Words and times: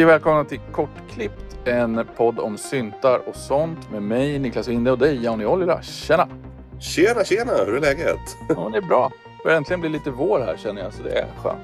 Hej 0.00 0.04
och 0.04 0.10
välkomna 0.10 0.44
till 0.44 0.60
Kortklippt, 0.72 1.56
en 1.64 2.06
podd 2.16 2.38
om 2.38 2.58
syntar 2.58 3.28
och 3.28 3.36
sånt 3.36 3.90
med 3.90 4.02
mig 4.02 4.38
Niklas 4.38 4.68
Winde 4.68 4.92
och 4.92 4.98
dig 4.98 5.24
Johnny 5.24 5.44
Ollila. 5.44 5.82
Tjena! 5.82 6.28
Tjena, 6.78 7.24
tjena! 7.24 7.52
Hur 7.66 7.76
är 7.76 7.80
läget? 7.80 8.18
Ja, 8.48 8.68
det 8.72 8.78
är 8.78 8.82
bra. 8.82 9.12
Det 9.24 9.44
börjar 9.44 9.56
äntligen 9.56 9.80
bli 9.80 9.90
lite 9.90 10.10
vår 10.10 10.40
här 10.40 10.56
känner 10.56 10.82
jag, 10.82 10.92
så 10.92 11.02
det 11.02 11.10
är 11.10 11.26
skönt. 11.42 11.60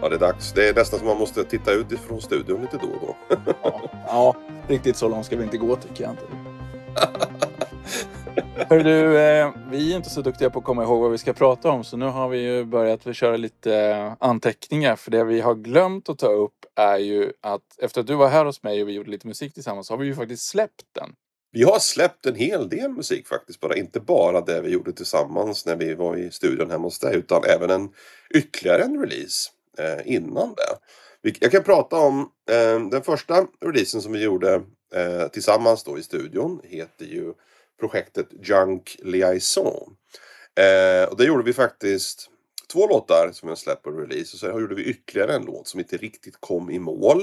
Ja, 0.00 0.08
det 0.08 0.14
är 0.14 0.18
dags. 0.18 0.52
Det 0.52 0.68
är 0.68 0.74
nästan 0.74 0.98
som 0.98 1.08
man 1.08 1.18
måste 1.18 1.44
titta 1.44 1.72
ut 1.72 1.92
ifrån 1.92 2.20
studion 2.20 2.60
lite 2.60 2.76
då 2.76 2.88
och 2.88 3.16
då. 3.28 3.36
Ja, 3.62 3.80
ja 4.06 4.34
riktigt 4.68 4.96
så 4.96 5.08
långt 5.08 5.26
ska 5.26 5.36
vi 5.36 5.44
inte 5.44 5.58
gå 5.58 5.76
tycker 5.76 6.04
jag 6.04 6.12
inte. 6.12 6.24
Hör 8.66 8.84
du, 8.84 9.20
eh, 9.20 9.52
vi 9.70 9.92
är 9.92 9.96
inte 9.96 10.10
så 10.10 10.22
duktiga 10.22 10.50
på 10.50 10.58
att 10.58 10.64
komma 10.64 10.82
ihåg 10.82 11.02
vad 11.02 11.10
vi 11.10 11.18
ska 11.18 11.32
prata 11.32 11.70
om 11.70 11.84
så 11.84 11.96
nu 11.96 12.06
har 12.06 12.28
vi 12.28 12.38
ju 12.38 12.64
börjat 12.64 13.16
köra 13.16 13.36
lite 13.36 13.76
eh, 13.76 14.12
anteckningar 14.20 14.96
för 14.96 15.10
det 15.10 15.24
vi 15.24 15.40
har 15.40 15.54
glömt 15.54 16.08
att 16.08 16.18
ta 16.18 16.28
upp 16.28 16.66
är 16.74 16.98
ju 16.98 17.32
att 17.40 17.62
efter 17.78 18.00
att 18.00 18.06
du 18.06 18.14
var 18.14 18.28
här 18.28 18.44
hos 18.44 18.62
mig 18.62 18.82
och 18.82 18.88
vi 18.88 18.92
gjorde 18.92 19.10
lite 19.10 19.26
musik 19.26 19.54
tillsammans 19.54 19.86
så 19.86 19.92
har 19.92 19.98
vi 19.98 20.06
ju 20.06 20.14
faktiskt 20.14 20.46
släppt 20.46 20.84
den. 20.92 21.10
Vi 21.52 21.62
har 21.62 21.78
släppt 21.78 22.26
en 22.26 22.34
hel 22.34 22.68
del 22.68 22.90
musik 22.90 23.28
faktiskt. 23.28 23.60
Bara 23.60 23.76
inte 23.76 24.00
bara 24.00 24.40
det 24.40 24.60
vi 24.60 24.70
gjorde 24.70 24.92
tillsammans 24.92 25.66
när 25.66 25.76
vi 25.76 25.94
var 25.94 26.16
i 26.16 26.30
studion 26.30 26.70
hemma 26.70 26.84
hos 26.84 26.98
dig 26.98 27.16
utan 27.16 27.44
även 27.44 27.70
en 27.70 27.88
ytterligare 28.34 28.82
en 28.82 29.00
release 29.00 29.50
eh, 29.78 30.14
innan 30.14 30.54
det. 30.54 31.38
Jag 31.40 31.52
kan 31.52 31.62
prata 31.62 31.96
om 31.96 32.20
eh, 32.50 32.88
den 32.90 33.02
första 33.02 33.46
releasen 33.60 34.02
som 34.02 34.12
vi 34.12 34.22
gjorde 34.22 34.54
eh, 34.94 35.28
tillsammans 35.28 35.84
då 35.84 35.98
i 35.98 36.02
studion 36.02 36.60
heter 36.64 37.04
ju 37.04 37.32
projektet 37.80 38.28
Junk 38.42 38.96
Liaison. 38.98 39.96
Eh, 40.58 41.08
och 41.08 41.16
där 41.16 41.24
gjorde 41.24 41.44
vi 41.44 41.52
faktiskt 41.52 42.30
två 42.72 42.86
låtar 42.86 43.30
som 43.32 43.46
vi 43.46 43.50
har 43.50 43.56
släppt 43.56 43.82
på 43.82 43.90
release 43.90 44.34
och 44.34 44.40
så 44.40 44.46
gjorde 44.46 44.74
vi 44.74 44.82
ytterligare 44.82 45.34
en 45.34 45.44
låt 45.44 45.68
som 45.68 45.80
inte 45.80 45.96
riktigt 45.96 46.36
kom 46.40 46.70
i 46.70 46.78
mål. 46.78 47.22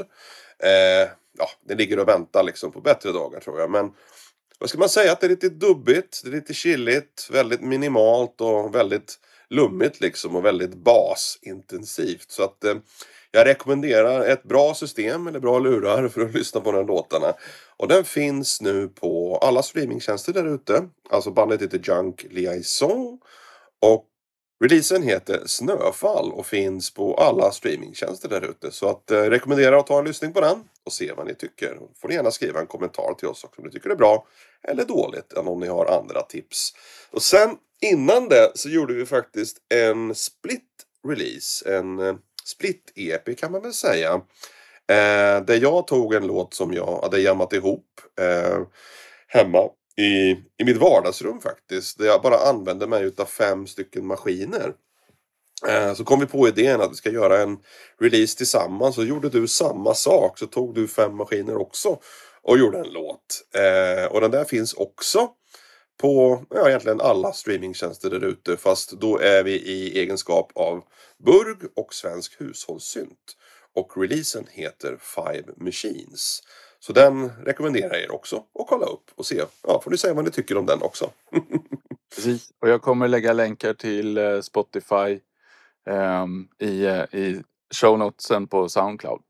Eh, 0.60 1.10
ja, 1.38 1.50
den 1.68 1.78
ligger 1.78 2.00
och 2.00 2.08
väntar 2.08 2.44
liksom 2.44 2.72
på 2.72 2.82
bättre 2.82 3.12
dagar 3.12 3.40
tror 3.40 3.60
jag. 3.60 3.72
Men 3.72 3.92
vad 4.60 4.70
ska 4.70 4.80
man 4.80 4.90
säga? 4.90 5.12
Att 5.12 5.22
det 5.22 5.28
är 5.28 5.30
lite 5.30 5.50
dubbigt, 5.50 6.22
det 6.24 6.30
är 6.30 6.32
lite 6.32 6.54
chilligt, 6.54 7.30
väldigt 7.32 7.62
minimalt 7.62 8.42
och 8.42 8.76
väldigt 8.76 9.20
lummigt 9.50 10.02
liksom 10.02 10.36
och 10.36 10.46
väldigt 10.46 10.76
basintensivt. 10.76 12.32
Så 12.32 12.44
att 12.44 12.64
eh, 12.64 12.76
jag 13.32 13.48
rekommenderar 13.48 14.26
ett 14.26 14.44
bra 14.44 14.74
system 14.74 15.28
eller 15.28 15.40
bra 15.40 15.60
lurar 15.60 16.08
för 16.08 16.22
att 16.22 16.34
lyssna 16.36 16.62
på 16.62 16.72
de 16.72 16.88
låtarna. 16.88 17.34
Och 17.78 17.88
den 17.88 18.06
finns 18.06 18.62
nu 18.62 18.88
på 18.88 19.38
alla 19.38 19.64
streamingtjänster 19.64 20.34
där 20.34 20.56
ute. 20.56 20.88
Alltså 21.10 21.32
bandet 21.32 21.62
heter 21.62 21.80
Junk 21.84 22.26
Liaison. 22.30 23.20
Och 23.82 24.06
releasen 24.64 25.04
heter 25.04 25.44
Snöfall 25.46 26.32
och 26.32 26.46
finns 26.46 26.94
på 26.94 27.16
alla 27.16 27.52
streamingtjänster 27.52 28.30
där 28.30 28.50
ute. 28.50 28.72
Så 28.72 28.90
att 28.90 29.12
eh, 29.12 29.22
rekommenderar 29.22 29.78
att 29.78 29.88
ta 29.88 30.00
en 30.00 30.06
lyssning 30.06 30.34
på 30.34 30.42
den 30.42 30.64
och 30.86 30.94
se 30.94 31.14
vad 31.18 31.28
ni 31.28 31.36
tycker. 31.36 31.80
Får 32.02 32.08
ni 32.08 32.16
gärna 32.16 32.32
skriva 32.32 32.60
en 32.60 32.68
kommentar 32.68 33.14
till 33.14 33.28
oss 33.28 33.44
också 33.44 33.62
om 33.62 33.68
ni 33.68 33.72
tycker 33.74 33.90
det 33.90 33.96
är 33.96 33.98
bra 33.98 34.28
eller 34.68 34.86
dåligt. 34.86 35.34
Än 35.34 35.48
om 35.48 35.60
ni 35.60 35.68
har 35.68 35.86
andra 35.86 36.22
tips. 36.22 36.74
Och 37.12 37.22
sen 37.22 37.58
innan 37.82 38.30
det 38.30 38.52
så 38.56 38.70
gjorde 38.70 38.94
vi 38.94 39.06
faktiskt 39.06 39.58
en 39.70 40.16
split 40.16 40.64
release. 41.08 41.78
En 41.78 42.00
eh, 42.00 42.16
split-EP 42.46 43.38
kan 43.38 43.52
man 43.52 43.62
väl 43.62 43.74
säga. 43.74 44.22
Eh, 44.90 45.46
där 45.46 45.62
jag 45.62 45.88
tog 45.88 46.14
en 46.14 46.28
låt 46.28 46.54
som 46.54 46.74
jag 46.74 47.02
hade 47.02 47.20
jammat 47.20 47.54
ihop 47.54 47.86
eh, 48.20 48.60
hemma 49.28 49.70
i, 49.98 50.32
i 50.32 50.64
mitt 50.66 50.78
vardagsrum 50.78 51.42
faktiskt. 51.42 51.98
Där 51.98 52.06
jag 52.06 52.22
bara 52.22 52.38
använde 52.38 52.88
mig 52.88 53.04
utav 53.04 53.26
fem 53.26 53.68
stycken 53.68 54.06
maskiner. 54.06 54.74
Eh, 55.68 55.94
så 55.94 56.04
kom 56.04 56.20
vi 56.20 56.26
på 56.26 56.48
idén 56.48 56.82
att 56.82 56.92
vi 56.92 56.96
ska 56.96 57.10
göra 57.10 57.42
en 57.42 57.58
release 58.00 58.38
tillsammans. 58.38 58.96
Så 58.96 59.04
gjorde 59.04 59.30
du 59.30 59.48
samma 59.48 59.94
sak. 59.94 60.40
Så 60.40 60.48
tog 60.48 60.76
du 60.76 60.88
fem 60.88 61.16
maskiner 61.16 61.58
också 61.58 62.00
och 62.42 62.58
gjorde 62.58 62.78
en 62.78 62.94
låt. 62.94 63.42
Eh, 63.56 64.12
och 64.12 64.22
den 64.22 64.32
där 64.32 64.44
finns 64.44 64.74
också 64.74 65.30
på 66.02 66.44
ja, 66.50 66.70
egentligen 66.70 67.02
alla 67.02 67.34
streamingtjänster 67.34 68.10
där 68.10 68.24
ute. 68.24 68.58
Fast 68.58 68.92
då 68.92 69.20
är 69.20 69.44
vi 69.44 69.52
i 69.52 70.00
egenskap 70.00 70.52
av 70.56 70.84
Burg 71.26 71.70
och 71.76 71.94
Svensk 71.94 72.42
Hushållssynt. 72.42 73.36
Och 73.76 73.98
releasen 73.98 74.48
heter 74.52 74.98
Five 75.02 75.44
Machines. 75.58 76.44
Så 76.80 76.94
den 76.94 77.32
rekommenderar 77.46 77.94
jag 77.94 78.04
er 78.04 78.12
också 78.12 78.36
att 78.36 78.68
kolla 78.68 78.86
upp 78.86 79.12
och 79.16 79.26
se. 79.26 79.42
Ja, 79.68 79.82
får 79.84 79.92
ni 79.92 79.98
säga 79.98 80.14
vad 80.14 80.26
ni 80.26 80.32
tycker 80.32 80.58
om 80.58 80.66
den 80.66 80.82
också. 80.82 81.10
Precis, 82.16 82.52
och 82.62 82.70
jag 82.70 82.82
kommer 82.82 83.08
lägga 83.08 83.34
länkar 83.34 83.74
till 83.74 84.18
eh, 84.18 84.42
Spotify 84.42 85.20
um, 85.90 86.48
i, 86.60 86.86
eh, 86.86 87.04
i 87.12 87.42
show 87.76 88.00
notesen 88.00 88.48
på 88.48 88.70
Soundcloud. 88.70 89.22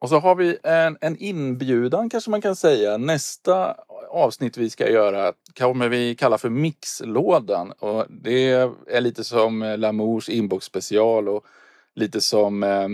Och 0.00 0.08
så 0.08 0.18
har 0.18 0.34
vi 0.34 0.58
en, 0.62 0.98
en 1.00 1.16
inbjudan 1.16 2.10
kanske 2.10 2.30
man 2.30 2.40
kan 2.40 2.56
säga. 2.56 2.96
Nästa 2.96 3.76
avsnitt 4.10 4.56
vi 4.56 4.70
ska 4.70 4.90
göra 4.90 5.32
kommer 5.58 5.88
vi 5.88 6.14
kalla 6.14 6.38
för 6.38 6.48
Mixlådan. 6.48 7.72
Och 7.72 8.06
det 8.08 8.50
är 8.86 9.00
lite 9.00 9.24
som 9.24 9.74
Lamours 9.78 10.28
inbox 10.28 10.66
special 10.66 11.28
och 11.28 11.44
lite 11.94 12.20
som 12.20 12.62
eh, 12.62 12.88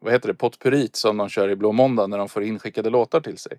vad 0.00 0.12
heter 0.12 0.28
det, 0.28 0.34
potpurit 0.34 0.96
som 0.96 1.16
de 1.16 1.28
kör 1.28 1.48
i 1.48 1.56
Blå 1.56 1.72
Måndag 1.72 2.06
när 2.06 2.18
de 2.18 2.28
får 2.28 2.42
inskickade 2.42 2.90
låtar 2.90 3.20
till 3.20 3.38
sig. 3.38 3.58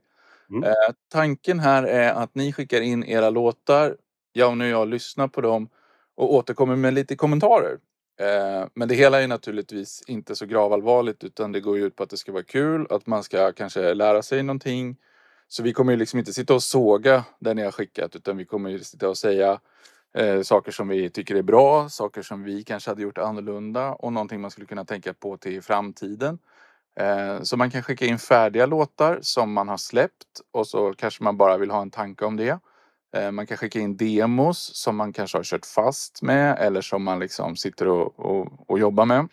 Mm. 0.50 0.64
Eh, 0.64 0.96
tanken 1.12 1.60
här 1.60 1.84
är 1.84 2.14
att 2.14 2.36
ni 2.36 2.54
skickar 2.54 2.82
in 2.82 3.04
era 3.04 3.30
låtar. 3.30 3.98
Jag 4.34 4.60
och 4.60 4.66
jag 4.66 4.88
lyssnar 4.88 5.28
på 5.28 5.42
dem 5.42 5.70
och 6.16 6.34
återkommer 6.34 6.76
med 6.76 6.94
lite 6.94 7.16
kommentarer. 7.16 7.78
Eh, 8.20 8.68
men 8.74 8.88
det 8.88 8.96
hela 8.96 9.22
är 9.22 9.28
naturligtvis 9.28 10.04
inte 10.08 10.36
så 10.36 10.46
gravallvarligt 10.46 11.24
utan 11.24 11.52
det 11.52 11.60
går 11.60 11.80
ut 11.80 11.96
på 11.96 12.04
att 12.04 12.10
det 12.10 12.18
ska 12.18 12.32
vara 12.32 12.44
kul, 12.44 12.88
att 12.90 13.08
man 13.08 13.24
ska 13.24 13.52
kanske 13.52 13.94
lära 13.94 14.22
sig 14.22 14.44
någonting. 14.44 14.98
Så 15.48 15.64
vi 15.64 15.74
kommer 15.74 15.92
ju 15.92 15.98
liksom 15.98 16.20
inte 16.20 16.34
sitta 16.34 16.54
och 16.54 16.64
såga 16.64 17.26
det 17.40 17.54
ni 17.54 17.64
har 17.64 17.72
skickat 17.72 18.16
utan 18.16 18.38
vi 18.38 18.46
kommer 18.46 18.70
ju 18.70 18.80
sitta 18.80 19.10
och 19.10 19.18
säga 19.18 19.60
eh, 20.18 20.42
saker 20.42 20.72
som 20.72 20.88
vi 20.88 21.10
tycker 21.10 21.36
är 21.36 21.42
bra, 21.42 21.90
saker 21.90 22.22
som 22.22 22.44
vi 22.44 22.64
kanske 22.64 22.92
hade 22.92 23.02
gjort 23.02 23.18
annorlunda 23.18 23.92
och 23.92 24.14
någonting 24.14 24.42
man 24.42 24.52
skulle 24.52 24.68
kunna 24.68 24.86
tänka 24.86 25.14
på 25.14 25.38
till 25.38 25.62
framtiden. 25.62 26.40
Eh, 27.00 27.42
så 27.42 27.58
man 27.58 27.72
kan 27.72 27.84
skicka 27.84 28.06
in 28.06 28.20
färdiga 28.20 28.66
låtar 28.66 29.20
som 29.22 29.54
man 29.54 29.68
har 29.68 29.78
släppt 29.78 30.42
och 30.52 30.68
så 30.68 30.94
kanske 30.94 31.24
man 31.24 31.38
bara 31.38 31.58
vill 31.58 31.72
ha 31.72 31.82
en 31.82 31.92
tanke 31.92 32.26
om 32.26 32.38
det. 32.38 32.60
Eh, 33.16 33.32
man 33.32 33.48
kan 33.48 33.58
skicka 33.58 33.80
in 33.80 33.98
demos 33.98 34.76
som 34.76 34.96
man 34.96 35.14
kanske 35.14 35.38
har 35.38 35.44
kört 35.44 35.66
fast 35.66 36.22
med 36.22 36.58
eller 36.60 36.82
som 36.82 37.04
man 37.04 37.20
liksom 37.20 37.56
sitter 37.56 37.88
och, 37.88 38.20
och, 38.20 38.70
och 38.70 38.80
jobbar 38.80 39.06
med. 39.06 39.28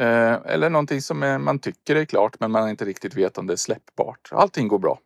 Eh, 0.00 0.38
eller 0.44 0.70
någonting 0.70 1.02
som 1.02 1.22
är, 1.22 1.38
man 1.38 1.58
tycker 1.58 1.96
är 1.96 2.04
klart 2.04 2.40
men 2.40 2.50
man 2.50 2.68
inte 2.68 2.84
riktigt 2.84 3.14
vet 3.14 3.38
om 3.38 3.46
det 3.46 3.52
är 3.52 3.56
släppbart. 3.56 4.28
Allting 4.30 4.68
går 4.68 4.78
bra. 4.78 4.98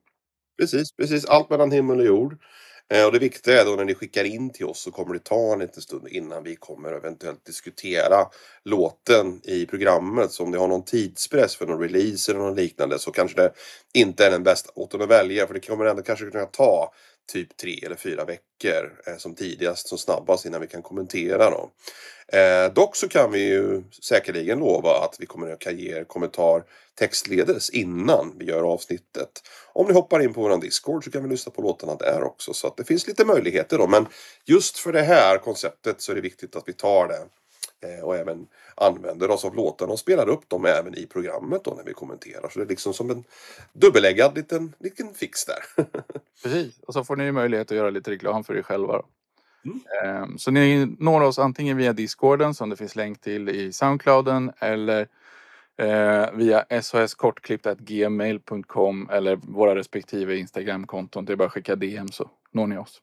Precis, 0.61 0.97
precis. 0.97 1.25
Allt 1.25 1.51
mellan 1.51 1.71
himmel 1.71 1.99
och 1.99 2.07
jord. 2.07 2.39
Eh, 2.91 3.07
och 3.07 3.13
det 3.13 3.19
viktiga 3.19 3.61
är 3.61 3.65
då 3.65 3.71
när 3.71 3.85
ni 3.85 3.95
skickar 3.95 4.25
in 4.25 4.53
till 4.53 4.67
oss 4.67 4.81
så 4.81 4.91
kommer 4.91 5.15
det 5.15 5.25
ta 5.25 5.53
en 5.53 5.59
liten 5.59 5.83
stund 5.83 6.09
innan 6.09 6.43
vi 6.43 6.57
kommer 6.57 6.93
eventuellt 6.93 7.45
diskutera 7.45 8.27
låten 8.65 9.41
i 9.45 9.67
programmet. 9.67 10.31
Så 10.31 10.45
om 10.45 10.51
ni 10.51 10.59
har 10.59 10.69
någon 10.69 10.85
tidspress 10.85 11.57
för 11.57 11.67
någon 11.67 11.81
release 11.81 12.33
eller 12.33 12.41
något 12.41 12.57
liknande 12.57 12.99
så 12.99 13.13
kanske 13.13 13.43
det 13.43 13.53
inte 13.93 14.27
är 14.27 14.31
den 14.31 14.43
bästa 14.43 14.71
låten 14.77 15.03
att 15.03 15.09
välja. 15.09 15.47
För 15.47 15.55
det 15.55 15.61
kommer 15.61 15.85
ändå 15.85 16.03
kanske 16.03 16.31
kunna 16.31 16.47
ta 16.47 16.93
typ 17.33 17.57
tre 17.57 17.81
eller 17.87 17.97
fyra 17.97 18.25
veckor 18.25 19.01
eh, 19.07 19.17
som 19.17 19.35
tidigast, 19.35 19.89
som 19.89 19.99
snabbast 19.99 20.47
innan 20.47 20.61
vi 20.61 20.67
kan 20.67 20.83
kommentera 20.83 21.51
dem. 21.51 21.71
Eh, 22.29 22.73
dock 22.73 22.97
så 22.97 23.09
kan 23.09 23.33
vi 23.33 23.49
ju 23.49 23.83
säkerligen 24.03 24.59
lova 24.59 24.91
att 24.91 25.17
vi 25.19 25.27
kommer 25.27 25.51
att 25.51 25.73
ge 25.73 25.97
er 25.97 26.05
kommentar 26.05 26.65
textledes 26.99 27.71
innan 27.71 28.33
vi 28.39 28.45
gör 28.45 28.63
avsnittet. 28.63 29.43
Om 29.73 29.87
ni 29.87 29.93
hoppar 29.93 30.21
in 30.21 30.35
på 30.35 30.41
våran 30.41 30.61
Discord 30.61 31.05
så 31.05 31.11
kan 31.11 31.23
vi 31.23 31.29
lyssna 31.29 31.53
på 31.53 31.63
låtarna 31.63 31.95
där 31.95 32.23
också 32.23 32.55
så 32.55 32.67
att 32.67 32.77
det 32.77 32.85
finns 32.85 33.07
lite 33.07 33.25
möjligheter 33.25 33.79
då. 33.79 33.87
Men 33.87 34.07
just 34.45 34.79
för 34.79 34.93
det 34.93 35.03
här 35.03 35.39
konceptet 35.39 36.01
så 36.01 36.13
är 36.13 36.17
det 36.17 36.23
viktigt 36.23 36.57
att 36.57 36.65
vi 36.67 36.73
tar 36.73 37.09
det 37.09 37.27
och 38.03 38.17
även 38.17 38.47
använder 38.75 39.31
oss 39.31 39.45
av 39.45 39.55
låtarna 39.55 39.93
och 39.93 39.99
spelar 39.99 40.29
upp 40.29 40.49
dem 40.49 40.65
även 40.65 40.99
i 40.99 41.07
programmet 41.07 41.65
då 41.65 41.75
när 41.75 41.85
vi 41.85 41.93
kommenterar. 41.93 42.49
Så 42.49 42.59
det 42.59 42.65
är 42.65 42.69
liksom 42.69 42.95
som 42.95 43.11
en 43.11 43.25
dubbeläggad 43.73 44.37
liten, 44.37 44.75
liten 44.79 45.15
fix 45.15 45.45
där. 45.45 45.59
Precis, 46.43 46.81
och 46.81 46.95
så 46.95 47.05
får 47.05 47.17
ni 47.17 47.33
möjlighet 47.33 47.71
att 47.71 47.77
göra 47.77 47.91
lite 47.91 48.11
reklam 48.11 48.45
för 48.45 48.57
er 48.57 48.63
själva. 48.63 49.03
Mm. 49.65 49.81
Ehm, 50.05 50.39
så 50.39 50.51
ni 50.51 50.97
når 50.99 51.21
oss 51.21 51.39
antingen 51.39 51.77
via 51.77 51.93
Discorden 51.93 52.55
som 52.55 52.71
det 52.71 52.77
finns 52.77 52.97
länk 52.97 53.21
till 53.21 53.49
i 53.49 53.73
Soundclouden 53.73 54.53
eller 54.59 55.09
eh, 55.79 56.27
via 56.35 56.65
shskortklippt.gmail.com 56.83 59.09
eller 59.13 59.37
våra 59.37 59.75
respektive 59.75 60.37
Instagramkonton. 60.37 61.25
Det 61.25 61.33
är 61.33 61.37
bara 61.37 61.47
att 61.47 61.53
skicka 61.53 61.77
DM 61.77 62.09
så 62.09 62.31
når 62.53 62.67
ni 62.67 62.79
oss. 62.79 63.01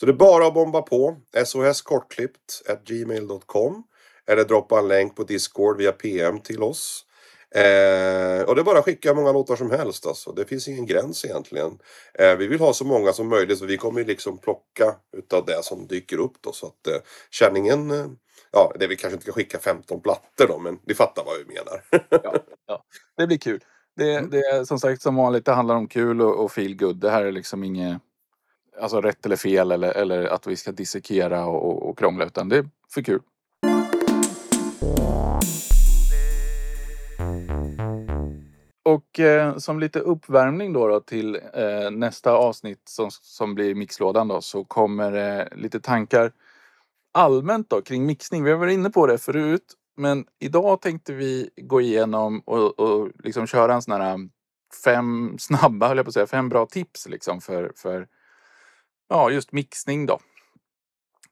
Så 0.00 0.06
det 0.06 0.12
är 0.12 0.16
bara 0.16 0.46
att 0.46 0.54
bomba 0.54 0.82
på 0.82 1.16
shskortklippt.gmail.com 1.46 3.82
eller 4.26 4.44
droppa 4.44 4.78
en 4.78 4.88
länk 4.88 5.16
på 5.16 5.24
Discord 5.24 5.76
via 5.76 5.92
PM 5.92 6.40
till 6.40 6.62
oss. 6.62 7.06
Eh, 7.54 8.42
och 8.42 8.54
det 8.54 8.60
är 8.60 8.64
bara 8.64 8.78
att 8.78 8.84
skicka 8.84 9.14
många 9.14 9.32
låtar 9.32 9.56
som 9.56 9.70
helst 9.70 10.06
alltså. 10.06 10.32
Det 10.32 10.44
finns 10.44 10.68
ingen 10.68 10.86
gräns 10.86 11.24
egentligen. 11.24 11.78
Eh, 12.14 12.36
vi 12.36 12.46
vill 12.46 12.60
ha 12.60 12.72
så 12.72 12.84
många 12.84 13.12
som 13.12 13.28
möjligt 13.28 13.58
så 13.58 13.66
vi 13.66 13.76
kommer 13.76 14.04
liksom 14.04 14.38
plocka 14.38 14.94
utav 15.16 15.44
det 15.46 15.64
som 15.64 15.86
dyker 15.86 16.18
upp 16.18 16.34
då. 16.40 16.52
Så 16.52 16.66
att 16.66 16.86
eh, 16.86 16.96
känningen, 17.30 17.90
eh, 17.90 18.06
ja 18.52 18.72
det 18.78 18.86
vi 18.86 18.96
kanske 18.96 19.14
inte 19.14 19.24
ska 19.24 19.32
skicka 19.32 19.58
15 19.58 20.00
plattor 20.00 20.46
då 20.48 20.58
men 20.58 20.78
ni 20.86 20.94
fattar 20.94 21.24
vad 21.24 21.38
vi 21.38 21.44
menar. 21.54 21.84
ja, 22.24 22.34
ja, 22.66 22.84
det 23.16 23.26
blir 23.26 23.38
kul. 23.38 23.64
Det, 23.96 24.14
Mm. 24.14 24.30
det 24.30 24.38
är 24.38 24.64
som 24.64 24.78
sagt 24.78 25.02
som 25.02 25.16
vanligt, 25.16 25.44
det 25.44 25.52
handlar 25.52 25.74
om 25.74 25.88
kul 25.88 26.22
och, 26.22 26.44
och 26.44 26.52
feel 26.52 26.76
good. 26.76 26.96
Det 26.96 27.10
här 27.10 27.24
är 27.24 27.32
liksom 27.32 27.64
inget 27.64 28.02
alltså 28.80 29.00
rätt 29.00 29.26
eller 29.26 29.36
fel 29.36 29.72
eller, 29.72 29.92
eller 29.92 30.24
att 30.24 30.46
vi 30.46 30.56
ska 30.56 30.72
dissekera 30.72 31.46
och, 31.46 31.70
och, 31.70 31.88
och 31.88 31.98
krångla 31.98 32.24
utan 32.24 32.48
det 32.48 32.56
är 32.56 32.68
för 32.88 33.02
kul. 33.02 33.20
Och 38.84 39.20
eh, 39.20 39.56
som 39.56 39.80
lite 39.80 40.00
uppvärmning 40.00 40.72
då, 40.72 40.88
då 40.88 41.00
till 41.00 41.34
eh, 41.54 41.90
nästa 41.90 42.32
avsnitt 42.32 42.82
som, 42.84 43.10
som 43.10 43.54
blir 43.54 43.74
mixlådan 43.74 44.28
då 44.28 44.40
så 44.40 44.64
kommer 44.64 45.38
eh, 45.40 45.58
lite 45.58 45.80
tankar 45.80 46.32
allmänt 47.12 47.70
då 47.70 47.82
kring 47.82 48.06
mixning. 48.06 48.44
Vi 48.44 48.50
har 48.50 48.58
varit 48.58 48.74
inne 48.74 48.90
på 48.90 49.06
det 49.06 49.18
förut 49.18 49.74
men 49.96 50.24
idag 50.38 50.80
tänkte 50.80 51.12
vi 51.12 51.50
gå 51.56 51.80
igenom 51.80 52.40
och, 52.40 52.80
och 52.80 53.10
liksom 53.24 53.46
köra 53.46 53.74
en 53.74 53.82
sån 53.82 54.00
här 54.00 54.10
eh, 54.10 54.18
fem 54.84 55.38
snabba, 55.38 55.88
höll 55.88 55.96
jag 55.96 56.06
på 56.06 56.08
att 56.08 56.14
säga, 56.14 56.26
fem 56.26 56.48
bra 56.48 56.66
tips 56.66 57.08
liksom 57.08 57.40
för, 57.40 57.72
för 57.76 58.06
ja, 59.10 59.30
just 59.30 59.52
mixning 59.52 60.06
då. 60.06 60.18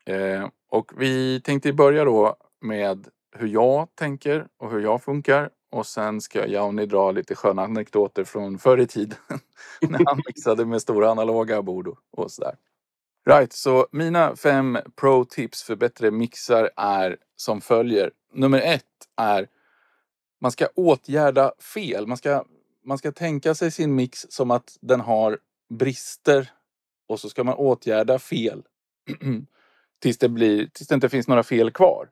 Eh, 0.05 0.49
och 0.71 0.93
vi 0.97 1.41
tänkte 1.41 1.73
börja 1.73 2.05
då 2.05 2.37
med 2.61 3.09
hur 3.37 3.49
jag 3.49 3.89
tänker 3.95 4.47
och 4.57 4.71
hur 4.71 4.81
jag 4.81 5.03
funkar. 5.03 5.51
Och 5.71 5.87
sen 5.87 6.21
ska 6.21 6.47
Jauni 6.47 6.87
dra 6.87 7.13
lite 7.13 7.35
sköna 7.35 7.63
anekdoter 7.63 8.25
från 8.25 8.59
förr 8.59 8.79
i 8.79 8.87
tiden. 8.87 9.19
när 9.81 10.03
han 10.07 10.23
mixade 10.27 10.65
med 10.65 10.83
stora 10.83 11.11
analoga 11.11 11.63
bord 11.63 11.89
och, 11.89 11.99
och 12.11 12.31
sådär. 12.31 12.55
Right, 13.29 13.53
så 13.53 13.87
mina 13.93 14.37
fem 14.37 14.79
pro-tips 14.97 15.63
för 15.63 15.77
bättre 15.77 16.11
mixar 16.11 16.71
är 16.77 17.17
som 17.37 17.61
följer. 17.61 18.11
Nummer 18.33 18.61
ett 18.61 18.85
är 19.17 19.49
man 20.41 20.53
ska 20.53 20.67
åtgärda 20.75 21.53
fel. 21.75 22.07
Man 22.07 22.17
ska, 22.17 22.45
man 22.85 22.99
ska 22.99 23.13
tänka 23.13 23.55
sig 23.55 23.71
sin 23.71 23.95
mix 23.95 24.27
som 24.29 24.51
att 24.51 24.79
den 24.81 25.01
har 25.01 25.39
brister 25.71 26.51
och 27.09 27.21
så 27.21 27.29
ska 27.29 27.45
man 27.45 27.55
åtgärda 27.55 28.19
fel 28.19 28.63
tills 30.03 30.19
det, 30.19 30.29
blir, 30.29 30.67
tills 30.67 30.89
det 30.89 30.95
inte 30.95 31.09
finns 31.09 31.29
några 31.29 31.43
fel 31.43 31.71
kvar. 31.71 32.09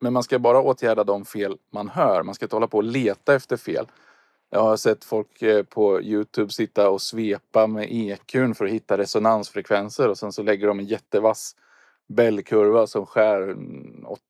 Men 0.00 0.12
man 0.12 0.22
ska 0.22 0.38
bara 0.38 0.60
åtgärda 0.60 1.04
de 1.04 1.24
fel 1.24 1.56
man 1.70 1.88
hör. 1.88 2.22
Man 2.22 2.34
ska 2.34 2.44
inte 2.44 2.56
hålla 2.56 2.66
på 2.66 2.76
och 2.76 2.84
leta 2.84 3.34
efter 3.34 3.56
fel. 3.56 3.86
Jag 4.50 4.60
har 4.60 4.76
sett 4.76 5.04
folk 5.04 5.42
eh, 5.42 5.62
på 5.62 6.02
Youtube 6.02 6.52
sitta 6.52 6.90
och 6.90 7.02
svepa 7.02 7.66
med 7.66 7.88
EQn 7.90 8.54
för 8.54 8.64
att 8.64 8.70
hitta 8.70 8.98
resonansfrekvenser 8.98 10.08
och 10.08 10.18
sen 10.18 10.32
så 10.32 10.42
lägger 10.42 10.66
de 10.66 10.78
en 10.78 10.86
jättevass 10.86 11.56
bällkurva 12.08 12.86
som 12.86 13.06
skär 13.06 13.56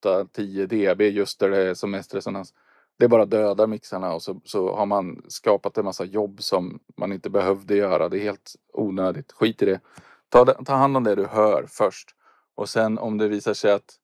8-10 0.05 0.67
dB 0.67 1.03
just 1.03 1.39
där 1.39 1.51
det 1.51 1.63
är 1.63 1.75
som 1.75 1.91
mest 1.91 2.15
resonans. 2.15 2.55
Det 2.99 3.09
bara 3.09 3.25
dödar 3.25 3.67
mixarna 3.67 4.13
och 4.13 4.23
så, 4.23 4.41
så 4.45 4.77
har 4.77 4.87
man 4.87 5.23
skapat 5.29 5.79
en 5.79 5.85
massa 5.85 6.05
jobb 6.05 6.43
som 6.43 6.81
man 6.97 7.13
inte 7.13 7.31
behövde 7.31 7.77
göra. 7.77 8.09
Det 8.09 8.19
är 8.19 8.23
helt 8.23 8.55
onödigt. 8.73 9.33
Skit 9.33 9.63
i 9.63 9.65
det. 9.65 9.81
Ta, 10.29 10.45
ta 10.45 10.75
hand 10.75 10.97
om 10.97 11.05
det 11.05 11.15
du 11.15 11.27
hör 11.27 11.67
först. 11.69 12.15
Och 12.55 12.69
sen 12.69 12.99
om 12.99 13.19
det 13.19 13.29
visar 13.29 13.55
sig 13.55 13.73
att 13.73 13.97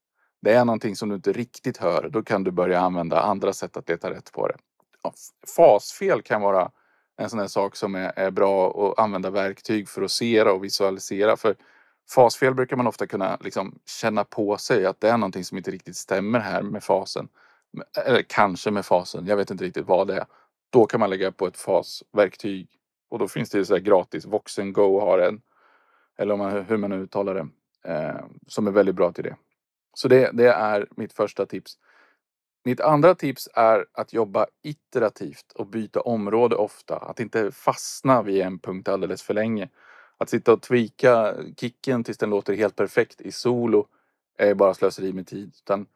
det 0.43 0.53
är 0.53 0.65
någonting 0.65 0.97
som 0.97 1.09
du 1.09 1.15
inte 1.15 1.33
riktigt 1.33 1.77
hör, 1.77 2.09
då 2.09 2.23
kan 2.23 2.45
du 2.45 2.51
börja 2.51 2.81
använda 2.81 3.21
andra 3.21 3.53
sätt 3.53 3.77
att 3.77 3.89
leta 3.89 4.11
rätt 4.11 4.33
på 4.33 4.49
det. 4.49 4.57
Ja, 5.03 5.13
Fasfel 5.57 6.23
kan 6.23 6.43
vara 6.43 6.71
en 7.17 7.31
sån 7.31 7.39
här 7.39 7.47
sak 7.47 7.77
som 7.77 7.95
är, 7.95 8.13
är 8.17 8.31
bra 8.31 8.71
att 8.71 8.99
använda 8.99 9.31
verktyg 9.31 9.89
för 9.89 10.03
att 10.03 10.11
se 10.11 10.43
och 10.43 10.65
visualisera. 10.65 11.37
För 11.37 11.57
fasfel 12.11 12.55
brukar 12.55 12.77
man 12.77 12.87
ofta 12.87 13.07
kunna 13.07 13.39
liksom 13.41 13.79
känna 14.01 14.25
på 14.25 14.57
sig 14.57 14.87
att 14.87 15.01
det 15.01 15.11
är 15.11 15.17
någonting 15.17 15.45
som 15.45 15.59
inte 15.59 15.71
riktigt 15.71 15.97
stämmer 15.97 16.41
här 16.41 16.63
med 16.63 16.85
fasen. 16.85 17.29
Eller 18.07 18.23
kanske 18.23 18.71
med 18.71 18.87
fasen, 18.87 19.27
jag 19.27 19.37
vet 19.37 19.51
inte 19.51 19.65
riktigt 19.65 19.87
vad 19.87 20.07
det 20.07 20.15
är. 20.15 20.27
Då 20.71 20.87
kan 20.87 21.01
man 21.01 21.11
lägga 21.11 21.33
på 21.33 21.47
ett 21.47 21.57
fasverktyg 21.57 22.69
och 23.11 23.19
då 23.19 23.29
finns 23.29 23.51
det 23.51 23.59
ju 23.59 23.65
så 23.65 23.75
här 23.75 23.81
gratis. 23.81 24.25
Voxen 24.25 24.73
Go 24.73 25.01
har 25.01 25.19
en. 25.19 25.43
Eller 26.19 26.35
om 26.35 26.39
man, 26.39 26.65
hur 26.65 26.77
man 26.77 26.91
nu 26.91 26.97
uttalar 26.97 27.35
det. 27.35 27.49
Eh, 27.93 28.25
som 28.47 28.67
är 28.67 28.71
väldigt 28.71 28.95
bra 28.95 29.13
till 29.13 29.25
det. 29.25 29.37
Så 29.95 30.09
det, 30.09 30.31
det 30.33 30.49
är 30.49 30.89
mitt 30.97 31.13
första 31.13 31.47
tips. 31.47 31.79
Mitt 32.65 32.81
andra 32.81 33.15
tips 33.15 33.49
är 33.55 33.87
att 33.93 34.13
jobba 34.13 34.47
iterativt 34.63 35.53
och 35.55 35.67
byta 35.67 36.01
område 36.01 36.57
ofta. 36.57 36.97
Att 36.97 37.21
inte 37.21 37.51
fastna 37.53 38.23
vid 38.23 38.43
en 38.43 38.59
punkt 38.59 38.89
alldeles 38.89 39.23
för 39.23 39.35
länge. 39.35 39.69
Att 40.19 40.31
sitta 40.31 40.53
och 40.53 40.63
tweaka 40.63 41.35
kicken 41.57 42.05
tills 42.05 42.19
den 42.19 42.31
låter 42.31 42.55
helt 42.55 42.77
perfekt 42.77 43.21
i 43.21 43.33
solo 43.33 43.87
är 44.39 44.55
bara 44.55 44.75
slöseri 44.75 45.13
med 45.13 45.27
tid. 45.27 45.55
Utan 45.63 45.87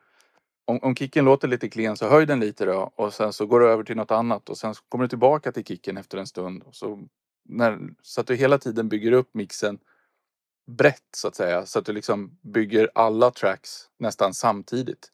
om, 0.69 0.79
om 0.83 0.95
kicken 0.95 1.25
låter 1.25 1.49
lite 1.49 1.69
klen 1.69 1.97
så 1.97 2.09
höj 2.09 2.27
den 2.27 2.41
lite 2.41 2.65
då 2.65 2.93
och 2.97 3.15
sen 3.15 3.33
så 3.33 3.47
går 3.47 3.61
du 3.61 3.69
över 3.69 3.85
till 3.85 3.97
något 3.97 4.11
annat 4.11 4.49
och 4.49 4.59
sen 4.59 4.75
så 4.75 4.83
kommer 4.89 5.05
du 5.05 5.09
tillbaka 5.09 5.53
till 5.53 5.65
kicken 5.65 5.97
efter 5.97 6.19
en 6.19 6.27
stund. 6.27 6.63
Och 6.63 6.75
så, 6.75 7.01
när, 7.45 7.79
så 8.03 8.21
att 8.21 8.27
du 8.27 8.35
hela 8.35 8.59
tiden 8.59 8.89
bygger 8.89 9.13
upp 9.13 9.35
mixen 9.35 9.79
brett 10.67 11.09
så 11.17 11.29
att 11.29 11.35
säga. 11.35 11.67
Så 11.67 11.79
att 11.79 11.87
du 11.87 11.93
liksom 11.93 12.39
bygger 12.43 12.91
alla 12.95 13.31
tracks 13.31 13.89
nästan 13.99 14.35
samtidigt. 14.35 15.13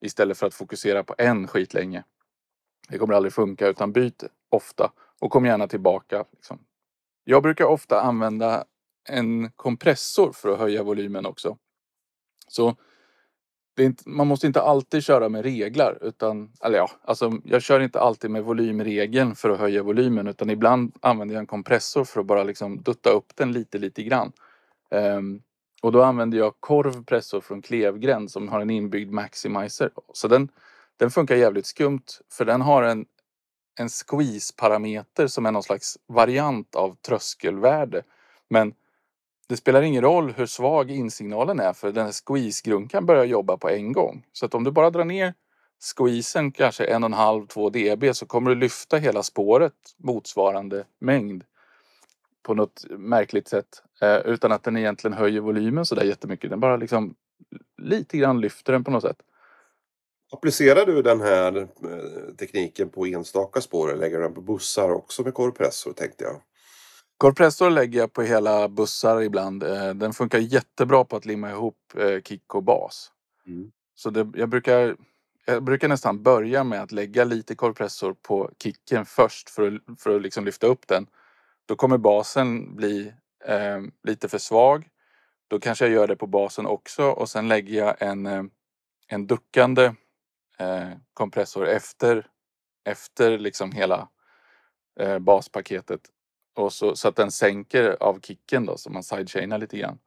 Istället 0.00 0.38
för 0.38 0.46
att 0.46 0.54
fokusera 0.54 1.04
på 1.04 1.14
en 1.18 1.48
skit 1.48 1.74
länge. 1.74 2.04
Det 2.88 2.98
kommer 2.98 3.14
aldrig 3.14 3.32
funka 3.32 3.68
utan 3.68 3.92
byt 3.92 4.24
ofta 4.48 4.92
och 5.20 5.30
kom 5.30 5.46
gärna 5.46 5.68
tillbaka. 5.68 6.24
Liksom. 6.32 6.58
Jag 7.24 7.42
brukar 7.42 7.64
ofta 7.64 8.00
använda 8.00 8.64
en 9.08 9.50
kompressor 9.50 10.32
för 10.32 10.48
att 10.48 10.58
höja 10.58 10.82
volymen 10.82 11.26
också. 11.26 11.58
Så 12.48 12.76
inte, 13.82 14.08
man 14.08 14.26
måste 14.26 14.46
inte 14.46 14.62
alltid 14.62 15.04
köra 15.04 15.28
med 15.28 15.42
reglar 15.42 15.98
utan, 16.00 16.52
eller 16.64 16.78
ja, 16.78 16.90
alltså 17.04 17.32
jag 17.44 17.62
kör 17.62 17.80
inte 17.80 18.00
alltid 18.00 18.30
med 18.30 18.44
volymregeln 18.44 19.34
för 19.34 19.50
att 19.50 19.58
höja 19.58 19.82
volymen 19.82 20.26
utan 20.26 20.50
ibland 20.50 20.94
använder 21.00 21.34
jag 21.34 21.40
en 21.40 21.46
kompressor 21.46 22.04
för 22.04 22.20
att 22.20 22.26
bara 22.26 22.44
liksom 22.44 22.82
dutta 22.82 23.10
upp 23.10 23.36
den 23.36 23.52
lite, 23.52 23.78
lite 23.78 24.02
grann. 24.02 24.32
Um, 24.90 25.42
och 25.82 25.92
då 25.92 26.02
använder 26.02 26.38
jag 26.38 26.54
korvpressor 26.60 27.40
från 27.40 27.62
Klevgren 27.62 28.28
som 28.28 28.48
har 28.48 28.60
en 28.60 28.70
inbyggd 28.70 29.12
maximizer. 29.12 29.90
Så 30.12 30.28
den, 30.28 30.48
den 30.96 31.10
funkar 31.10 31.36
jävligt 31.36 31.66
skumt 31.66 32.04
för 32.32 32.44
den 32.44 32.60
har 32.60 32.82
en, 32.82 33.06
en 33.78 33.88
squeeze-parameter 33.88 35.26
som 35.26 35.46
är 35.46 35.52
någon 35.52 35.62
slags 35.62 35.98
variant 36.06 36.74
av 36.74 36.94
tröskelvärde. 36.94 38.02
Men 38.48 38.74
det 39.48 39.56
spelar 39.56 39.82
ingen 39.82 40.02
roll 40.02 40.32
hur 40.32 40.46
svag 40.46 40.90
insignalen 40.90 41.60
är 41.60 41.72
för 41.72 41.92
den 41.92 42.04
här 42.04 42.12
squeeze-grunkan 42.12 43.06
börjar 43.06 43.24
jobba 43.24 43.56
på 43.56 43.68
en 43.68 43.92
gång. 43.92 44.26
Så 44.32 44.46
att 44.46 44.54
om 44.54 44.64
du 44.64 44.70
bara 44.70 44.90
drar 44.90 45.04
ner 45.04 45.34
squeezen 45.96 46.52
kanske 46.52 46.84
en 46.84 47.02
och 47.02 47.08
en 47.08 47.12
halv, 47.12 47.46
två 47.46 47.70
dB 47.70 48.14
så 48.14 48.26
kommer 48.26 48.50
du 48.50 48.56
lyfta 48.56 48.96
hela 48.96 49.22
spåret 49.22 49.72
motsvarande 49.96 50.84
mängd 50.98 51.44
på 52.42 52.54
något 52.54 52.84
märkligt 52.90 53.48
sätt. 53.48 53.82
Eh, 54.00 54.16
utan 54.16 54.52
att 54.52 54.62
den 54.62 54.76
egentligen 54.76 55.16
höjer 55.16 55.40
volymen 55.40 55.86
så 55.86 55.94
där 55.94 56.04
jättemycket. 56.04 56.50
Den 56.50 56.60
bara 56.60 56.76
liksom 56.76 57.14
lite 57.82 58.18
grann 58.18 58.40
lyfter 58.40 58.72
den 58.72 58.84
på 58.84 58.90
något 58.90 59.02
sätt. 59.02 59.16
Applicerar 60.32 60.86
du 60.86 61.02
den 61.02 61.20
här 61.20 61.56
eh, 61.56 62.34
tekniken 62.38 62.88
på 62.88 63.06
enstaka 63.06 63.60
spår 63.60 63.88
eller 63.90 64.00
lägger 64.00 64.16
du 64.16 64.22
den 64.22 64.34
på 64.34 64.40
bussar 64.40 64.90
också 64.90 65.22
med 65.22 65.34
korpressor 65.34 65.92
tänkte 65.92 66.24
jag? 66.24 66.40
Korpressor 67.18 67.70
lägger 67.70 67.98
jag 67.98 68.12
på 68.12 68.22
hela 68.22 68.68
bussar 68.68 69.22
ibland. 69.22 69.62
Eh, 69.62 69.94
den 69.94 70.12
funkar 70.12 70.38
jättebra 70.38 71.04
på 71.04 71.16
att 71.16 71.26
limma 71.26 71.50
ihop 71.50 71.76
eh, 71.96 72.20
kick 72.22 72.54
och 72.54 72.62
bas. 72.62 73.12
Mm. 73.46 73.72
Så 73.94 74.10
det, 74.10 74.32
jag, 74.34 74.48
brukar, 74.48 74.96
jag 75.44 75.62
brukar 75.62 75.88
nästan 75.88 76.22
börja 76.22 76.64
med 76.64 76.82
att 76.82 76.92
lägga 76.92 77.24
lite 77.24 77.54
korpressor 77.54 78.14
på 78.22 78.50
kicken 78.62 79.06
först 79.06 79.50
för 79.50 79.72
att, 79.72 80.00
för 80.00 80.16
att 80.16 80.22
liksom 80.22 80.44
lyfta 80.44 80.66
upp 80.66 80.88
den. 80.88 81.06
Då 81.66 81.76
kommer 81.76 81.98
basen 81.98 82.76
bli 82.76 83.12
eh, 83.44 83.80
lite 84.02 84.28
för 84.28 84.38
svag. 84.38 84.88
Då 85.48 85.60
kanske 85.60 85.84
jag 85.84 85.94
gör 85.94 86.06
det 86.06 86.16
på 86.16 86.26
basen 86.26 86.66
också 86.66 87.04
och 87.04 87.28
sen 87.28 87.48
lägger 87.48 87.78
jag 87.78 88.02
en, 88.02 88.26
eh, 88.26 88.42
en 89.08 89.26
duckande 89.26 89.84
eh, 90.58 90.90
kompressor 91.14 91.68
efter, 91.68 92.26
efter 92.84 93.38
liksom 93.38 93.72
hela 93.72 94.08
eh, 95.00 95.18
baspaketet. 95.18 96.00
Och 96.54 96.72
så, 96.72 96.96
så 96.96 97.08
att 97.08 97.16
den 97.16 97.30
sänker 97.30 97.96
av 98.00 98.20
kicken 98.20 98.66
då 98.66 98.76
så 98.76 98.90
man 98.90 99.02
sidechainar 99.02 99.58
lite 99.58 99.78
grann. 99.78 99.98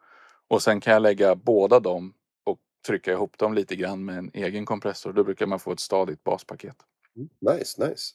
Och 0.47 0.61
sen 0.61 0.79
kan 0.79 0.93
jag 0.93 1.01
lägga 1.01 1.35
båda 1.35 1.79
dem 1.79 2.13
och 2.43 2.59
trycka 2.87 3.11
ihop 3.11 3.37
dem 3.37 3.53
lite 3.53 3.75
grann 3.75 4.05
med 4.05 4.17
en 4.17 4.31
egen 4.33 4.65
kompressor. 4.65 5.13
Då 5.13 5.23
brukar 5.23 5.45
man 5.45 5.59
få 5.59 5.71
ett 5.71 5.79
stadigt 5.79 6.23
baspaket. 6.23 6.75
Nice, 7.41 7.87
nice. 7.87 8.13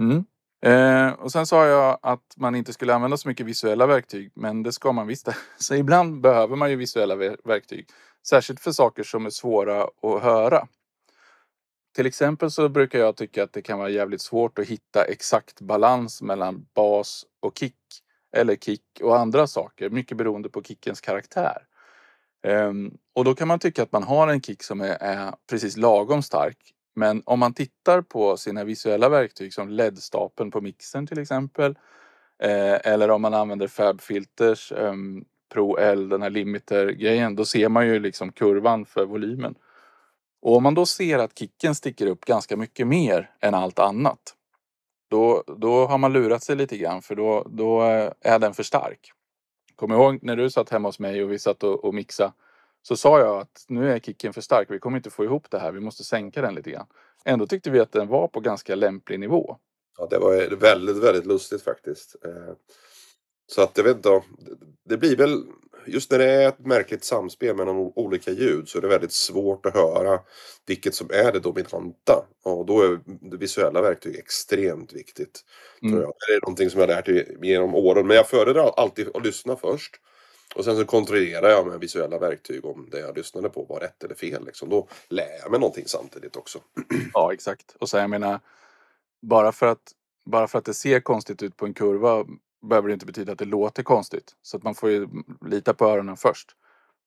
Mm. 0.00 0.24
Eh, 0.64 1.12
och 1.12 1.32
sen 1.32 1.46
sa 1.46 1.66
jag 1.66 1.98
att 2.02 2.34
man 2.36 2.54
inte 2.54 2.72
skulle 2.72 2.94
använda 2.94 3.16
så 3.16 3.28
mycket 3.28 3.46
visuella 3.46 3.86
verktyg, 3.86 4.32
men 4.34 4.62
det 4.62 4.72
ska 4.72 4.92
man 4.92 5.06
visst. 5.06 5.28
Så 5.58 5.74
ibland 5.74 6.20
behöver 6.20 6.56
man 6.56 6.70
ju 6.70 6.76
visuella 6.76 7.16
verktyg. 7.44 7.88
Särskilt 8.28 8.60
för 8.60 8.72
saker 8.72 9.02
som 9.02 9.26
är 9.26 9.30
svåra 9.30 9.82
att 9.82 10.22
höra. 10.22 10.68
Till 11.96 12.06
exempel 12.06 12.50
så 12.50 12.68
brukar 12.68 12.98
jag 12.98 13.16
tycka 13.16 13.42
att 13.42 13.52
det 13.52 13.62
kan 13.62 13.78
vara 13.78 13.88
jävligt 13.88 14.20
svårt 14.20 14.58
att 14.58 14.66
hitta 14.66 15.04
exakt 15.04 15.60
balans 15.60 16.22
mellan 16.22 16.66
bas 16.74 17.26
och 17.40 17.58
kick. 17.58 17.74
Eller 18.36 18.56
kick 18.56 18.82
och 19.02 19.18
andra 19.18 19.46
saker, 19.46 19.90
mycket 19.90 20.16
beroende 20.16 20.48
på 20.48 20.62
kickens 20.62 21.00
karaktär. 21.00 21.56
Um, 22.46 22.98
och 23.14 23.24
då 23.24 23.34
kan 23.34 23.48
man 23.48 23.58
tycka 23.58 23.82
att 23.82 23.92
man 23.92 24.02
har 24.02 24.28
en 24.28 24.40
kick 24.40 24.62
som 24.62 24.80
är, 24.80 24.96
är 25.00 25.34
precis 25.50 25.76
lagom 25.76 26.22
stark. 26.22 26.58
Men 26.96 27.22
om 27.26 27.38
man 27.38 27.54
tittar 27.54 28.02
på 28.02 28.36
sina 28.36 28.64
visuella 28.64 29.08
verktyg 29.08 29.54
som 29.54 29.68
LED-stapeln 29.68 30.50
på 30.50 30.60
mixern 30.60 31.06
till 31.06 31.18
exempel. 31.18 31.78
Eh, 32.42 32.92
eller 32.92 33.10
om 33.10 33.22
man 33.22 33.34
använder 33.34 33.68
Fab 33.68 34.00
Filters 34.00 34.72
ehm, 34.72 35.24
Pro 35.52 35.76
L, 35.76 36.08
den 36.08 36.22
här 36.22 36.30
limiter-grejen. 36.30 37.36
Då 37.36 37.44
ser 37.44 37.68
man 37.68 37.86
ju 37.86 37.98
liksom 37.98 38.32
kurvan 38.32 38.86
för 38.86 39.04
volymen. 39.04 39.54
Och 40.46 40.56
om 40.56 40.62
man 40.62 40.74
då 40.74 40.86
ser 40.86 41.18
att 41.18 41.38
kicken 41.38 41.74
sticker 41.74 42.06
upp 42.06 42.24
ganska 42.24 42.56
mycket 42.56 42.86
mer 42.86 43.30
än 43.40 43.54
allt 43.54 43.78
annat. 43.78 44.34
Då, 45.10 45.44
då 45.46 45.86
har 45.86 45.98
man 45.98 46.12
lurat 46.12 46.42
sig 46.42 46.56
lite 46.56 46.76
grann 46.76 47.02
för 47.02 47.14
då, 47.14 47.46
då 47.50 47.82
eh, 47.82 48.12
är 48.20 48.38
den 48.38 48.54
för 48.54 48.62
stark. 48.62 49.12
Kom 49.76 49.92
ihåg 49.92 50.18
när 50.22 50.36
du 50.36 50.50
satt 50.50 50.70
hemma 50.70 50.88
hos 50.88 50.98
mig 50.98 51.24
och 51.24 51.32
vi 51.32 51.38
satt 51.38 51.62
och, 51.62 51.84
och 51.84 51.94
mixade. 51.94 52.32
Så 52.82 52.96
sa 52.96 53.18
jag 53.18 53.38
att 53.38 53.64
nu 53.68 53.92
är 53.92 53.98
kicken 53.98 54.32
för 54.32 54.40
stark. 54.40 54.70
Vi 54.70 54.78
kommer 54.78 54.96
inte 54.96 55.10
få 55.10 55.24
ihop 55.24 55.50
det 55.50 55.58
här. 55.58 55.72
Vi 55.72 55.80
måste 55.80 56.04
sänka 56.04 56.42
den 56.42 56.54
lite 56.54 56.70
grann. 56.70 56.86
Ändå 57.24 57.46
tyckte 57.46 57.70
vi 57.70 57.80
att 57.80 57.92
den 57.92 58.08
var 58.08 58.28
på 58.28 58.40
ganska 58.40 58.74
lämplig 58.74 59.20
nivå. 59.20 59.56
Ja, 59.98 60.06
det 60.10 60.18
var 60.18 60.56
väldigt, 60.56 60.96
väldigt 60.96 61.26
lustigt 61.26 61.62
faktiskt. 61.62 62.16
Eh, 62.24 62.54
så 63.46 63.62
att 63.62 63.76
jag 63.76 63.84
vet 63.84 63.96
inte. 63.96 64.22
Det 64.88 64.96
blir 64.96 65.16
väl 65.16 65.44
just 65.86 66.10
när 66.10 66.18
det 66.18 66.30
är 66.30 66.48
ett 66.48 66.66
märkligt 66.66 67.04
samspel 67.04 67.56
mellan 67.56 67.76
olika 67.76 68.30
ljud 68.30 68.68
så 68.68 68.78
är 68.78 68.82
det 68.82 68.88
väldigt 68.88 69.12
svårt 69.12 69.66
att 69.66 69.74
höra 69.74 70.20
vilket 70.66 70.94
som 70.94 71.10
är 71.10 71.32
det 71.32 71.40
dominanta. 71.40 72.26
Och 72.44 72.66
då 72.66 72.82
är 72.82 73.00
det 73.30 73.36
visuella 73.36 73.82
verktyg 73.82 74.16
extremt 74.16 74.92
viktigt. 74.92 75.40
Mm. 75.82 75.92
Tror 75.92 76.02
jag. 76.02 76.12
Det 76.28 76.34
är 76.34 76.40
någonting 76.40 76.70
som 76.70 76.80
jag 76.80 76.88
lärt 76.88 77.06
mig 77.06 77.38
genom 77.42 77.74
åren. 77.74 78.06
Men 78.06 78.16
jag 78.16 78.28
föredrar 78.28 78.72
alltid 78.76 79.08
att 79.14 79.24
lyssna 79.26 79.56
först. 79.56 80.00
Och 80.54 80.64
sen 80.64 80.76
så 80.76 80.84
kontrollerar 80.84 81.48
jag 81.48 81.66
med 81.66 81.80
visuella 81.80 82.18
verktyg 82.18 82.64
om 82.64 82.88
det 82.90 82.98
jag 82.98 83.16
lyssnade 83.16 83.48
på 83.48 83.64
var 83.64 83.80
rätt 83.80 84.04
eller 84.04 84.14
fel. 84.14 84.44
Liksom. 84.46 84.68
Då 84.68 84.88
lär 85.08 85.38
jag 85.42 85.50
mig 85.50 85.60
någonting 85.60 85.84
samtidigt 85.86 86.36
också. 86.36 86.58
Ja, 87.12 87.32
exakt. 87.32 87.76
Och 87.80 87.88
så 87.88 87.96
jag 87.96 88.10
menar, 88.10 88.40
bara 89.22 89.52
för 89.52 89.66
att, 89.66 89.92
bara 90.30 90.48
för 90.48 90.58
att 90.58 90.64
det 90.64 90.74
ser 90.74 91.00
konstigt 91.00 91.42
ut 91.42 91.56
på 91.56 91.66
en 91.66 91.74
kurva 91.74 92.24
behöver 92.62 92.88
det 92.88 92.94
inte 92.94 93.06
betyda 93.06 93.32
att 93.32 93.38
det 93.38 93.44
låter 93.44 93.82
konstigt. 93.82 94.36
Så 94.42 94.56
att 94.56 94.62
man 94.62 94.74
får 94.74 94.90
ju 94.90 95.08
lita 95.46 95.74
på 95.74 95.84
öronen 95.84 96.16
först. 96.16 96.56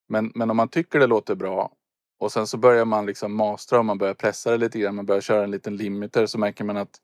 Men, 0.07 0.31
men 0.35 0.49
om 0.49 0.57
man 0.57 0.69
tycker 0.69 0.99
det 0.99 1.07
låter 1.07 1.35
bra 1.35 1.71
och 2.19 2.31
sen 2.31 2.47
så 2.47 2.57
börjar 2.57 2.85
man 2.85 3.05
liksom 3.05 3.35
mastra 3.35 3.79
och 3.79 3.85
man 3.85 3.97
börjar 3.97 4.13
pressa 4.13 4.51
det 4.51 4.57
lite 4.57 4.79
grann. 4.79 4.95
Man 4.95 5.05
börjar 5.05 5.21
köra 5.21 5.43
en 5.43 5.51
liten 5.51 5.77
limiter 5.77 6.25
så 6.25 6.37
märker 6.37 6.63
man 6.63 6.77
att 6.77 7.01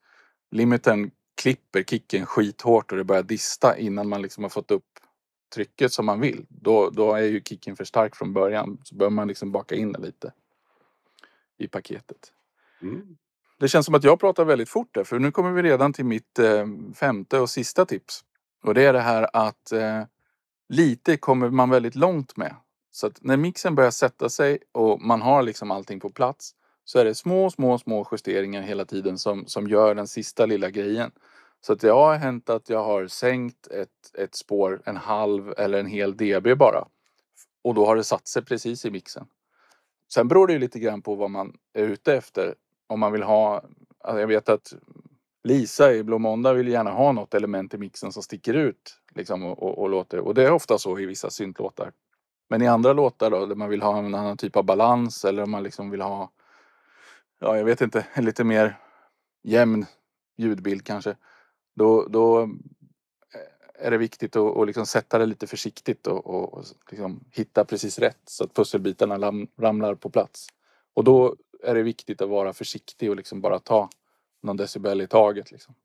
limitern 0.52 1.12
klipper 1.42 1.84
kicken 1.84 2.26
skithårt 2.26 2.92
och 2.92 2.98
det 2.98 3.04
börjar 3.04 3.24
dista 3.24 3.78
innan 3.78 4.10
man 4.10 4.22
liksom 4.22 4.44
har 4.44 4.50
fått 4.50 4.72
upp 4.72 5.00
trycket 5.56 5.94
som 5.94 6.06
man 6.06 6.20
vill. 6.20 6.46
Då, 6.50 6.90
då 6.90 7.14
är 7.14 7.22
ju 7.22 7.42
kicken 7.42 7.76
för 7.76 7.84
stark 7.84 8.16
från 8.16 8.34
början. 8.34 8.78
Så 8.84 8.96
bör 8.96 9.10
man 9.10 9.28
liksom 9.28 9.52
baka 9.52 9.76
in 9.76 9.92
det 9.92 10.00
lite 10.00 10.34
i 11.58 11.68
paketet. 11.68 12.32
Mm. 12.82 13.18
Det 13.60 13.68
känns 13.68 13.86
som 13.86 13.96
att 13.96 14.04
jag 14.04 14.20
pratar 14.20 14.46
väldigt 14.46 14.70
fort 14.70 14.94
där 14.94 15.04
för 15.04 15.20
nu 15.20 15.32
kommer 15.32 15.52
vi 15.52 15.62
redan 15.62 15.94
till 15.94 16.06
mitt 16.06 16.40
eh, 16.40 16.68
femte 16.96 17.40
och 17.40 17.50
sista 17.50 17.86
tips. 17.86 18.24
Och 18.66 18.74
det 18.74 18.86
är 18.86 18.94
det 18.94 19.00
här 19.00 19.30
att 19.34 19.72
eh, 19.72 20.04
lite 20.70 21.18
kommer 21.18 21.50
man 21.50 21.70
väldigt 21.70 21.96
långt 21.96 22.38
med. 22.38 22.56
Så 22.92 23.08
att 23.08 23.24
när 23.24 23.38
mixen 23.38 23.76
börjar 23.76 23.92
sätta 23.92 24.30
sig 24.30 24.60
och 24.72 25.02
man 25.02 25.22
har 25.22 25.44
liksom 25.44 25.72
allting 25.72 26.00
på 26.00 26.10
plats 26.10 26.56
så 26.86 27.00
är 27.00 27.06
det 27.06 27.16
små, 27.16 27.50
små, 27.50 27.78
små 27.78 28.08
justeringar 28.12 28.62
hela 28.62 28.86
tiden 28.86 29.18
som, 29.18 29.46
som 29.48 29.68
gör 29.68 29.96
den 29.96 30.08
sista 30.08 30.46
lilla 30.46 30.70
grejen. 30.70 31.12
Så 31.62 31.74
att 31.74 31.80
det 31.80 31.90
har 31.90 32.16
hänt 32.16 32.50
att 32.50 32.70
jag 32.70 32.84
har 32.84 33.08
sänkt 33.08 33.68
ett, 33.68 34.16
ett 34.18 34.36
spår 34.36 34.82
en 34.86 34.98
halv 34.98 35.54
eller 35.58 35.80
en 35.80 35.88
hel 35.88 36.18
dB 36.18 36.58
bara. 36.58 36.88
Och 37.64 37.74
då 37.74 37.86
har 37.86 37.96
det 37.96 38.04
satt 38.04 38.28
sig 38.28 38.46
precis 38.46 38.86
i 38.86 38.92
mixen. 38.92 39.28
Sen 40.14 40.28
beror 40.28 40.48
det 40.48 40.54
ju 40.54 40.60
lite 40.60 40.80
grann 40.80 41.02
på 41.02 41.16
vad 41.16 41.32
man 41.32 41.58
är 41.74 41.84
ute 41.84 42.16
efter. 42.16 42.56
Om 42.88 43.00
man 43.00 43.12
vill 43.12 43.24
ha, 43.24 43.64
alltså 44.00 44.20
jag 44.20 44.28
vet 44.28 44.50
att 44.50 44.74
Lisa 45.46 45.94
i 45.94 46.04
Blå 46.04 46.20
Måndag 46.20 46.54
vill 46.54 46.68
gärna 46.68 46.92
ha 46.92 47.12
något 47.12 47.34
element 47.34 47.74
i 47.74 47.78
mixen 47.78 48.12
som 48.12 48.24
sticker 48.24 48.54
ut. 48.54 49.00
Liksom, 49.16 49.44
och, 49.44 49.64
och, 49.64 49.78
och, 49.80 49.90
låter. 49.90 50.20
och 50.20 50.34
det 50.34 50.44
är 50.44 50.52
ofta 50.52 50.78
så 50.78 51.00
i 51.00 51.06
vissa 51.06 51.30
syntlåtar. 51.30 51.92
Men 52.50 52.62
i 52.62 52.68
andra 52.68 52.94
låtar 52.94 53.32
då, 53.32 53.46
där 53.46 53.56
man 53.56 53.70
vill 53.70 53.82
ha 53.82 53.98
en 53.98 54.16
annan 54.16 54.38
typ 54.38 54.56
av 54.56 54.64
balans 54.64 55.26
eller 55.26 55.44
om 55.44 55.52
man 55.52 55.64
liksom 55.64 55.90
vill 55.90 56.02
ha, 56.02 56.32
ja 57.40 57.58
jag 57.58 57.66
vet 57.66 57.82
inte, 57.82 58.08
en 58.14 58.26
lite 58.26 58.44
mer 58.44 58.80
jämn 59.44 59.86
ljudbild 60.38 60.86
kanske. 60.86 61.16
Då, 61.76 62.08
då 62.08 62.42
eh, 62.42 62.50
är 63.86 63.92
det 63.92 63.98
viktigt 63.98 64.36
att, 64.36 64.58
att 64.58 64.68
liksom 64.68 64.86
sätta 64.86 65.18
det 65.18 65.26
lite 65.26 65.48
försiktigt 65.48 66.08
och, 66.08 66.28
och 66.28 66.66
liksom 66.92 67.24
hitta 67.32 67.66
precis 67.66 68.00
rätt 68.00 68.22
så 68.26 68.44
att 68.44 68.54
pusselbitarna 68.54 69.32
ramlar 69.58 69.96
på 69.96 70.10
plats. 70.10 70.48
Och 70.94 71.04
då 71.04 71.36
är 71.64 71.76
det 71.76 71.84
viktigt 71.84 72.22
att 72.22 72.30
vara 72.30 72.54
försiktig 72.54 73.10
och 73.10 73.16
liksom 73.16 73.42
bara 73.42 73.60
ta 73.60 73.90
någon 74.46 74.58
decibel 74.58 75.02
i 75.02 75.08
taget. 75.08 75.52
Liksom. 75.52 75.76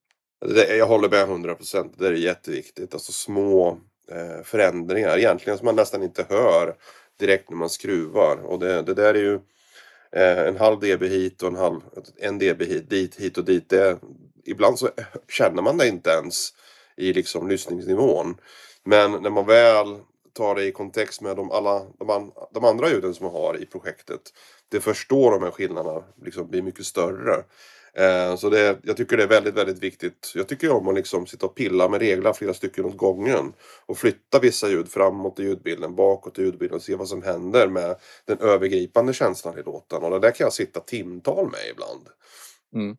Alltså, 0.40 0.56
det, 0.56 0.76
jag 0.76 0.86
håller 0.86 1.08
med 1.08 1.22
100 1.22 1.54
procent. 1.54 1.94
Det 1.98 2.06
är 2.06 2.12
jätteviktigt. 2.12 2.94
Alltså 2.94 3.12
små 3.12 3.78
eh, 4.10 4.42
förändringar 4.44 5.18
egentligen 5.18 5.58
som 5.58 5.64
man 5.64 5.76
nästan 5.76 6.02
inte 6.02 6.26
hör 6.28 6.74
direkt 7.18 7.50
när 7.50 7.56
man 7.56 7.70
skruvar. 7.70 8.36
Och 8.36 8.58
det, 8.58 8.82
det 8.82 8.94
där 8.94 9.14
är 9.14 9.18
ju 9.18 9.34
eh, 10.12 10.48
en 10.48 10.56
halv 10.56 10.80
dB 10.80 11.02
hit 11.02 11.42
och 11.42 11.48
en 11.48 11.56
halv 11.56 11.80
en 12.16 12.38
dB 12.38 12.62
hit, 12.62 12.90
dit, 12.90 13.20
hit 13.20 13.38
och 13.38 13.44
dit. 13.44 13.68
Det, 13.68 13.98
ibland 14.44 14.78
så 14.78 14.88
känner 15.28 15.62
man 15.62 15.78
det 15.78 15.88
inte 15.88 16.10
ens 16.10 16.54
i 16.96 17.12
liksom 17.12 17.48
lyssningsnivån. 17.48 18.36
Men 18.84 19.12
när 19.12 19.30
man 19.30 19.46
väl 19.46 19.86
tar 20.32 20.54
det 20.54 20.64
i 20.64 20.72
kontext 20.72 21.20
med 21.20 21.36
de, 21.36 21.50
alla, 21.50 21.82
de, 21.98 22.10
an, 22.10 22.32
de 22.52 22.64
andra 22.64 22.90
ljuden 22.90 23.14
som 23.14 23.26
man 23.26 23.34
har 23.34 23.62
i 23.62 23.66
projektet. 23.66 24.20
Det 24.68 24.80
förstår 24.80 25.30
de 25.30 25.42
här 25.42 25.50
skillnaderna 25.50 26.04
liksom 26.22 26.50
blir 26.50 26.62
mycket 26.62 26.86
större. 26.86 27.44
Eh, 27.94 28.36
så 28.36 28.50
det, 28.50 28.78
jag 28.82 28.96
tycker 28.96 29.16
det 29.16 29.22
är 29.22 29.28
väldigt, 29.28 29.54
väldigt 29.54 29.82
viktigt. 29.82 30.32
Jag 30.34 30.48
tycker 30.48 30.72
om 30.72 30.88
att 30.88 30.94
liksom 30.94 31.26
sitta 31.26 31.46
och 31.46 31.54
pilla 31.54 31.88
med 31.88 32.00
reglar 32.00 32.32
flera 32.32 32.54
stycken 32.54 32.84
åt 32.84 32.96
gången. 32.96 33.52
Och 33.86 33.98
flytta 33.98 34.38
vissa 34.38 34.68
ljud 34.68 34.88
framåt 34.88 35.40
i 35.40 35.42
ljudbilden, 35.42 35.94
bakåt 35.94 36.38
i 36.38 36.42
ljudbilden 36.42 36.76
och 36.76 36.82
se 36.82 36.96
vad 36.96 37.08
som 37.08 37.22
händer 37.22 37.68
med 37.68 37.96
den 38.24 38.38
övergripande 38.38 39.12
känslan 39.12 39.58
i 39.58 39.62
låten. 39.62 40.02
Och 40.02 40.10
det 40.10 40.18
där 40.18 40.30
kan 40.30 40.44
jag 40.44 40.52
sitta 40.52 40.80
timtal 40.80 41.50
med 41.50 41.60
ibland. 41.72 42.08
Mm. 42.74 42.96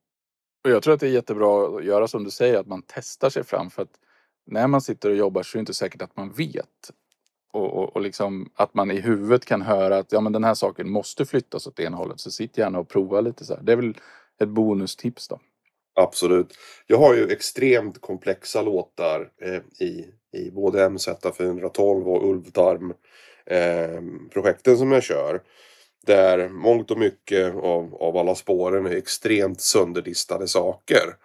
Och 0.63 0.69
jag 0.69 0.83
tror 0.83 0.93
att 0.93 1.00
det 1.00 1.07
är 1.07 1.12
jättebra 1.12 1.77
att 1.77 1.86
göra 1.86 2.07
som 2.07 2.24
du 2.24 2.31
säger, 2.31 2.60
att 2.60 2.67
man 2.67 2.83
testar 2.88 3.29
sig 3.29 3.43
fram. 3.43 3.69
För 3.69 3.81
att 3.81 4.00
när 4.45 4.67
man 4.67 4.81
sitter 4.81 5.10
och 5.10 5.15
jobbar 5.15 5.43
så 5.43 5.55
är 5.55 5.60
det 5.60 5.62
inte 5.62 5.74
säkert 5.74 6.01
att 6.01 6.17
man 6.17 6.31
vet. 6.31 6.91
Och, 7.53 7.77
och, 7.77 7.95
och 7.95 8.01
liksom 8.01 8.51
att 8.55 8.74
man 8.74 8.91
i 8.91 9.00
huvudet 9.00 9.45
kan 9.45 9.62
höra 9.62 9.98
att 9.98 10.12
ja, 10.12 10.21
men 10.21 10.33
den 10.33 10.43
här 10.43 10.53
saken 10.53 10.89
måste 10.89 11.25
flyttas 11.25 11.67
åt 11.67 11.79
ena 11.79 11.98
hållet. 11.98 12.19
Så 12.19 12.31
sitt 12.31 12.57
gärna 12.57 12.79
och 12.79 12.89
prova 12.89 13.21
lite 13.21 13.45
så 13.45 13.55
här. 13.55 13.62
Det 13.63 13.71
är 13.71 13.75
väl 13.75 13.93
ett 14.41 14.50
bonustips 14.50 15.27
då. 15.27 15.39
Absolut. 15.93 16.53
Jag 16.88 16.98
har 16.98 17.15
ju 17.15 17.27
extremt 17.31 18.01
komplexa 18.01 18.62
låtar 18.62 19.29
eh, 19.41 19.88
i, 19.88 20.05
i 20.38 20.51
både 20.51 20.88
MZ412 20.88 22.03
och 22.03 22.29
Ulvtarm 22.29 22.93
eh, 23.45 24.01
projekten 24.33 24.77
som 24.77 24.91
jag 24.91 25.03
kör. 25.03 25.41
Där 26.05 26.50
mångt 26.50 26.91
och 26.91 26.98
mycket 26.98 27.55
av, 27.55 27.95
av 27.95 28.17
alla 28.17 28.36
spåren 28.36 28.86
är 28.86 28.95
extremt 28.95 29.62
sönderdistade 29.62 30.48
saker. 30.48 31.15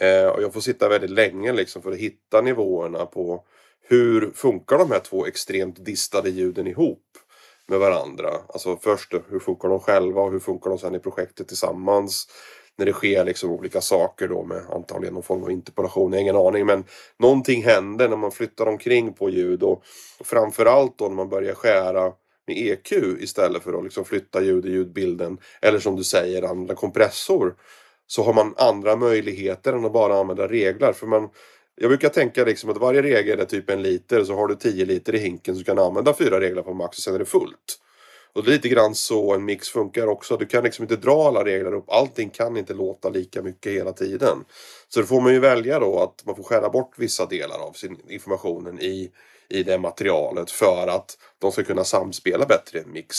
Eh, 0.00 0.26
och 0.26 0.42
jag 0.42 0.52
får 0.52 0.60
sitta 0.60 0.88
väldigt 0.88 1.10
länge 1.10 1.52
liksom 1.52 1.82
för 1.82 1.92
att 1.92 1.98
hitta 1.98 2.40
nivåerna 2.40 3.06
på 3.06 3.44
hur 3.88 4.30
funkar 4.34 4.78
de 4.78 4.90
här 4.90 5.00
två 5.00 5.26
extremt 5.26 5.84
distade 5.84 6.30
ljuden 6.30 6.66
ihop 6.66 7.02
med 7.68 7.78
varandra. 7.78 8.30
Alltså 8.48 8.76
först 8.76 9.14
hur 9.28 9.38
funkar 9.38 9.68
de 9.68 9.80
själva 9.80 10.22
och 10.22 10.32
hur 10.32 10.38
funkar 10.38 10.70
de 10.70 10.78
sen 10.78 10.94
i 10.94 10.98
projektet 10.98 11.48
tillsammans. 11.48 12.28
När 12.78 12.86
det 12.86 12.92
sker 12.92 13.24
liksom 13.24 13.50
olika 13.50 13.80
saker 13.80 14.28
då 14.28 14.44
med 14.44 14.62
antagligen 14.70 15.14
någon 15.14 15.22
form 15.22 15.42
av 15.42 15.50
interpolation, 15.50 16.12
jag 16.12 16.18
har 16.18 16.22
ingen 16.22 16.36
aning. 16.36 16.66
Men 16.66 16.84
någonting 17.18 17.64
händer 17.64 18.08
när 18.08 18.16
man 18.16 18.30
flyttar 18.30 18.66
omkring 18.66 19.12
på 19.12 19.30
ljud 19.30 19.62
och, 19.62 19.82
och 20.18 20.26
framförallt 20.26 20.98
då 20.98 21.08
när 21.08 21.14
man 21.14 21.28
börjar 21.28 21.54
skära 21.54 22.12
med 22.46 22.56
EQ 22.56 22.92
istället 23.20 23.62
för 23.62 23.78
att 23.78 23.84
liksom 23.84 24.04
flytta 24.04 24.42
ljud 24.42 24.66
i 24.66 24.70
ljudbilden. 24.70 25.38
Eller 25.62 25.78
som 25.78 25.96
du 25.96 26.04
säger, 26.04 26.42
använda 26.42 26.74
kompressor. 26.74 27.54
Så 28.06 28.22
har 28.22 28.34
man 28.34 28.54
andra 28.56 28.96
möjligheter 28.96 29.72
än 29.72 29.84
att 29.84 29.92
bara 29.92 30.18
använda 30.20 30.48
reglar 30.48 30.92
För 30.92 31.06
man, 31.06 31.28
jag 31.76 31.88
brukar 31.88 32.08
tänka 32.08 32.44
liksom 32.44 32.70
att 32.70 32.76
varje 32.76 33.02
regel 33.02 33.40
är 33.40 33.44
typ 33.44 33.70
en 33.70 33.82
liter. 33.82 34.24
Så 34.24 34.34
har 34.34 34.48
du 34.48 34.54
10 34.54 34.84
liter 34.84 35.14
i 35.14 35.18
hinken 35.18 35.56
så 35.56 35.64
kan 35.64 35.76
du 35.76 35.82
använda 35.82 36.14
fyra 36.14 36.40
regler 36.40 36.62
på 36.62 36.74
max 36.74 36.98
och 36.98 37.02
sen 37.02 37.14
är 37.14 37.18
det 37.18 37.24
fullt. 37.24 37.78
Och 38.32 38.44
det 38.44 38.50
är 38.50 38.52
lite 38.52 38.68
grann 38.68 38.94
så 38.94 39.34
en 39.34 39.44
mix 39.44 39.68
funkar 39.68 40.06
också. 40.06 40.36
Du 40.36 40.46
kan 40.46 40.64
liksom 40.64 40.82
inte 40.82 40.96
dra 40.96 41.28
alla 41.28 41.44
regler 41.44 41.74
upp. 41.74 41.90
Allting 41.90 42.30
kan 42.30 42.56
inte 42.56 42.74
låta 42.74 43.08
lika 43.08 43.42
mycket 43.42 43.72
hela 43.72 43.92
tiden. 43.92 44.44
Så 44.88 45.00
då 45.00 45.06
får 45.06 45.20
man 45.20 45.32
ju 45.32 45.40
välja 45.40 45.78
då 45.78 46.00
att 46.00 46.26
man 46.26 46.36
får 46.36 46.42
skära 46.42 46.68
bort 46.68 46.92
vissa 46.96 47.26
delar 47.26 47.58
av 47.58 47.72
sin 47.72 48.00
informationen 48.08 48.80
i, 48.80 49.10
i 49.48 49.62
det 49.62 49.78
materialet 49.78 50.50
för 50.50 50.88
att 50.88 51.18
de 51.38 51.52
ska 51.52 51.62
kunna 51.62 51.84
samspela 51.84 52.46
bättre 52.46 52.78
i 52.78 52.82
en 52.82 52.92
mix. 52.92 53.16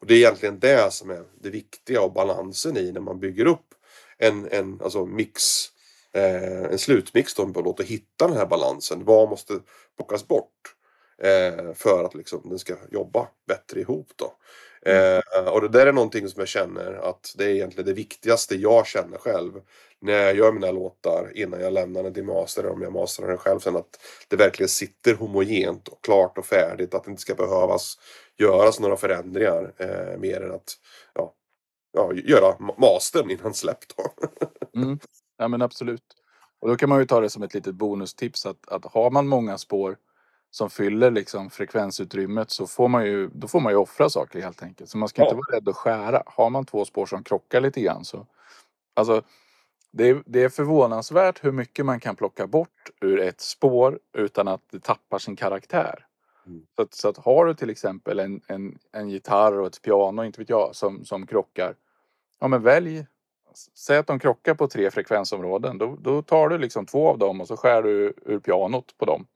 Och 0.00 0.06
det 0.06 0.14
är 0.14 0.18
egentligen 0.18 0.58
det 0.58 0.92
som 0.92 1.10
är 1.10 1.22
det 1.42 1.50
viktiga 1.50 2.02
och 2.02 2.12
balansen 2.12 2.76
i 2.76 2.92
när 2.92 3.00
man 3.00 3.20
bygger 3.20 3.46
upp 3.46 3.74
en, 4.18 4.48
en 4.50 4.80
alltså 4.82 5.06
mix 5.06 5.42
eh, 6.18 6.64
en 6.64 6.78
slutmix 6.78 7.34
då 7.34 7.46
på 7.46 7.60
låt 7.60 7.80
och 7.80 7.86
hitta 7.86 8.28
den 8.28 8.36
här 8.36 8.46
balansen. 8.46 9.04
Vad 9.04 9.28
måste 9.28 9.60
plockas 9.96 10.28
bort? 10.28 10.74
Eh, 11.22 11.74
för 11.74 12.04
att 12.04 12.14
liksom 12.14 12.48
den 12.48 12.58
ska 12.58 12.74
jobba 12.90 13.28
bättre 13.48 13.80
ihop 13.80 14.08
då. 14.16 14.32
Eh, 14.90 15.48
och 15.48 15.60
det 15.60 15.68
där 15.68 15.86
är 15.86 15.92
någonting 15.92 16.28
som 16.28 16.40
jag 16.40 16.48
känner 16.48 16.92
att 16.92 17.34
det 17.38 17.44
är 17.44 17.48
egentligen 17.48 17.86
det 17.86 17.92
viktigaste 17.92 18.54
jag 18.54 18.86
känner 18.86 19.18
själv. 19.18 19.52
När 20.00 20.12
jag 20.12 20.36
gör 20.36 20.52
mina 20.52 20.70
låtar 20.70 21.32
innan 21.34 21.60
jag 21.60 21.72
lämnar 21.72 22.02
den 22.02 22.14
till 22.14 22.24
master 22.24 22.62
eller 22.62 22.72
om 22.72 22.82
jag 22.82 22.92
masterar 22.92 23.28
den 23.28 23.38
själv 23.38 23.58
sen. 23.58 23.76
Att 23.76 24.00
det 24.28 24.36
verkligen 24.36 24.68
sitter 24.68 25.14
homogent 25.14 25.88
och 25.88 26.04
klart 26.04 26.38
och 26.38 26.46
färdigt. 26.46 26.94
Att 26.94 27.04
det 27.04 27.10
inte 27.10 27.22
ska 27.22 27.34
behövas 27.34 27.98
göras 28.36 28.80
några 28.80 28.96
förändringar. 28.96 29.72
Eh, 29.76 30.18
mer 30.18 30.40
än 30.40 30.52
att 30.52 30.74
ja, 31.14 31.34
ja, 31.92 32.12
göra 32.14 32.56
mastern 32.78 33.30
innan 33.30 33.54
släpp 33.54 33.78
då. 33.96 34.12
mm. 34.80 34.98
Ja 35.38 35.48
men 35.48 35.62
absolut. 35.62 36.02
Och 36.60 36.68
då 36.68 36.76
kan 36.76 36.88
man 36.88 36.98
ju 36.98 37.06
ta 37.06 37.20
det 37.20 37.30
som 37.30 37.42
ett 37.42 37.54
litet 37.54 37.74
bonustips 37.74 38.46
att, 38.46 38.68
att 38.68 38.84
har 38.84 39.10
man 39.10 39.28
många 39.28 39.58
spår 39.58 39.96
som 40.50 40.70
fyller 40.70 41.10
liksom 41.10 41.50
frekvensutrymmet 41.50 42.50
så 42.50 42.66
får 42.66 42.88
man 42.88 43.06
ju, 43.06 43.28
då 43.28 43.48
får 43.48 43.60
man 43.60 43.72
ju 43.72 43.76
offra 43.76 44.10
saker 44.10 44.42
helt 44.42 44.62
enkelt. 44.62 44.90
Så 44.90 44.98
man 44.98 45.08
ska 45.08 45.22
ja. 45.22 45.26
inte 45.26 45.36
vara 45.36 45.56
rädd 45.56 45.68
att 45.68 45.76
skära. 45.76 46.22
Har 46.26 46.50
man 46.50 46.64
två 46.64 46.84
spår 46.84 47.06
som 47.06 47.24
krockar 47.24 47.60
lite 47.60 47.80
grann 47.80 48.04
så 48.04 48.26
alltså 48.94 49.22
det 49.90 50.08
är, 50.08 50.22
det 50.26 50.42
är 50.42 50.48
förvånansvärt 50.48 51.44
hur 51.44 51.52
mycket 51.52 51.86
man 51.86 52.00
kan 52.00 52.16
plocka 52.16 52.46
bort 52.46 52.90
ur 53.00 53.20
ett 53.20 53.40
spår 53.40 53.98
utan 54.12 54.48
att 54.48 54.62
det 54.70 54.80
tappar 54.80 55.18
sin 55.18 55.36
karaktär. 55.36 56.06
Mm. 56.46 56.66
Så, 56.76 56.82
att, 56.82 56.94
så 56.94 57.08
att 57.08 57.16
har 57.16 57.46
du 57.46 57.54
till 57.54 57.70
exempel 57.70 58.18
en, 58.18 58.40
en, 58.46 58.78
en 58.92 59.08
gitarr 59.10 59.58
och 59.58 59.66
ett 59.66 59.82
piano, 59.82 60.24
inte 60.24 60.40
vet 60.40 60.48
jag, 60.48 60.76
som, 60.76 61.04
som 61.04 61.26
krockar. 61.26 61.74
Ja 62.38 62.48
men 62.48 62.62
välj, 62.62 63.06
säg 63.74 63.98
att 63.98 64.06
de 64.06 64.18
krockar 64.18 64.54
på 64.54 64.68
tre 64.68 64.90
frekvensområden. 64.90 65.78
Då, 65.78 65.96
då 66.00 66.22
tar 66.22 66.48
du 66.48 66.58
liksom 66.58 66.86
två 66.86 67.08
av 67.08 67.18
dem 67.18 67.40
och 67.40 67.48
så 67.48 67.56
skär 67.56 67.82
du 67.82 68.14
ur 68.26 68.38
pianot 68.38 68.98
på 68.98 69.04
dem. 69.04 69.26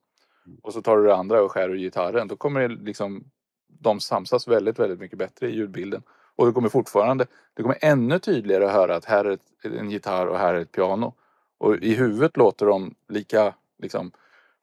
Och 0.63 0.73
så 0.73 0.83
tar 0.83 0.97
du 0.97 1.05
det 1.05 1.15
andra 1.15 1.43
och 1.43 1.53
skär 1.53 1.69
ur 1.69 1.79
gitarren. 1.79 2.29
Då 2.29 2.37
kommer 2.37 2.69
det 2.69 2.75
liksom 2.75 3.25
de 3.69 4.01
samsas 4.01 4.49
väldigt, 4.49 4.79
väldigt 4.79 5.01
mycket 5.01 5.19
bättre 5.19 5.49
i 5.49 5.55
ljudbilden. 5.55 6.03
Och 6.37 6.47
det 6.47 6.53
kommer 6.53 6.69
fortfarande, 6.69 7.27
det 7.55 7.63
kommer 7.63 7.79
ännu 7.81 8.19
tydligare 8.19 8.67
att 8.67 8.73
höra 8.73 8.97
att 8.97 9.05
här 9.05 9.25
är 9.25 9.39
en 9.79 9.91
gitarr 9.91 10.27
och 10.27 10.39
här 10.39 10.55
är 10.55 10.61
ett 10.61 10.73
piano. 10.73 11.15
Och 11.59 11.77
i 11.77 11.95
huvudet 11.95 12.37
låter 12.37 12.67
de 12.67 12.95
lika 13.09 13.55
liksom, 13.79 14.13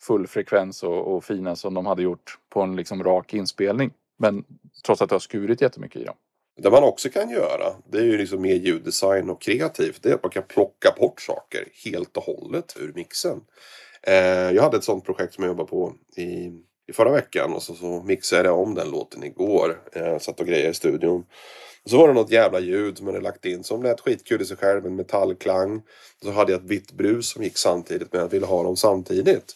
full 0.02 0.28
frekvens 0.28 0.84
och, 0.84 1.16
och 1.16 1.24
fina 1.24 1.56
som 1.56 1.74
de 1.74 1.86
hade 1.86 2.02
gjort 2.02 2.40
på 2.50 2.62
en 2.62 2.76
liksom, 2.76 3.04
rak 3.04 3.34
inspelning. 3.34 3.92
Men 4.18 4.44
trots 4.86 5.02
att 5.02 5.10
det 5.10 5.16
har 5.16 5.20
skurit 5.20 5.62
jättemycket 5.62 6.02
i 6.02 6.06
dem. 6.06 6.16
Det 6.62 6.70
man 6.70 6.84
också 6.84 7.10
kan 7.10 7.30
göra, 7.30 7.74
det 7.92 7.98
är 7.98 8.04
ju 8.04 8.18
liksom 8.18 8.42
mer 8.42 8.56
ljuddesign 8.56 9.30
och 9.30 9.42
kreativt. 9.42 10.04
Det 10.04 10.10
är 10.10 10.14
att 10.14 10.24
man 10.24 10.32
kan 10.32 10.44
plocka 10.44 10.96
bort 10.98 11.22
saker 11.22 11.68
helt 11.86 12.18
och 12.18 12.24
hållet 12.24 12.76
ur 12.80 12.94
mixen. 12.96 13.42
Eh, 14.04 14.52
jag 14.52 14.64
hade 14.64 14.78
ett 14.78 14.84
sånt 14.84 15.06
projekt 15.06 15.34
som 15.34 15.44
jag 15.44 15.52
jobbade 15.52 15.70
på 15.70 15.94
i, 16.16 16.52
i 16.88 16.94
förra 16.94 17.12
veckan 17.12 17.54
och 17.54 17.64
så, 17.64 17.76
så 17.76 18.04
mixade 18.04 18.50
jag 18.50 18.60
om 18.60 18.76
den 18.76 18.92
låten 18.92 19.24
igår. 19.24 19.82
Eh, 19.94 20.20
satt 20.20 20.40
och 20.40 20.48
grejade 20.48 20.70
i 20.70 20.74
studion. 20.74 21.26
Och 21.84 21.90
så 21.90 21.98
var 21.98 22.08
det 22.08 22.14
något 22.14 22.32
jävla 22.32 22.60
ljud 22.60 22.98
som 22.98 23.08
jag 23.08 23.14
hade 23.14 23.24
lagt 23.24 23.46
in 23.46 23.64
som 23.64 23.84
lät 23.84 24.02
skitkul 24.02 24.42
i 24.42 24.46
sig 24.46 24.58
själv, 24.58 24.86
en 24.86 24.96
metallklang. 24.96 25.78
Och 25.78 26.26
så 26.26 26.32
hade 26.32 26.52
jag 26.52 26.62
ett 26.62 26.70
vitt 26.70 26.92
brus 26.92 27.30
som 27.30 27.44
gick 27.44 27.58
samtidigt 27.58 28.14
men 28.14 28.22
jag 28.22 28.30
ville 28.30 28.46
ha 28.46 28.64
dem 28.64 28.78
samtidigt. 28.78 29.56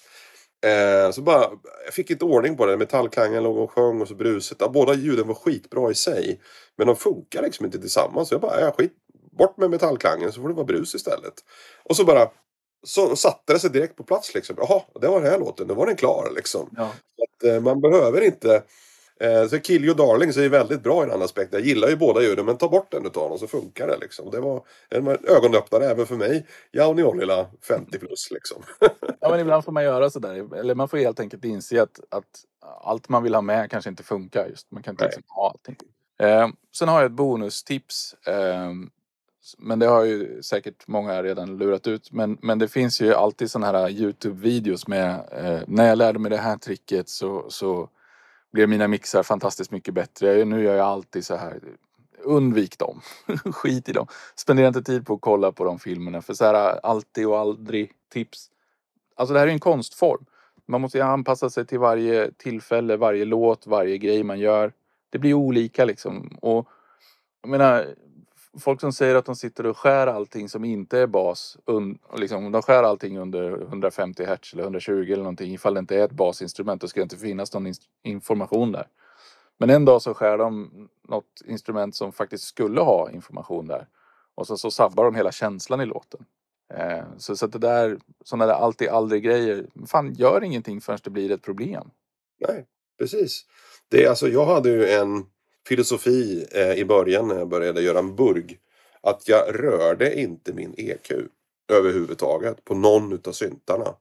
Eh, 0.64 1.12
så 1.12 1.22
bara, 1.22 1.50
jag 1.86 1.94
fick 1.94 2.10
inte 2.10 2.26
ordning 2.26 2.58
på 2.58 2.66
det. 2.66 2.78
Metallklangen 2.78 3.44
låg 3.44 3.58
och 3.58 3.72
sjöng 3.72 4.02
och 4.02 4.08
så 4.08 4.16
bruset. 4.16 4.58
Ja, 4.60 4.70
båda 4.70 4.94
ljuden 4.94 5.28
var 5.28 5.36
skitbra 5.36 5.92
i 5.92 5.96
sig. 5.96 6.42
Men 6.78 6.88
de 6.88 6.96
funkar 6.96 7.42
liksom 7.42 7.66
inte 7.66 7.80
tillsammans. 7.80 8.30
Så 8.30 8.34
jag 8.34 8.42
bara, 8.42 8.62
ja, 8.62 8.72
skit, 8.78 8.94
bort 9.38 9.58
med 9.58 9.70
metallklangen 9.70 10.32
så 10.32 10.42
får 10.42 10.48
det 10.48 10.56
vara 10.56 10.66
brus 10.66 10.96
istället. 10.96 11.34
Och 11.84 11.96
så 11.96 12.06
bara 12.06 12.30
så 12.84 13.16
satte 13.16 13.54
det 13.54 13.60
sig 13.60 13.70
direkt 13.70 13.96
på 13.96 14.04
plats 14.04 14.36
liksom. 14.36 14.56
Jaha, 14.60 14.82
det 15.02 15.08
var 15.08 15.22
den 15.22 15.32
här 15.32 15.40
låten, 15.40 15.68
då 15.68 15.74
var 15.74 15.86
den 15.86 15.96
klar 15.96 16.32
liksom. 16.36 16.70
Ja. 16.78 16.84
Att, 17.24 17.44
eh, 17.44 17.60
man 17.60 17.82
behöver 17.82 18.22
inte 18.22 18.64
så 19.50 19.60
Kill 19.60 19.86
You 19.86 19.94
Darling 19.94 20.34
så 20.34 20.42
är 20.42 20.50
väldigt 20.50 20.84
bra 20.84 21.04
i 21.04 21.10
den 21.10 21.22
aspekten. 21.22 21.60
Jag 21.60 21.68
gillar 21.68 21.88
ju 21.88 21.96
båda 21.96 22.22
ljuden 22.22 22.46
men 22.46 22.58
ta 22.58 22.70
bort 22.70 22.94
en 22.94 23.06
utav 23.06 23.30
dem 23.30 23.40
så 23.40 23.48
funkar 23.48 23.88
det 23.88 23.98
liksom. 23.98 24.32
Det 24.32 24.40
var 24.40 24.64
en 24.90 25.08
ögonöppnare 25.08 25.86
även 25.86 26.06
för 26.06 26.16
mig. 26.16 26.48
Jauni 26.72 27.04
Ollila 27.04 27.48
50 27.68 28.00
plus 28.00 28.32
liksom. 28.32 28.64
ja 29.20 29.30
men 29.30 29.40
ibland 29.40 29.66
får 29.66 29.72
man 29.72 29.84
göra 29.84 30.10
sådär. 30.10 30.56
Eller 30.56 30.76
man 30.76 30.90
får 30.90 30.98
helt 30.98 31.20
enkelt 31.20 31.46
inse 31.46 31.82
att, 31.82 32.00
att 32.10 32.46
allt 32.84 33.10
man 33.10 33.24
vill 33.24 33.36
ha 33.36 33.42
med 33.42 33.72
kanske 33.72 33.90
inte 33.90 34.04
funkar 34.04 34.48
just. 34.48 34.72
Man 34.72 34.84
kan 34.84 34.94
inte 34.94 35.06
liksom 35.06 35.24
ha 35.28 35.50
allting. 35.50 35.76
Eh, 36.20 36.48
sen 36.76 36.88
har 36.88 37.02
jag 37.02 37.06
ett 37.06 37.12
bonustips. 37.12 38.16
Eh, 38.28 38.72
men 39.58 39.80
det 39.80 39.86
har 39.86 40.04
ju 40.04 40.44
säkert 40.44 40.88
många 40.88 41.24
redan 41.24 41.58
lurat 41.58 41.88
ut. 41.88 42.12
Men, 42.12 42.38
men 42.42 42.60
det 42.60 42.68
finns 42.68 43.02
ju 43.02 43.14
alltid 43.14 43.52
sådana 43.52 43.80
här 43.80 43.90
Youtube-videos 43.90 44.88
med 44.88 45.30
eh, 45.32 45.62
när 45.68 45.88
jag 45.88 45.98
lärde 45.98 46.20
mig 46.20 46.32
det 46.32 46.38
här 46.38 46.58
tricket 46.58 47.10
så, 47.10 47.46
så 47.50 47.90
blev 48.54 48.70
mina 48.70 48.88
mixar 48.88 49.24
fantastiskt 49.24 49.72
mycket 49.72 49.94
bättre. 49.94 50.46
Nu 50.46 50.64
gör 50.64 50.76
jag 50.76 50.88
alltid 50.88 51.26
så 51.26 51.36
här. 51.36 51.60
Undvik 52.24 52.80
dem. 52.80 53.02
Skit 53.54 53.90
i 53.90 53.92
dem. 53.92 54.08
Spendera 54.36 54.68
inte 54.68 54.84
tid 54.84 55.06
på 55.06 55.14
att 55.14 55.22
kolla 55.22 55.52
på 55.52 55.64
de 55.64 55.80
filmerna. 55.80 56.22
För 56.22 56.34
så 56.34 56.46
här 56.46 56.80
alltid 56.84 57.28
och 57.28 57.40
aldrig 57.40 57.92
tips. 58.14 58.50
Alltså 59.16 59.34
det 59.34 59.40
här 59.40 59.48
är 59.48 59.52
en 59.52 59.60
konstform. 59.60 60.26
Man 60.66 60.82
måste 60.82 60.98
ju 60.98 61.04
anpassa 61.04 61.50
sig 61.50 61.66
till 61.66 61.80
varje 61.80 62.32
tillfälle, 62.32 62.98
varje 62.98 63.26
låt, 63.26 63.68
varje 63.68 63.98
grej 63.98 64.24
man 64.24 64.40
gör. 64.40 64.74
Det 65.10 65.20
blir 65.20 65.34
olika 65.34 65.86
liksom. 65.86 66.38
Och 66.42 66.68
jag 67.42 67.50
menar, 67.50 67.96
folk 68.60 68.82
som 68.82 68.94
säger 68.94 69.16
att 69.16 69.26
de 69.26 69.36
sitter 69.36 69.66
och 69.66 69.78
skär 69.78 70.08
allting 70.08 70.50
som 70.50 70.66
inte 70.66 71.00
är 71.00 71.08
bas. 71.08 71.58
Un, 71.66 72.00
liksom, 72.18 72.52
de 72.52 72.62
skär 72.62 72.84
allting 72.84 73.18
under 73.18 73.62
150 73.62 74.26
hertz 74.26 74.54
eller 74.54 74.64
120 74.64 74.92
eller 74.92 75.18
någonting. 75.18 75.54
Ifall 75.54 75.74
det 75.74 75.80
inte 75.80 75.96
är 75.96 76.06
ett 76.06 76.12
basinstrument 76.12 76.82
då 76.82 76.88
ska 76.88 77.00
det 77.00 77.04
inte 77.04 77.18
finnas 77.18 77.54
någon 77.54 77.74
information 78.04 78.72
där. 78.72 78.88
Men 79.58 79.70
en 79.70 79.86
dag 79.86 80.02
så 80.02 80.14
skär 80.14 80.38
de 80.38 80.72
något 81.08 81.42
instrument 81.46 81.96
som 81.96 82.12
faktiskt 82.12 82.44
skulle 82.44 82.82
ha 82.82 83.12
information 83.12 83.68
där. 83.68 83.88
Och 84.36 84.48
så, 84.48 84.58
så 84.58 84.72
sabbar 84.72 85.06
de 85.06 85.16
hela 85.16 85.32
känslan 85.32 85.82
i 85.82 85.86
låten. 85.86 86.26
Eh, 86.74 87.04
så, 87.18 87.36
så 87.36 87.46
att 87.46 87.52
det 87.52 87.60
där, 87.60 88.00
sådana 88.24 88.46
där 88.46 88.54
alltid 88.54 88.90
aldrig 88.90 89.24
grejer. 89.24 89.66
Fan, 89.88 90.14
gör 90.14 90.44
ingenting 90.44 90.82
förrän 90.82 91.00
det 91.04 91.10
blir 91.10 91.32
ett 91.32 91.42
problem. 91.42 91.90
Nej, 92.48 92.66
precis. 93.00 93.46
Det, 93.90 94.08
alltså, 94.08 94.28
jag 94.28 94.46
hade 94.46 94.70
ju 94.70 94.90
en 94.90 95.26
filosofi 95.68 96.48
eh, 96.52 96.74
i 96.74 96.86
början 96.86 97.28
när 97.28 97.36
jag 97.36 97.48
började 97.48 97.82
göra 97.82 98.00
en 98.00 98.16
burg. 98.16 98.58
Att 99.02 99.28
jag 99.28 99.64
rörde 99.64 100.20
inte 100.20 100.54
min 100.54 100.74
EQ 100.78 101.12
överhuvudtaget 101.72 102.66
på 102.66 102.76
någon 102.76 103.14
utav 103.14 103.32
syntarna. 103.32 103.96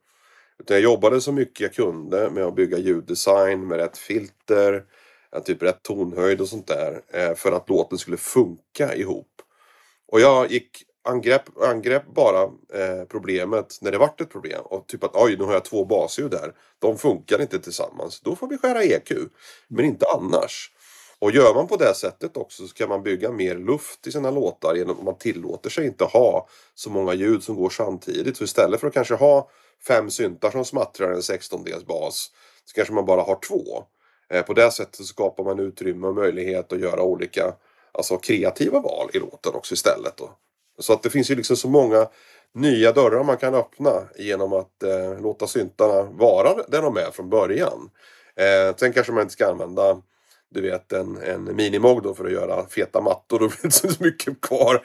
Utan 0.58 0.76
jag 0.76 0.82
jobbade 0.82 1.20
så 1.20 1.32
mycket 1.32 1.60
jag 1.60 1.74
kunde 1.74 2.30
med 2.30 2.44
att 2.44 2.54
bygga 2.54 2.78
ljuddesign 2.78 3.66
med 3.66 3.78
rätt 3.78 3.98
filter, 3.98 4.84
typ 5.44 5.62
rätt 5.62 5.82
tonhöjd 5.82 6.40
och 6.40 6.48
sånt 6.48 6.66
där. 6.66 7.00
Eh, 7.08 7.34
för 7.34 7.52
att 7.52 7.68
låten 7.68 7.98
skulle 7.98 8.16
funka 8.16 8.94
ihop. 8.94 9.28
Och 10.08 10.20
jag 10.20 10.50
gick 10.50 10.84
angrepp, 11.04 11.62
angrepp 11.62 12.14
bara 12.14 12.42
eh, 12.42 13.04
problemet 13.08 13.78
när 13.80 13.90
det 13.90 13.98
vart 13.98 14.20
ett 14.20 14.30
problem. 14.30 14.62
Och 14.64 14.86
typ 14.86 15.04
att 15.04 15.16
oj, 15.16 15.36
nu 15.36 15.44
har 15.44 15.52
jag 15.52 15.64
två 15.64 15.84
basljud 15.84 16.30
där. 16.30 16.54
De 16.78 16.98
funkar 16.98 17.42
inte 17.42 17.58
tillsammans. 17.58 18.20
Då 18.20 18.36
får 18.36 18.48
vi 18.48 18.58
skära 18.58 18.82
EQ. 18.82 19.12
Men 19.68 19.84
inte 19.84 20.06
annars. 20.06 20.72
Och 21.22 21.30
gör 21.30 21.54
man 21.54 21.66
på 21.66 21.76
det 21.76 21.94
sättet 21.94 22.36
också 22.36 22.66
så 22.66 22.74
kan 22.74 22.88
man 22.88 23.02
bygga 23.02 23.32
mer 23.32 23.54
luft 23.54 24.06
i 24.06 24.12
sina 24.12 24.30
låtar 24.30 24.74
genom 24.74 24.98
att 24.98 25.04
man 25.04 25.18
tillåter 25.18 25.70
sig 25.70 25.86
inte 25.86 26.04
ha 26.04 26.48
så 26.74 26.90
många 26.90 27.14
ljud 27.14 27.42
som 27.42 27.56
går 27.56 27.70
samtidigt. 27.70 28.36
Så 28.36 28.44
istället 28.44 28.80
för 28.80 28.86
att 28.86 28.94
kanske 28.94 29.14
ha 29.14 29.50
fem 29.86 30.10
syntar 30.10 30.50
som 30.50 30.64
smattrar 30.64 31.12
en 31.12 31.22
sextondels 31.22 31.86
bas 31.86 32.30
så 32.64 32.74
kanske 32.74 32.94
man 32.94 33.04
bara 33.04 33.22
har 33.22 33.38
två. 33.48 33.84
Eh, 34.30 34.42
på 34.42 34.52
det 34.52 34.70
sättet 34.70 35.06
skapar 35.06 35.44
man 35.44 35.58
utrymme 35.58 36.06
och 36.06 36.14
möjlighet 36.14 36.72
att 36.72 36.80
göra 36.80 37.02
olika 37.02 37.54
alltså 37.92 38.16
kreativa 38.16 38.80
val 38.80 39.10
i 39.14 39.18
låten 39.18 39.54
också 39.54 39.74
istället. 39.74 40.16
Då. 40.16 40.30
Så 40.78 40.92
att 40.92 41.02
det 41.02 41.10
finns 41.10 41.30
ju 41.30 41.34
liksom 41.34 41.56
så 41.56 41.68
många 41.68 42.08
nya 42.54 42.92
dörrar 42.92 43.24
man 43.24 43.36
kan 43.36 43.54
öppna 43.54 44.08
genom 44.18 44.52
att 44.52 44.82
eh, 44.82 45.20
låta 45.20 45.46
syntarna 45.46 46.02
vara 46.02 46.54
där 46.68 46.82
de 46.82 46.96
är 46.96 47.10
från 47.10 47.30
början. 47.30 47.90
Eh, 48.36 48.76
sen 48.76 48.92
kanske 48.92 49.12
man 49.12 49.22
inte 49.22 49.32
ska 49.32 49.50
använda 49.50 50.02
du 50.52 50.60
vet 50.60 50.92
en, 50.92 51.16
en 51.16 51.56
minimog 51.56 52.02
då 52.02 52.14
för 52.14 52.24
att 52.24 52.32
göra 52.32 52.66
feta 52.66 53.00
mattor. 53.00 53.38
Då 53.38 53.48
blir 53.48 53.56
det 53.62 53.64
inte 53.64 53.94
så 53.94 54.04
mycket 54.04 54.40
kvar. 54.40 54.82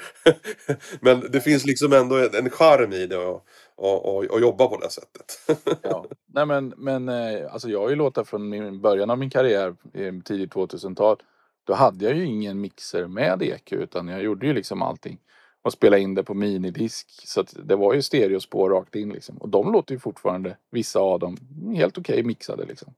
Men 1.00 1.32
det 1.32 1.42
finns 1.42 1.66
liksom 1.66 1.94
ändå 1.94 2.16
en 2.16 2.50
charm 2.50 2.94
i 2.94 3.08
det 3.08 3.18
och, 3.18 3.46
och, 3.76 4.16
och, 4.16 4.26
och 4.26 4.42
jobba 4.42 4.68
på 4.68 4.78
det 4.78 4.90
sättet. 4.90 5.40
ja. 5.82 6.06
Nej 6.26 6.46
men, 6.46 6.74
men 6.78 7.10
eh, 7.10 7.54
alltså 7.54 7.70
jag 7.70 7.82
har 7.82 7.90
ju 7.90 7.96
låtar 7.96 8.24
från 8.24 8.50
min, 8.50 8.82
början 8.82 9.10
av 9.10 9.18
min 9.18 9.30
karriär, 9.30 9.76
tidigt 10.24 10.54
2000-tal. 10.54 11.18
Då 11.68 11.74
hade 11.74 12.06
jag 12.06 12.16
ju 12.16 12.26
ingen 12.26 12.62
mixer 12.62 13.08
med 13.08 13.42
EQ 13.42 13.74
utan 13.74 14.08
jag 14.08 14.24
gjorde 14.24 14.48
ju 14.48 14.54
liksom 14.54 14.82
allting. 14.82 15.20
Och 15.62 15.74
spelade 15.74 16.02
in 16.02 16.16
det 16.16 16.24
på 16.24 16.34
minidisk. 16.34 17.08
Så 17.26 17.42
att 17.42 17.56
det 17.64 17.76
var 17.76 17.94
ju 17.94 18.02
stereospår 18.02 18.70
rakt 18.70 18.96
in 18.96 19.10
liksom. 19.10 19.38
Och 19.38 19.50
de 19.50 19.72
låter 19.72 19.94
ju 19.94 20.00
fortfarande, 20.00 20.58
vissa 20.72 21.00
av 21.00 21.20
dem, 21.20 21.38
helt 21.76 21.98
okej 21.98 22.14
okay 22.14 22.24
mixade 22.24 22.66
liksom. 22.66 22.94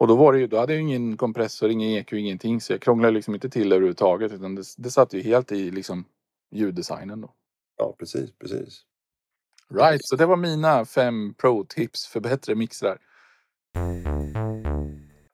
Och 0.00 0.06
då 0.06 0.16
var 0.16 0.32
det 0.32 0.38
ju, 0.38 0.46
då 0.46 0.58
hade 0.58 0.72
jag 0.72 0.82
ingen 0.82 1.16
kompressor, 1.16 1.70
ingen 1.70 1.90
EQ, 1.90 2.12
ingenting. 2.12 2.60
Så 2.60 2.72
jag 2.72 2.80
krånglade 2.80 3.14
liksom 3.14 3.34
inte 3.34 3.50
till 3.50 3.72
överhuvudtaget. 3.72 4.32
Utan 4.32 4.54
det, 4.54 4.62
det 4.76 4.90
satt 4.90 5.12
ju 5.12 5.20
helt 5.20 5.52
i 5.52 5.70
liksom 5.70 6.04
ljuddesignen 6.50 7.20
då. 7.20 7.30
Ja, 7.78 7.96
precis, 7.98 8.30
precis. 8.38 8.82
Right, 9.74 10.00
så 10.04 10.16
det 10.16 10.26
var 10.26 10.36
mina 10.36 10.84
fem 10.84 11.34
pro-tips 11.34 12.06
för 12.06 12.20
bättre 12.20 12.54
mixrar. 12.54 12.98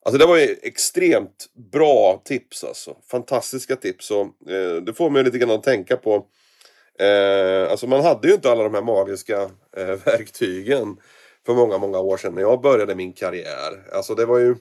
Alltså 0.05 0.19
det 0.19 0.27
var 0.27 0.37
ju 0.37 0.57
extremt 0.63 1.47
bra 1.73 2.23
tips 2.25 2.65
alltså. 2.65 2.97
Fantastiska 3.11 3.77
tips. 3.77 4.11
Och, 4.11 4.51
eh, 4.51 4.83
det 4.83 4.95
får 4.95 5.11
mig 5.11 5.25
lite 5.25 5.39
grann 5.39 5.51
att 5.51 5.63
tänka 5.63 5.97
på. 5.97 6.27
Eh, 6.99 7.71
alltså 7.71 7.87
man 7.87 8.05
hade 8.05 8.29
ju 8.29 8.35
inte 8.35 8.51
alla 8.51 8.63
de 8.63 8.75
här 8.75 8.83
magiska 8.83 9.43
eh, 9.77 9.87
verktygen 10.05 10.97
för 11.47 11.55
många, 11.55 11.79
många 11.79 11.99
år 11.99 12.17
sedan 12.17 12.35
när 12.35 12.43
jag 12.43 12.61
började 12.61 12.95
min 12.95 13.13
karriär. 13.13 13.89
Alltså 13.93 14.15
det 14.15 14.27
var 14.27 14.39
ju... 14.39 14.57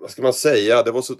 Vad 0.00 0.10
ska 0.10 0.22
man 0.22 0.32
säga? 0.32 0.82
Det 0.82 0.90
var 0.90 1.02
så... 1.02 1.14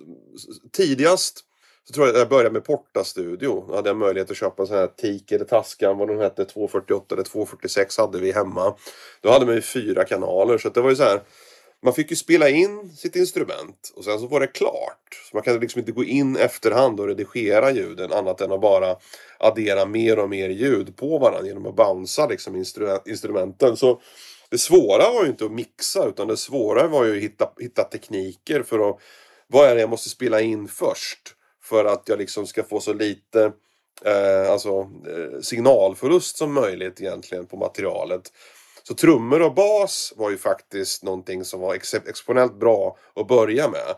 Tidigast 0.73 1.45
så 1.85 1.93
tror 1.93 2.07
jag 2.07 2.15
att 2.15 2.19
jag 2.19 2.29
började 2.29 2.51
med 2.51 2.65
Porta 2.65 3.05
Studio. 3.05 3.65
Då 3.69 3.75
hade 3.75 3.89
jag 3.89 3.97
möjlighet 3.97 4.31
att 4.31 4.37
köpa 4.37 4.63
en 4.63 4.67
sån 4.67 4.77
här 4.77 4.87
TIK 4.87 5.33
eller 5.33 5.45
Tascam, 5.45 5.99
vad 5.99 6.09
de 6.09 6.19
hette, 6.19 6.45
248 6.45 7.15
eller 7.15 7.25
246 7.25 7.99
hade 7.99 8.19
vi 8.19 8.33
hemma. 8.33 8.77
Då 9.21 9.31
hade 9.31 9.47
man 9.47 9.55
ju 9.55 9.61
fyra 9.61 10.05
kanaler 10.05 10.59
så 10.59 10.69
det 10.69 10.81
var 10.81 10.91
ju 10.91 10.97
så 10.97 11.03
här 11.03 11.21
man 11.83 11.95
fick 11.95 12.11
ju 12.11 12.17
spela 12.17 12.49
in 12.49 12.97
sitt 12.97 13.17
instrument 13.17 13.93
och 13.97 14.05
sen 14.05 14.19
så 14.21 14.27
var 14.27 14.41
det 14.41 14.47
klart. 14.47 15.27
Så 15.31 15.37
man 15.37 15.43
kan 15.43 15.61
liksom 15.61 15.79
inte 15.79 15.93
gå 15.93 16.05
in 16.05 16.37
efterhand 16.37 17.01
och 17.01 17.07
redigera 17.07 17.71
ljuden 17.71 18.13
annat 18.13 18.41
än 18.41 18.53
att 18.53 18.61
bara 18.61 18.97
addera 19.39 19.87
mer 19.87 20.19
och 20.19 20.31
mer 20.31 20.49
ljud 20.49 20.97
på 20.97 21.19
varandra 21.19 21.47
genom 21.47 21.67
att 21.67 21.77
bouncea 21.77 22.27
liksom 22.27 22.65
instrumenten. 23.07 23.77
Så 23.77 24.01
det 24.51 24.59
svåra 24.59 25.11
var 25.13 25.23
ju 25.23 25.29
inte 25.29 25.45
att 25.45 25.53
mixa 25.53 26.09
utan 26.09 26.29
det 26.29 26.37
svåra 26.37 26.87
var 26.87 27.05
ju 27.05 27.17
att 27.17 27.23
hitta, 27.23 27.51
hitta 27.59 27.85
tekniker 27.85 28.63
för 28.63 28.91
att 28.91 28.99
vad 29.47 29.69
är 29.69 29.75
det 29.75 29.81
jag 29.81 29.91
måste 29.91 30.09
spela 30.09 30.41
in 30.41 30.69
först? 30.69 31.35
För 31.63 31.85
att 31.85 32.09
jag 32.09 32.19
liksom 32.19 32.47
ska 32.47 32.63
få 32.63 32.81
så 32.81 32.93
lite 32.93 33.53
eh, 34.05 34.51
alltså, 34.51 34.71
eh, 35.07 35.41
signalförlust 35.41 36.37
som 36.37 36.53
möjligt 36.53 37.01
egentligen 37.01 37.47
på 37.47 37.57
materialet. 37.57 38.33
Så 38.89 38.95
trummor 38.95 39.43
och 39.43 39.55
bas 39.55 40.13
var 40.17 40.31
ju 40.31 40.37
faktiskt 40.37 41.03
någonting 41.03 41.45
som 41.45 41.61
var 41.61 41.75
ex 41.75 41.95
exceptionellt 41.95 42.61
bra 42.61 42.97
att 43.15 43.29
börja 43.29 43.69
med. 43.69 43.95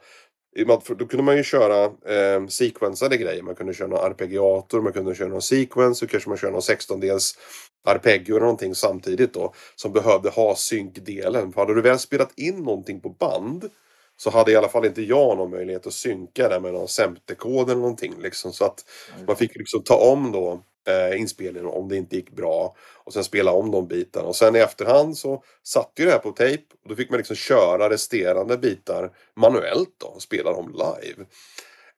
Då 0.99 1.07
kunde 1.07 1.23
man 1.23 1.37
ju 1.37 1.43
köra 1.43 1.85
eh, 1.85 2.47
sequensade 2.47 3.17
grejer. 3.17 3.43
Man 3.43 3.55
kunde 3.55 3.75
köra 3.75 3.89
någon 3.89 4.05
arpeggiator, 4.05 4.81
man 4.81 4.93
kunde 4.93 5.15
köra 5.15 5.29
någon 5.29 5.43
sequence, 5.43 5.99
så 6.01 6.07
kanske 6.07 6.29
man 6.29 6.39
kör 6.39 6.51
någon 6.51 6.61
16-dels 6.61 7.39
arpeggio 7.87 8.31
eller 8.31 8.41
någonting 8.41 8.75
samtidigt 8.75 9.35
då. 9.35 9.55
Som 9.77 9.93
behövde 9.93 10.31
ha 10.31 10.57
synkdelen. 10.57 11.53
För 11.53 11.61
hade 11.61 11.75
du 11.75 11.83
väl 11.83 11.99
spelat 11.99 12.39
in 12.39 12.57
någonting 12.57 13.01
på 13.01 13.09
band 13.09 13.71
så 14.17 14.31
hade 14.31 14.53
i 14.53 14.57
alla 14.57 14.69
fall 14.69 14.87
inte 14.87 15.03
jag 15.03 15.37
någon 15.37 15.51
möjlighet 15.51 15.87
att 15.87 15.93
synka 15.93 16.49
det 16.49 16.61
med 16.61 16.73
någon 16.73 16.89
SEMT-kod 16.89 17.71
eller 17.71 17.81
någonting. 17.81 18.15
Liksom. 18.19 18.53
Så 18.53 18.65
att 18.65 18.85
man 19.27 19.37
fick 19.37 19.57
liksom 19.57 19.83
ta 19.83 19.97
om 19.97 20.33
då 20.33 20.65
eh, 20.89 21.21
inspelningen 21.21 21.69
om 21.69 21.89
det 21.89 21.97
inte 21.97 22.17
gick 22.17 22.31
bra. 22.31 22.77
Och 23.05 23.13
sen 23.13 23.25
spela 23.25 23.53
om 23.53 23.71
de 23.71 23.89
bitarna. 23.89 24.29
Och 24.29 24.37
sen 24.37 24.57
i 24.57 24.59
efterhand 24.59 25.19
så 25.19 25.43
satte 25.63 26.03
ju 26.03 26.07
det 26.07 26.13
här 26.13 26.19
på 26.19 26.31
tejp. 26.31 26.65
Och 26.83 26.89
då 26.89 26.97
fick 26.97 27.11
man 27.11 27.19
liksom 27.19 27.37
köra 27.37 27.91
resterande 27.91 28.59
bitar 28.59 29.11
manuellt 29.37 29.95
då 29.99 30.07
och 30.07 30.23
spela 30.23 30.53
dem 30.53 30.73
live. 30.73 31.25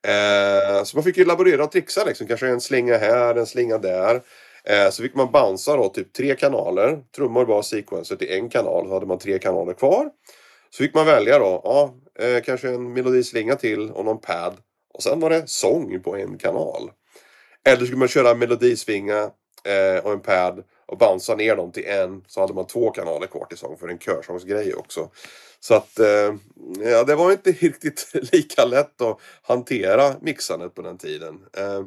Eh, 0.07 0.83
så 0.83 0.97
man 0.97 1.03
fick 1.03 1.17
ju 1.17 1.25
laborera 1.25 1.63
och 1.63 1.71
trixa 1.71 2.05
liksom. 2.05 2.27
Kanske 2.27 2.47
en 2.47 2.61
slinga 2.61 2.97
här, 2.97 3.35
en 3.35 3.45
slinga 3.45 3.77
där. 3.77 4.21
Eh, 4.63 4.89
så 4.89 5.03
fick 5.03 5.15
man 5.15 5.31
bouncea 5.31 5.75
då 5.75 5.89
typ 5.89 6.13
tre 6.13 6.35
kanaler. 6.35 6.99
Trummor, 7.15 7.45
bas, 7.45 7.67
sequencer 7.67 8.15
till 8.15 8.31
en 8.31 8.49
kanal. 8.49 8.87
Så 8.87 8.93
hade 8.93 9.05
man 9.05 9.19
tre 9.19 9.39
kanaler 9.39 9.73
kvar. 9.73 10.09
Så 10.69 10.83
fick 10.83 10.93
man 10.93 11.05
välja 11.05 11.39
då, 11.39 11.61
ja, 11.63 11.95
eh, 12.19 12.43
kanske 12.43 12.69
en 12.69 12.93
melodislinga 12.93 13.55
till 13.55 13.91
och 13.91 14.05
någon 14.05 14.21
pad. 14.21 14.53
Och 14.93 15.03
sen 15.03 15.19
var 15.19 15.29
det 15.29 15.49
sång 15.49 15.99
på 16.03 16.15
en 16.17 16.37
kanal. 16.37 16.91
Eller 17.65 17.85
skulle 17.85 17.97
man 17.97 18.07
köra 18.07 18.35
melodisvinga 18.35 19.31
eh, 19.63 20.05
och 20.05 20.11
en 20.11 20.19
pad 20.19 20.63
och 20.85 20.97
bouncea 20.97 21.35
ner 21.35 21.55
dem 21.55 21.71
till 21.71 21.85
en. 21.85 22.23
Så 22.27 22.41
hade 22.41 22.53
man 22.53 22.67
två 22.67 22.91
kanaler 22.91 23.27
kvar 23.27 23.45
till 23.45 23.57
sång 23.57 23.77
för 23.77 23.87
en 23.87 23.99
körsångsgrej 23.99 24.73
också. 24.73 25.09
Så 25.59 25.73
att 25.73 25.99
eh, 25.99 26.35
ja, 26.79 27.03
det 27.03 27.15
var 27.15 27.31
inte 27.31 27.51
riktigt 27.59 28.11
lika 28.31 28.65
lätt 28.65 29.01
att 29.01 29.19
hantera 29.41 30.15
mixandet 30.21 30.75
på 30.75 30.81
den 30.81 30.97
tiden. 30.97 31.39
Eh, 31.57 31.85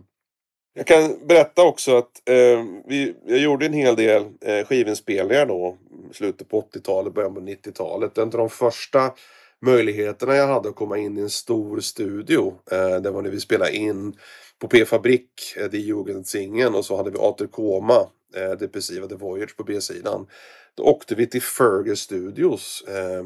jag 0.74 0.86
kan 0.86 1.26
berätta 1.26 1.62
också 1.62 1.96
att 1.96 2.28
eh, 2.28 2.64
vi, 2.86 3.16
jag 3.26 3.38
gjorde 3.38 3.66
en 3.66 3.72
hel 3.72 3.96
del 3.96 4.22
eh, 4.40 4.66
skivinspelningar 4.66 5.46
då. 5.46 5.76
Slutet 6.12 6.48
på 6.48 6.60
80-talet, 6.60 7.14
början 7.14 7.34
på 7.34 7.40
90-talet. 7.40 8.18
En 8.18 8.24
av 8.24 8.30
de 8.30 8.50
första 8.50 9.12
möjligheterna 9.62 10.36
jag 10.36 10.46
hade 10.46 10.68
att 10.68 10.74
komma 10.74 10.98
in 10.98 11.18
i 11.18 11.20
en 11.20 11.30
stor 11.30 11.80
studio. 11.80 12.54
Eh, 12.70 12.96
det 12.96 13.10
var 13.10 13.22
när 13.22 13.30
vi 13.30 13.40
spelade 13.40 13.76
in 13.76 14.16
på 14.58 14.68
P-fabrik, 14.68 15.54
eh, 15.56 15.64
det 15.70 15.76
är 15.76 15.80
Jugendsingen 15.80 16.74
och 16.74 16.84
så 16.84 16.96
hade 16.96 17.10
vi 17.10 17.18
Aterkoma, 17.18 18.06
eh, 18.36 18.50
Depressiva 18.50 19.06
The 19.06 19.14
Voyage 19.14 19.56
på 19.56 19.64
B-sidan. 19.64 20.26
Då 20.74 20.82
åkte 20.82 21.14
vi 21.14 21.26
till 21.26 21.42
Fergus 21.42 22.00
Studios. 22.00 22.84
Eh, 22.88 23.24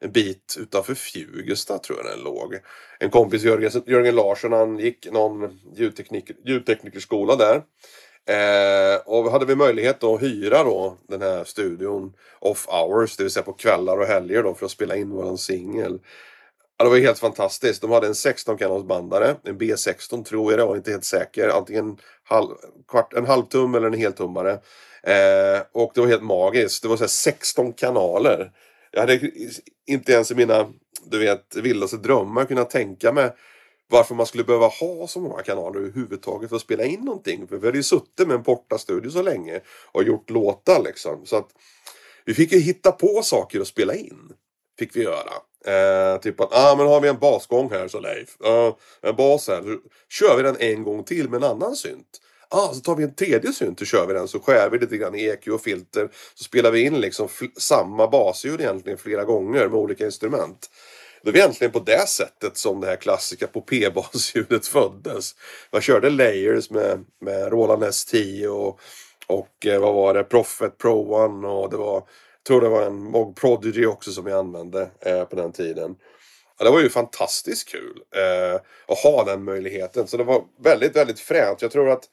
en 0.00 0.12
bit 0.12 0.56
utanför 0.60 0.94
Fjugesta 0.94 1.78
tror 1.78 1.98
jag 1.98 2.06
den 2.06 2.24
låg. 2.24 2.58
En 2.98 3.10
kompis 3.10 3.42
Jörgen, 3.42 3.82
Jörgen 3.86 4.14
Larsson 4.14 4.52
han 4.52 4.78
gick 4.78 5.12
någon 5.12 5.60
ljudteknik, 5.76 6.30
ljudteknikerskola 6.44 7.36
där. 7.36 7.62
Eh, 8.26 9.00
och 9.06 9.30
hade 9.30 9.46
vi 9.46 9.56
möjlighet 9.56 10.04
att 10.04 10.22
hyra 10.22 10.64
då 10.64 10.96
den 11.08 11.22
här 11.22 11.44
studion 11.44 12.12
off 12.38 12.66
hours, 12.66 13.16
det 13.16 13.22
vill 13.22 13.32
säga 13.32 13.42
på 13.42 13.52
kvällar 13.52 13.98
och 13.98 14.06
helger 14.06 14.42
då 14.42 14.54
för 14.54 14.66
att 14.66 14.72
spela 14.72 14.96
in 14.96 15.10
våran 15.10 15.38
singel. 15.38 16.00
Ja, 16.80 16.84
det 16.84 16.90
var 16.90 16.98
helt 16.98 17.18
fantastiskt. 17.18 17.82
De 17.82 17.90
hade 17.90 18.06
en 18.06 18.14
16 18.14 18.58
kanalsbandare, 18.58 19.36
en 19.44 19.58
B16 19.58 20.24
tror 20.24 20.52
jag 20.52 20.60
det 20.60 20.64
var, 20.64 20.76
inte 20.76 20.90
helt 20.90 21.04
säker. 21.04 21.48
Antingen 21.48 21.98
halv, 22.24 22.48
kvart, 22.88 23.12
en 23.12 23.26
halvtum 23.26 23.74
eller 23.74 23.86
en 23.86 23.98
heltummare. 23.98 24.52
Eh, 25.02 25.62
och 25.72 25.92
det 25.94 26.00
var 26.00 26.08
helt 26.08 26.22
magiskt. 26.22 26.82
Det 26.82 26.88
var 26.88 26.96
så 26.96 27.08
16 27.08 27.72
kanaler. 27.72 28.52
Jag 28.90 29.00
hade 29.00 29.20
inte 29.86 30.12
ens 30.12 30.30
i 30.30 30.34
mina, 30.34 30.72
du 31.04 31.18
vet, 31.18 31.56
vildaste 31.56 31.96
drömmar 31.96 32.44
kunnat 32.44 32.70
tänka 32.70 33.12
mig 33.12 33.30
varför 33.90 34.14
man 34.14 34.26
skulle 34.26 34.44
behöva 34.44 34.66
ha 34.66 35.06
så 35.06 35.20
många 35.20 35.42
kanaler 35.42 35.80
överhuvudtaget 35.80 36.48
för 36.48 36.56
att 36.56 36.62
spela 36.62 36.84
in 36.84 37.00
någonting. 37.00 37.48
För 37.48 37.56
vi 37.56 37.66
hade 37.66 37.78
ju 37.78 37.82
suttit 37.82 38.26
med 38.26 38.36
en 38.36 38.42
portastudio 38.42 39.10
så 39.10 39.22
länge 39.22 39.60
och 39.92 40.02
gjort 40.02 40.30
låtar 40.30 40.82
liksom. 40.82 41.26
Så 41.26 41.36
att 41.36 41.48
vi 42.24 42.34
fick 42.34 42.52
ju 42.52 42.58
hitta 42.58 42.92
på 42.92 43.20
saker 43.22 43.60
att 43.60 43.66
spela 43.66 43.94
in. 43.94 44.32
Fick 44.80 44.96
vi 44.96 45.02
göra. 45.02 45.32
Eh, 45.64 46.20
typ 46.20 46.40
att, 46.40 46.52
ah 46.52 46.74
men 46.76 46.86
har 46.86 47.00
vi 47.00 47.08
en 47.08 47.18
basgång 47.18 47.70
här 47.70 47.88
så 47.88 48.00
Leif. 48.00 48.36
Uh, 48.46 48.74
en 49.02 49.16
bas 49.16 49.48
här. 49.48 49.62
Så 49.62 49.78
kör 50.08 50.36
vi 50.36 50.42
den 50.42 50.56
en 50.58 50.84
gång 50.84 51.04
till 51.04 51.28
med 51.28 51.36
en 51.36 51.50
annan 51.50 51.76
synt. 51.76 52.20
Ah, 52.48 52.72
så 52.72 52.80
tar 52.80 52.96
vi 52.96 53.04
en 53.04 53.14
tredje 53.14 53.52
synt 53.52 53.80
och 53.80 53.86
kör 53.86 54.06
vi 54.06 54.14
den 54.14 54.28
så 54.28 54.40
skär 54.40 54.70
vi 54.70 54.78
lite 54.78 54.96
grann 54.96 55.14
i 55.14 55.24
EQ 55.24 55.48
och 55.48 55.60
filter. 55.60 56.08
Så 56.34 56.44
spelar 56.44 56.70
vi 56.70 56.80
in 56.80 57.00
liksom 57.00 57.28
samma 57.58 58.06
basljud 58.06 58.60
egentligen 58.60 58.98
flera 58.98 59.24
gånger 59.24 59.68
med 59.68 59.78
olika 59.78 60.04
instrument. 60.04 60.70
Det 61.22 61.30
var 61.30 61.38
egentligen 61.38 61.72
på 61.72 61.78
det 61.78 62.08
sättet 62.08 62.56
som 62.56 62.80
det 62.80 62.86
här 62.86 62.96
klassiska 62.96 63.46
på 63.46 63.60
P-basljudet 63.60 64.66
föddes. 64.66 65.34
Man 65.72 65.80
körde 65.80 66.10
layers 66.10 66.70
med, 66.70 67.04
med 67.20 67.48
Roland 67.52 67.84
S10 67.84 68.46
och, 68.46 68.80
och 69.26 69.66
eh, 69.66 69.80
vad 69.80 69.94
var 69.94 70.14
det, 70.14 70.24
Prophet 70.24 70.78
Pro 70.78 71.14
One 71.14 71.48
och 71.48 71.70
det 71.70 71.76
var 71.76 72.04
tror 72.46 72.60
det 72.60 72.68
var 72.68 72.82
en 72.82 73.02
Mog 73.02 73.36
Prodigy 73.36 73.86
också 73.86 74.12
som 74.12 74.24
vi 74.24 74.32
använde 74.32 74.90
eh, 75.00 75.24
på 75.24 75.36
den 75.36 75.52
tiden. 75.52 75.96
Ja, 76.58 76.64
det 76.64 76.70
var 76.70 76.80
ju 76.80 76.90
fantastiskt 76.90 77.68
kul 77.68 78.02
eh, 78.16 78.60
att 78.86 78.98
ha 78.98 79.24
den 79.24 79.44
möjligheten. 79.44 80.06
Så 80.06 80.16
det 80.16 80.24
var 80.24 80.44
väldigt, 80.64 80.96
väldigt 80.96 81.20
fränt. 81.20 81.62
Jag 81.62 81.70
tror 81.70 81.90
att 81.90 82.04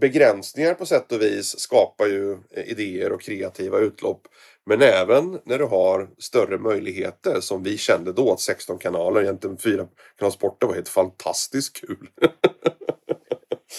begränsningar 0.00 0.74
på 0.74 0.86
sätt 0.86 1.12
och 1.12 1.22
vis 1.22 1.58
skapar 1.58 2.06
ju 2.06 2.32
eh, 2.32 2.64
idéer 2.64 3.12
och 3.12 3.20
kreativa 3.20 3.78
utlopp. 3.78 4.22
Men 4.66 4.82
även 4.82 5.38
när 5.44 5.58
du 5.58 5.64
har 5.64 6.08
större 6.18 6.58
möjligheter 6.58 7.40
som 7.40 7.62
vi 7.62 7.78
kände 7.78 8.12
då 8.12 8.32
att 8.32 8.40
16 8.40 8.78
kanaler 8.78 9.22
egentligen 9.22 9.58
4 9.58 9.86
kanalsporter 10.18 10.66
var 10.66 10.74
helt 10.74 10.88
fantastiskt 10.88 11.80
kul. 11.80 12.08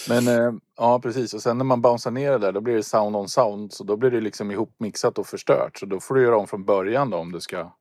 Men 0.08 0.28
eh, 0.28 0.52
ja, 0.76 1.00
precis. 1.00 1.34
Och 1.34 1.42
sen 1.42 1.58
när 1.58 1.64
man 1.64 1.82
bouncear 1.82 2.12
ner 2.12 2.32
det 2.32 2.38
där, 2.38 2.52
då 2.52 2.60
blir 2.60 2.74
det 2.74 2.82
sound 2.82 3.16
on 3.16 3.28
sound. 3.28 3.72
Så 3.72 3.84
då 3.84 3.96
blir 3.96 4.10
det 4.10 4.20
liksom 4.20 4.50
ihopmixat 4.50 5.18
och 5.18 5.26
förstört. 5.26 5.78
Så 5.78 5.86
då 5.86 6.00
får 6.00 6.14
du 6.14 6.22
göra 6.22 6.36
om 6.36 6.46
från 6.46 6.64
början 6.64 7.10
då 7.10 7.16
om 7.16 7.32
du 7.32 7.40
ska... 7.40 7.72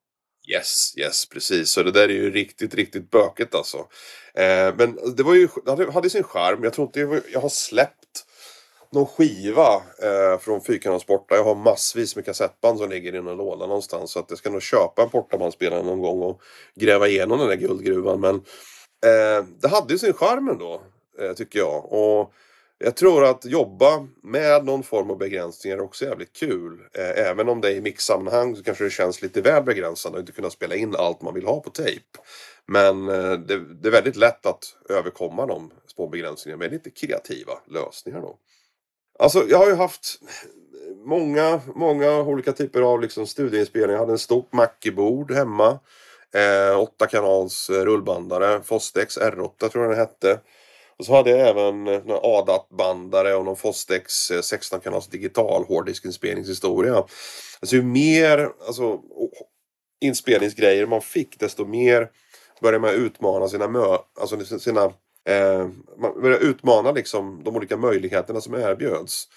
Yes, 0.47 0.97
yes, 0.97 1.29
precis. 1.29 1.71
Så 1.71 1.83
det 1.83 1.91
där 1.91 2.09
är 2.09 2.13
ju 2.13 2.31
riktigt, 2.31 2.75
riktigt 2.75 3.11
bökigt 3.11 3.55
alltså. 3.55 3.77
Eh, 4.33 4.75
men 4.77 5.15
det 5.15 5.23
var 5.23 5.35
ju, 5.35 5.47
hade, 5.65 5.91
hade 5.91 6.09
sin 6.09 6.23
charm. 6.23 6.63
Jag 6.63 6.73
tror 6.73 6.87
inte 6.87 6.99
jag, 6.99 7.21
jag 7.33 7.41
har 7.41 7.49
släppt 7.49 8.25
någon 8.91 9.05
skiva 9.05 9.75
eh, 10.03 10.39
från 10.39 10.61
Fyrkanalsporta. 10.61 11.35
Jag 11.35 11.43
har 11.43 11.55
massvis 11.55 12.15
med 12.15 12.25
kassettband 12.25 12.79
som 12.79 12.89
ligger 12.89 13.15
i 13.15 13.21
någon 13.21 13.37
låda 13.37 13.67
någonstans. 13.67 14.11
Så 14.11 14.19
att 14.19 14.25
jag 14.29 14.37
ska 14.37 14.49
nog 14.49 14.61
köpa 14.61 15.03
en 15.03 15.09
portabandspelare 15.09 15.83
någon 15.83 16.01
gång 16.01 16.21
och 16.21 16.41
gräva 16.75 17.07
igenom 17.07 17.39
den 17.39 17.47
där 17.47 17.55
guldgruvan. 17.55 18.19
Men 18.19 18.35
eh, 18.35 19.45
det 19.61 19.67
hade 19.67 19.93
ju 19.93 19.99
sin 19.99 20.13
charm 20.13 20.49
ändå. 20.49 20.81
Eh, 21.19 21.33
tycker 21.33 21.59
jag. 21.59 21.93
Och 21.93 22.33
jag 22.83 22.95
tror 22.95 23.25
att 23.25 23.45
jobba 23.45 24.07
med 24.23 24.65
någon 24.65 24.83
form 24.83 25.11
av 25.11 25.17
begränsningar 25.17 25.77
är 25.77 25.81
också 25.81 26.05
jävligt 26.05 26.33
kul. 26.33 26.79
Eh, 26.93 27.27
även 27.29 27.49
om 27.49 27.61
det 27.61 27.67
är 27.67 27.75
i 27.75 27.81
mixsammanhang 27.81 28.55
så 28.55 28.63
kanske 28.63 28.83
det 28.83 28.89
känns 28.89 29.21
lite 29.21 29.41
väl 29.41 29.63
begränsande 29.63 30.17
att 30.17 30.21
inte 30.21 30.31
kunna 30.31 30.49
spela 30.49 30.75
in 30.75 30.95
allt 30.95 31.21
man 31.21 31.33
vill 31.33 31.45
ha 31.45 31.59
på 31.59 31.69
tejp. 31.69 32.05
Men 32.65 33.09
eh, 33.09 33.33
det, 33.33 33.73
det, 33.81 33.87
är 33.87 33.91
väldigt 33.91 34.15
lätt 34.15 34.45
att 34.45 34.75
överkomma 34.89 35.45
de 35.45 35.71
små 35.87 36.07
begränsningarna 36.07 36.59
med 36.59 36.71
lite 36.71 36.89
kreativa 36.89 37.53
lösningar 37.67 38.21
då. 38.21 38.37
Alltså 39.19 39.43
jag 39.49 39.57
har 39.57 39.67
ju 39.67 39.75
haft 39.75 40.19
många, 41.05 41.61
många 41.75 42.21
olika 42.21 42.51
typer 42.51 42.81
av 42.81 43.01
liksom 43.01 43.27
studieinspelningar. 43.27 43.93
Jag 43.93 43.99
hade 43.99 44.11
en 44.11 44.17
stort 44.17 44.53
Mackie-bord 44.53 45.31
hemma. 45.31 45.79
Eh, 46.33 46.79
åtta 46.79 47.07
kanals 47.07 47.69
rullbandare. 47.69 48.61
Fostex 48.63 49.17
R8 49.17 49.69
tror 49.69 49.83
jag 49.83 49.91
den 49.91 49.99
hette. 49.99 50.39
Och 51.01 51.05
så 51.05 51.15
hade 51.15 51.29
jag 51.29 51.49
även 51.49 51.87
eh, 51.87 52.03
några 52.05 52.19
ADAT-bandare 52.23 53.35
och 53.35 53.45
någon 53.45 53.55
Fostex 53.55 54.31
eh, 54.31 54.37
16-kanals 54.37 55.07
digital 55.07 55.65
hårddiskinspelningshistoria. 55.67 56.95
Alltså 57.59 57.75
ju 57.75 57.81
mer 57.81 58.49
alltså, 58.67 58.99
inspelningsgrejer 60.01 60.85
man 60.85 61.01
fick 61.01 61.39
desto 61.39 61.65
mer 61.65 62.09
började 62.61 62.79
man 62.79 62.93
utmana 62.93 63.47
sina 63.47 63.67
mö 63.67 63.97
alltså 64.19 64.59
sina 64.59 64.83
eh, 65.29 65.67
man 65.97 66.21
började 66.21 66.45
utmana 66.45 66.91
liksom 66.91 67.43
de 67.43 67.55
olika 67.55 67.77
möjligheterna 67.77 68.41
som 68.41 68.53
erbjöds. 68.53 69.27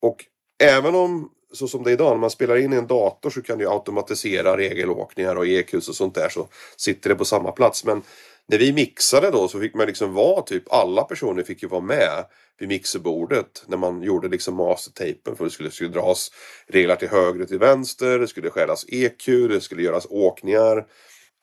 Och 0.00 0.24
även 0.62 0.94
om 0.94 1.30
så 1.52 1.68
som 1.68 1.82
det 1.82 1.90
är 1.90 1.92
idag, 1.92 2.10
när 2.10 2.20
man 2.20 2.30
spelar 2.30 2.56
in 2.56 2.72
i 2.72 2.76
en 2.76 2.86
dator 2.86 3.30
så 3.30 3.42
kan 3.42 3.58
du 3.58 3.68
automatisera 3.68 4.56
regelåkningar 4.56 5.36
och 5.36 5.46
EQs 5.46 5.88
och 5.88 5.96
sånt 5.96 6.14
där 6.14 6.28
så 6.28 6.48
sitter 6.76 7.10
det 7.10 7.16
på 7.16 7.24
samma 7.24 7.52
plats. 7.52 7.84
Men 7.84 8.02
när 8.50 8.58
vi 8.58 8.72
mixade 8.72 9.30
då 9.30 9.48
så 9.48 9.60
fick 9.60 9.74
man 9.74 9.86
liksom 9.86 10.14
vara 10.14 10.42
typ 10.42 10.72
alla 10.72 11.02
personer 11.02 11.42
fick 11.42 11.62
ju 11.62 11.68
vara 11.68 11.80
med 11.80 12.24
vid 12.58 12.68
mixerbordet 12.68 13.64
när 13.66 13.76
man 13.76 14.02
gjorde 14.02 14.28
liksom 14.28 14.54
mastertapen 14.54 15.36
för 15.36 15.44
det 15.44 15.50
skulle, 15.50 15.70
skulle 15.70 15.90
dras 15.90 16.30
reglar 16.66 16.96
till 16.96 17.08
höger 17.08 17.42
och 17.42 17.48
till 17.48 17.58
vänster, 17.58 18.18
det 18.18 18.28
skulle 18.28 18.50
skäras 18.50 18.84
EQ, 18.88 19.26
det 19.26 19.60
skulle 19.60 19.82
göras 19.82 20.06
åkningar 20.10 20.86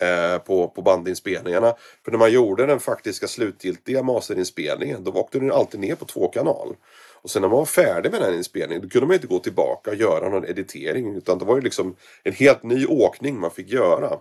eh, 0.02 0.38
på, 0.38 0.68
på 0.68 0.82
bandinspelningarna. 0.82 1.74
För 2.06 2.12
när 2.12 2.20
man 2.20 2.32
gjorde 2.32 2.66
den 2.66 2.80
faktiska 2.80 3.28
slutgiltiga 3.28 4.04
masterinspelningen 4.04 5.04
då 5.04 5.12
åkte 5.12 5.40
den 5.40 5.52
alltid 5.52 5.80
ner 5.80 5.96
på 5.96 6.06
två 6.06 6.28
kanal. 6.28 6.76
Och 7.22 7.30
sen 7.30 7.42
när 7.42 7.50
man 7.50 7.58
var 7.58 7.66
färdig 7.66 8.12
med 8.12 8.22
den 8.22 8.36
inspelningen 8.36 8.82
då 8.82 8.90
kunde 8.90 9.08
man 9.08 9.14
inte 9.14 9.28
gå 9.28 9.40
tillbaka 9.40 9.92
och 9.92 9.98
göra 9.98 10.30
någon 10.30 10.46
editering 10.46 11.16
utan 11.16 11.38
det 11.38 11.46
var 11.46 11.56
ju 11.56 11.62
liksom 11.62 11.96
en 12.24 12.34
helt 12.34 12.64
ny 12.64 12.86
åkning 12.86 13.40
man 13.40 13.52
fick 13.52 13.70
göra. 13.70 14.20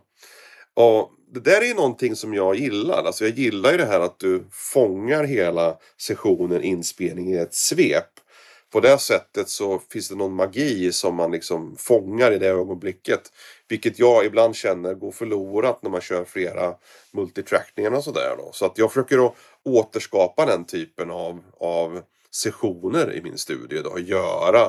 Ja, 0.78 1.10
det 1.32 1.40
där 1.40 1.60
är 1.60 1.66
ju 1.66 1.74
någonting 1.74 2.16
som 2.16 2.34
jag 2.34 2.56
gillar. 2.56 3.04
Alltså 3.04 3.24
jag 3.24 3.38
gillar 3.38 3.72
ju 3.72 3.76
det 3.76 3.84
här 3.84 4.00
att 4.00 4.18
du 4.18 4.44
fångar 4.50 5.24
hela 5.24 5.76
sessionen 6.00 6.62
inspelning 6.62 7.32
i 7.32 7.36
ett 7.36 7.54
svep. 7.54 8.04
På 8.72 8.80
det 8.80 8.98
sättet 8.98 9.48
så 9.48 9.78
finns 9.90 10.08
det 10.08 10.14
någon 10.14 10.34
magi 10.34 10.92
som 10.92 11.14
man 11.14 11.32
liksom 11.32 11.76
fångar 11.78 12.32
i 12.32 12.38
det 12.38 12.48
ögonblicket. 12.48 13.20
Vilket 13.68 13.98
jag 13.98 14.24
ibland 14.24 14.56
känner 14.56 14.94
går 14.94 15.12
förlorat 15.12 15.82
när 15.82 15.90
man 15.90 16.00
kör 16.00 16.24
flera 16.24 16.74
multitrackningar 17.12 17.90
och 17.90 18.04
sådär. 18.04 18.36
Så 18.52 18.66
att 18.66 18.78
jag 18.78 18.92
försöker 18.92 19.26
att 19.26 19.34
återskapa 19.64 20.46
den 20.46 20.64
typen 20.64 21.10
av, 21.10 21.42
av 21.60 22.02
sessioner 22.30 23.14
i 23.14 23.22
min 23.22 23.38
studio. 23.38 23.82
Då, 23.82 23.98
göra 23.98 24.64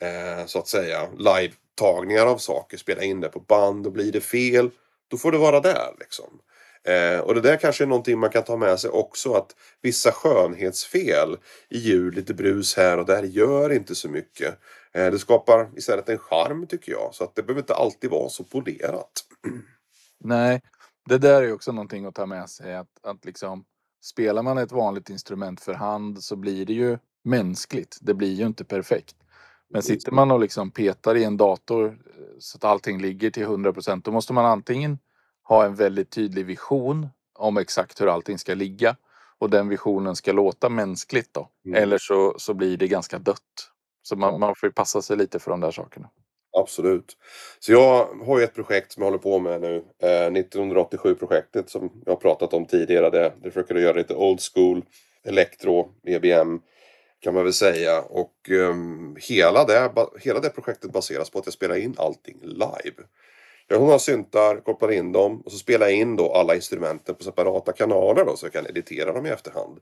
eh, 0.00 0.46
så 0.46 0.58
att 0.58 0.68
säga 0.68 1.08
live-tagningar 1.18 2.26
av 2.26 2.38
saker, 2.38 2.76
spela 2.76 3.02
in 3.02 3.20
det 3.20 3.28
på 3.28 3.40
band 3.40 3.86
och 3.86 3.92
blir 3.92 4.12
det 4.12 4.20
fel 4.20 4.70
då 5.10 5.16
får 5.16 5.32
det 5.32 5.38
vara 5.38 5.60
där 5.60 5.94
liksom. 5.98 6.40
Eh, 6.84 7.20
och 7.20 7.34
det 7.34 7.40
där 7.40 7.56
kanske 7.56 7.84
är 7.84 7.88
någonting 7.88 8.18
man 8.18 8.30
kan 8.30 8.44
ta 8.44 8.56
med 8.56 8.80
sig 8.80 8.90
också 8.90 9.32
att 9.32 9.56
vissa 9.82 10.12
skönhetsfel 10.12 11.36
i 11.68 11.78
djur, 11.78 12.12
lite 12.12 12.34
brus 12.34 12.76
här 12.76 12.98
och 12.98 13.06
där 13.06 13.22
gör 13.22 13.72
inte 13.72 13.94
så 13.94 14.08
mycket. 14.08 14.58
Eh, 14.92 15.10
det 15.10 15.18
skapar 15.18 15.70
istället 15.76 16.08
en 16.08 16.18
charm 16.18 16.66
tycker 16.66 16.92
jag. 16.92 17.14
Så 17.14 17.24
att 17.24 17.34
det 17.34 17.42
behöver 17.42 17.60
inte 17.60 17.74
alltid 17.74 18.10
vara 18.10 18.28
så 18.28 18.44
polerat. 18.44 19.12
Nej, 20.24 20.60
det 21.08 21.18
där 21.18 21.42
är 21.42 21.52
också 21.52 21.72
någonting 21.72 22.06
att 22.06 22.14
ta 22.14 22.26
med 22.26 22.50
sig. 22.50 22.74
Att, 22.74 22.88
att 23.02 23.24
liksom, 23.24 23.64
spelar 24.04 24.42
man 24.42 24.58
ett 24.58 24.72
vanligt 24.72 25.10
instrument 25.10 25.60
för 25.60 25.74
hand 25.74 26.24
så 26.24 26.36
blir 26.36 26.66
det 26.66 26.72
ju 26.72 26.98
mänskligt. 27.24 27.98
Det 28.00 28.14
blir 28.14 28.32
ju 28.32 28.46
inte 28.46 28.64
perfekt. 28.64 29.16
Men 29.70 29.82
sitter 29.82 30.12
man 30.12 30.30
och 30.30 30.40
liksom 30.40 30.70
petar 30.70 31.14
i 31.14 31.24
en 31.24 31.36
dator 31.36 31.86
eh, 31.86 31.92
så 32.38 32.56
att 32.56 32.64
allting 32.64 33.02
ligger 33.02 33.30
till 33.30 33.42
100 33.42 33.72
procent 33.72 34.04
då 34.04 34.10
måste 34.12 34.32
man 34.32 34.44
antingen 34.46 34.98
ha 35.42 35.64
en 35.64 35.74
väldigt 35.74 36.10
tydlig 36.10 36.46
vision 36.46 37.08
om 37.34 37.56
exakt 37.56 38.00
hur 38.00 38.06
allting 38.06 38.38
ska 38.38 38.54
ligga 38.54 38.96
och 39.38 39.50
den 39.50 39.68
visionen 39.68 40.16
ska 40.16 40.32
låta 40.32 40.68
mänskligt 40.68 41.34
då. 41.34 41.48
Mm. 41.66 41.82
Eller 41.82 41.98
så, 41.98 42.34
så 42.38 42.54
blir 42.54 42.76
det 42.76 42.88
ganska 42.88 43.18
dött. 43.18 43.70
Så 44.02 44.16
man, 44.16 44.40
man 44.40 44.54
får 44.54 44.66
ju 44.66 44.72
passa 44.72 45.02
sig 45.02 45.16
lite 45.16 45.38
för 45.38 45.50
de 45.50 45.60
där 45.60 45.70
sakerna. 45.70 46.10
Absolut. 46.58 47.16
Så 47.58 47.72
jag 47.72 48.06
har 48.26 48.38
ju 48.38 48.44
ett 48.44 48.54
projekt 48.54 48.92
som 48.92 49.02
jag 49.02 49.06
håller 49.06 49.22
på 49.22 49.38
med 49.38 49.60
nu. 49.60 49.84
Eh, 50.02 50.30
1987-projektet 50.30 51.70
som 51.70 51.90
jag 52.04 52.12
har 52.12 52.16
pratat 52.16 52.54
om 52.54 52.66
tidigare. 52.66 53.10
Det, 53.10 53.32
det 53.42 53.50
försöker 53.50 53.74
göra 53.74 53.96
lite 53.96 54.14
old 54.14 54.40
school, 54.54 54.84
elektro, 55.24 55.88
EBM 56.06 56.60
kan 57.20 57.34
man 57.34 57.44
väl 57.44 57.52
säga. 57.52 58.00
Och 58.00 58.34
um, 58.50 59.16
hela, 59.20 59.64
det, 59.64 59.92
hela 60.20 60.40
det 60.40 60.50
projektet 60.50 60.92
baseras 60.92 61.30
på 61.30 61.38
att 61.38 61.46
jag 61.46 61.54
spelar 61.54 61.76
in 61.76 61.94
allting 61.98 62.38
live. 62.42 63.02
Jag 63.68 63.78
har 63.78 63.86
några 63.86 63.98
syntar, 63.98 64.56
kopplar 64.56 64.92
in 64.92 65.12
dem 65.12 65.40
och 65.40 65.52
så 65.52 65.58
spelar 65.58 65.86
jag 65.86 65.96
in 65.96 66.16
då 66.16 66.32
alla 66.32 66.54
instrumenten 66.54 67.14
på 67.14 67.24
separata 67.24 67.72
kanaler 67.72 68.24
då 68.24 68.36
så 68.36 68.46
jag 68.46 68.52
kan 68.52 68.66
editera 68.66 69.12
dem 69.12 69.26
i 69.26 69.30
efterhand. 69.30 69.78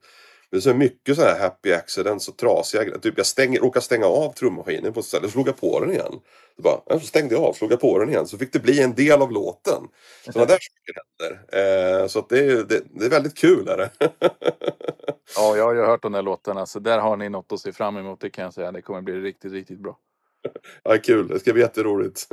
Det 0.51 0.57
är 0.57 0.61
så 0.61 0.75
mycket 0.75 1.17
så 1.17 1.23
här 1.23 1.39
happy 1.39 1.73
accidents 1.73 2.29
och 2.29 2.37
trasiga 2.37 2.85
grejer. 2.85 2.99
Typ 2.99 3.15
jag 3.17 3.27
stänger, 3.27 3.61
råkade 3.61 3.85
stänga 3.85 4.07
av 4.07 4.33
trummaskinen 4.33 4.93
på 4.93 5.01
ett 5.01 5.07
ställe, 5.07 5.27
och 5.27 5.33
slog 5.33 5.49
jag 5.49 5.61
på 5.61 5.81
den 5.81 5.91
igen. 5.91 6.13
Så, 6.57 6.63
bara, 6.63 7.01
så 7.01 7.07
stängde 7.07 7.35
jag 7.35 7.45
av, 7.45 7.53
slog 7.53 7.73
jag 7.73 7.81
på 7.81 7.99
den 7.99 8.09
igen. 8.09 8.27
Så 8.27 8.39
fick 8.39 8.53
det 8.53 8.59
bli 8.59 8.83
en 8.83 8.95
del 8.95 9.23
av 9.23 9.33
låten. 9.33 9.83
Sådana 10.25 10.47
där 10.47 10.59
saker 10.59 10.95
händer. 10.95 12.01
Eh, 12.03 12.07
så 12.07 12.19
att 12.19 12.29
det, 12.29 12.39
är, 12.39 12.65
det, 12.65 12.83
det, 12.91 13.05
är 13.05 13.11
väldigt 13.11 13.39
kul. 13.39 13.69
Är 13.69 13.77
det? 13.77 13.91
ja, 15.37 15.57
jag 15.57 15.65
har 15.65 15.75
ju 15.75 15.81
hört 15.81 16.03
de 16.03 16.13
där 16.13 16.23
låtarna. 16.23 16.67
Så 16.67 16.79
där 16.79 16.99
har 16.99 17.17
ni 17.17 17.29
något 17.29 17.53
att 17.53 17.61
se 17.61 17.73
fram 17.73 17.97
emot. 17.97 18.21
Det 18.21 18.31
kan 18.31 18.45
jag 18.45 18.55
säga. 18.55 18.73
Det 18.73 18.83
kommer 18.83 19.03
bli 19.03 19.15
riktigt, 19.15 19.53
riktigt 19.53 19.79
bra. 19.79 19.99
ja, 20.83 20.99
kul. 20.99 21.29
Det 21.29 21.39
ska 21.39 21.53
bli 21.53 21.63
jätteroligt. 21.63 22.29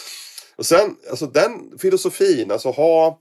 och 0.56 0.66
sen, 0.66 0.96
alltså 1.10 1.26
den 1.26 1.78
filosofin, 1.78 2.50
alltså 2.50 2.70
ha 2.70 3.20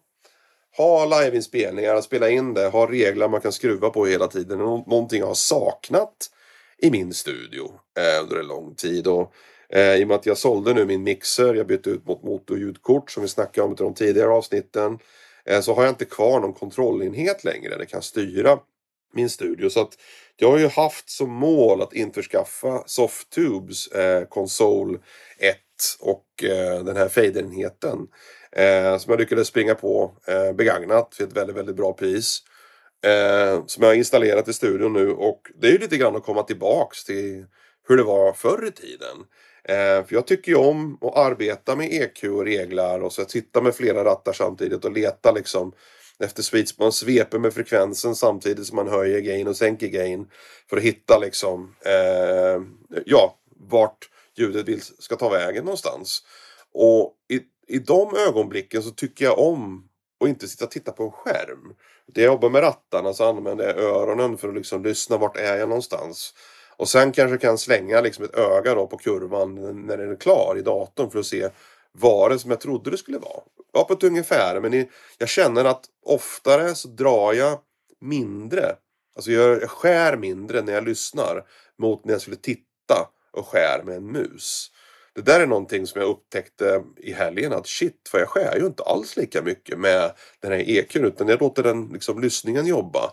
ha 0.78 1.06
liveinspelningar, 1.06 2.02
spela 2.02 2.30
in 2.30 2.54
det, 2.54 2.68
ha 2.68 2.92
regler 2.92 3.28
man 3.28 3.42
kan 3.42 3.52
skruva 3.52 3.90
på 3.90 4.06
hela 4.06 4.28
tiden. 4.28 4.58
Någonting 4.58 5.20
jag 5.20 5.28
har 5.28 5.34
saknat 5.34 6.30
i 6.78 6.92
min 6.92 7.14
studio 7.14 7.72
eh, 8.00 8.24
under 8.24 8.40
en 8.40 8.48
lång 8.48 8.76
tid. 8.76 9.08
Och, 9.08 9.34
eh, 9.70 9.96
I 9.96 10.04
och 10.04 10.08
med 10.08 10.16
att 10.16 10.26
jag 10.26 10.38
sålde 10.38 10.74
nu 10.74 10.86
min 10.86 11.04
mixer, 11.04 11.54
jag 11.54 11.68
bytte 11.68 11.90
ut 11.90 12.06
mot 12.08 12.24
motorljudkort 12.24 13.12
som 13.12 13.24
vi 13.24 13.30
snackade 13.30 13.68
om 13.68 13.74
i 13.74 13.76
de 13.76 13.94
tidigare 13.94 14.30
avsnitten. 14.30 15.00
Eh, 15.46 15.62
så 15.62 15.74
har 15.74 15.84
jag 15.84 15.92
inte 15.92 16.06
kvar 16.06 16.40
någon 16.40 16.54
kontrollenhet 16.54 17.44
längre. 17.44 17.78
Det 17.78 17.86
kan 17.86 18.02
styra 18.02 18.60
min 19.14 19.30
studio. 19.30 19.70
Så 19.70 19.82
att 19.82 19.94
jag 20.36 20.52
har 20.52 20.58
ju 20.58 20.68
haft 20.68 21.10
som 21.10 21.32
mål 21.32 21.82
att 21.82 21.94
införskaffa 21.94 22.84
Softtubes 22.86 23.88
eh, 23.88 24.28
konsol 24.28 25.00
1 25.38 25.58
och 26.00 26.44
eh, 26.44 26.84
den 26.84 26.98
här 26.98 27.10
faderenheten. 27.10 28.08
Eh, 28.52 28.98
som 28.98 29.12
jag 29.12 29.20
lyckades 29.20 29.48
springa 29.48 29.76
på 29.76 30.12
eh, 30.28 30.54
begagnat 30.54 31.16
för 31.16 31.24
ett 31.24 31.38
väldigt, 31.38 31.56
väldigt 31.56 31.76
bra 31.76 31.94
pris. 31.94 32.40
Eh, 33.06 33.66
som 33.66 33.84
jag 33.84 33.90
har 33.90 33.96
installerat 33.96 34.48
i 34.48 34.54
studion 34.54 34.94
nu 34.94 35.12
och 35.12 35.42
det 35.62 35.68
är 35.68 35.72
ju 35.72 35.78
lite 35.78 35.98
grann 35.98 36.16
att 36.16 36.24
komma 36.24 36.44
tillbaks 36.44 37.04
till 37.04 37.46
hur 37.88 37.98
det 37.98 38.04
var 38.04 38.34
förr 38.34 38.68
i 38.68 38.72
tiden. 38.72 39.18
Eh, 39.64 40.06
för 40.06 40.16
jag 40.16 40.28
tycker 40.28 40.52
ju 40.52 40.58
om 40.58 40.98
att 41.02 41.18
arbeta 41.18 41.76
med 41.76 41.94
EQ 41.94 42.24
och 42.24 42.46
reglar 42.46 43.00
och 43.00 43.14
så 43.14 43.22
att 43.22 43.32
sitta 43.32 43.62
med 43.62 43.76
flera 43.76 44.04
rattar 44.04 44.34
samtidigt 44.34 44.86
och 44.86 44.92
leta 44.92 45.32
liksom 45.32 45.74
efter 46.24 46.44
sweets. 46.44 46.80
Man 46.80 46.92
sveper 46.92 47.40
med 47.40 47.54
frekvensen 47.54 48.16
samtidigt 48.16 48.68
som 48.68 48.76
man 48.76 48.88
höjer 48.88 49.20
gain 49.20 49.48
och 49.48 49.58
sänker 49.58 49.88
gain. 49.88 50.28
För 50.70 50.78
att 50.78 50.84
hitta 50.84 51.20
liksom, 51.20 51.76
eh, 51.86 52.62
ja, 53.06 53.40
vart 53.70 54.10
ljudet 54.38 54.68
vill, 54.68 54.82
ska 54.82 55.16
ta 55.16 55.30
vägen 55.30 55.66
någonstans. 55.66 56.24
Och 56.74 57.14
i 57.30 57.42
i 57.68 57.80
de 57.80 58.16
ögonblicken 58.28 58.84
så 58.84 58.92
tycker 58.92 59.26
jag 59.26 59.40
om 59.40 59.90
att 60.20 60.30
inte 60.30 60.48
sitta 60.48 60.66
och 60.66 60.72
titta 60.72 60.92
på 60.92 61.04
en 61.04 61.12
skärm. 61.12 61.74
Det 62.08 62.22
jag 62.22 62.34
jobbar 62.34 62.50
med 62.50 62.62
rattarna 62.62 63.14
så 63.14 63.30
använder 63.30 63.68
jag 63.68 63.78
öronen 63.78 64.38
för 64.38 64.50
att 64.50 64.56
liksom 64.56 64.84
lyssna 64.84 65.18
vart 65.18 65.38
är 65.38 65.58
jag 65.58 65.70
någonstans. 65.70 66.34
Och 66.78 66.90
sen 66.90 67.12
kanske 67.12 67.38
kan 67.38 67.58
slänga 67.58 68.02
liksom 68.02 68.26
ett 68.26 68.36
öga 68.36 68.76
då 68.76 68.88
på 68.88 68.98
kurvan 68.98 69.56
när 69.86 69.98
den 69.98 70.12
är 70.12 70.16
klar 70.16 70.56
i 70.60 70.62
datorn 70.62 71.12
för 71.12 71.20
att 71.20 71.26
se 71.26 71.50
var 71.92 72.30
det 72.30 72.40
som 72.40 72.52
jag 72.52 72.60
trodde 72.60 72.92
det 72.92 72.98
skulle 72.98 73.18
vara. 73.18 73.42
Ja, 73.74 73.84
på 73.84 73.94
ett 73.94 74.04
ungefär. 74.04 74.60
Men 74.60 74.88
jag 75.18 75.30
känner 75.30 75.66
att 75.66 75.86
oftare 76.06 76.76
så 76.76 76.88
drar 76.88 77.34
jag 77.34 77.60
mindre. 78.02 78.76
Alltså 79.16 79.32
jag 79.32 79.70
skär 79.70 80.18
mindre 80.18 80.62
när 80.62 80.74
jag 80.74 80.88
lyssnar 80.88 81.44
mot 81.78 82.06
när 82.06 82.14
jag 82.14 82.22
skulle 82.22 82.38
titta 82.38 83.10
och 83.32 83.48
skär 83.48 83.84
med 83.84 83.96
en 83.96 84.12
mus. 84.12 84.72
Det 85.14 85.22
där 85.22 85.40
är 85.40 85.48
någonting 85.48 85.88
som 85.88 86.02
jag 86.02 86.10
upptäckte 86.10 86.84
i 86.98 87.14
helgen 87.14 87.54
att 87.54 87.68
shit, 87.68 88.10
för 88.12 88.20
jag 88.20 88.30
skär 88.30 88.60
ju 88.60 88.66
inte 88.66 88.84
alls 88.84 89.18
lika 89.18 89.42
mycket 89.42 89.80
med 89.80 90.12
den 90.40 90.52
här 90.52 90.70
EQn 90.70 91.06
utan 91.06 91.28
jag 91.28 91.42
låter 91.42 91.64
den 91.64 91.90
liksom 91.94 92.22
lyssningen 92.22 92.66
jobba. 92.66 93.12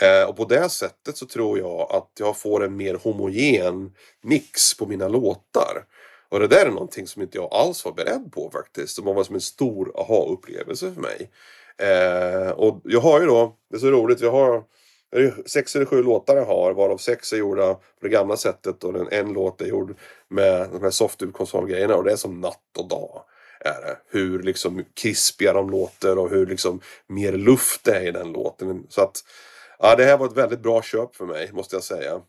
Eh, 0.00 0.28
och 0.28 0.36
på 0.36 0.44
det 0.44 0.68
sättet 0.68 1.16
så 1.16 1.26
tror 1.26 1.58
jag 1.58 1.92
att 1.92 2.10
jag 2.18 2.36
får 2.36 2.64
en 2.64 2.76
mer 2.76 2.94
homogen 2.94 3.94
mix 4.22 4.76
på 4.76 4.86
mina 4.86 5.08
låtar. 5.08 5.84
Och 6.32 6.40
det 6.40 6.46
där 6.46 6.66
är 6.66 6.70
någonting 6.70 7.06
som 7.06 7.22
inte 7.22 7.38
jag 7.38 7.48
alls 7.52 7.84
var 7.84 7.92
beredd 7.92 8.32
på 8.32 8.50
faktiskt. 8.50 8.96
Det 8.96 9.02
var 9.02 9.24
som 9.24 9.34
en 9.34 9.40
stor 9.40 9.92
aha-upplevelse 10.00 10.92
för 10.92 11.00
mig. 11.00 11.30
Eh, 11.78 12.50
och 12.50 12.80
jag 12.84 13.00
har 13.00 13.20
ju 13.20 13.26
då, 13.26 13.56
det 13.70 13.76
är 13.76 13.80
så 13.80 13.90
roligt, 13.90 14.20
jag 14.20 14.30
har 14.30 14.64
sex 15.46 15.76
eller 15.76 15.86
sju 15.86 16.02
låtar 16.02 16.36
jag 16.36 16.44
har 16.44 16.72
varav 16.72 16.96
sex 16.96 17.32
är 17.32 17.36
gjorda 17.36 17.74
på 17.74 17.80
det 18.00 18.08
gamla 18.08 18.36
sättet 18.36 18.84
och 18.84 19.12
en 19.12 19.32
låt 19.32 19.60
är 19.60 19.66
gjord 19.66 19.98
med 20.28 20.68
de 20.72 20.82
här 20.82 20.90
softube 20.90 21.32
konsolgrejerna 21.32 21.96
och 21.96 22.04
det 22.04 22.12
är 22.12 22.16
som 22.16 22.40
natt 22.40 22.78
och 22.78 22.88
dag. 22.88 23.24
Är 23.60 23.80
det. 23.80 23.98
Hur 24.06 24.42
liksom 24.42 24.84
krispiga 25.02 25.52
de 25.52 25.70
låter 25.70 26.18
och 26.18 26.30
hur 26.30 26.46
liksom 26.46 26.80
mer 27.06 27.32
luft 27.32 27.84
det 27.84 27.96
är 27.96 28.06
i 28.06 28.10
den 28.10 28.32
låten. 28.32 28.86
Så 28.88 29.02
att 29.02 29.24
ja, 29.78 29.94
det 29.96 30.04
här 30.04 30.18
var 30.18 30.26
ett 30.26 30.36
väldigt 30.36 30.62
bra 30.62 30.82
köp 30.82 31.16
för 31.16 31.26
mig 31.26 31.52
måste 31.52 31.76
jag 31.76 31.84
säga. 31.84 32.20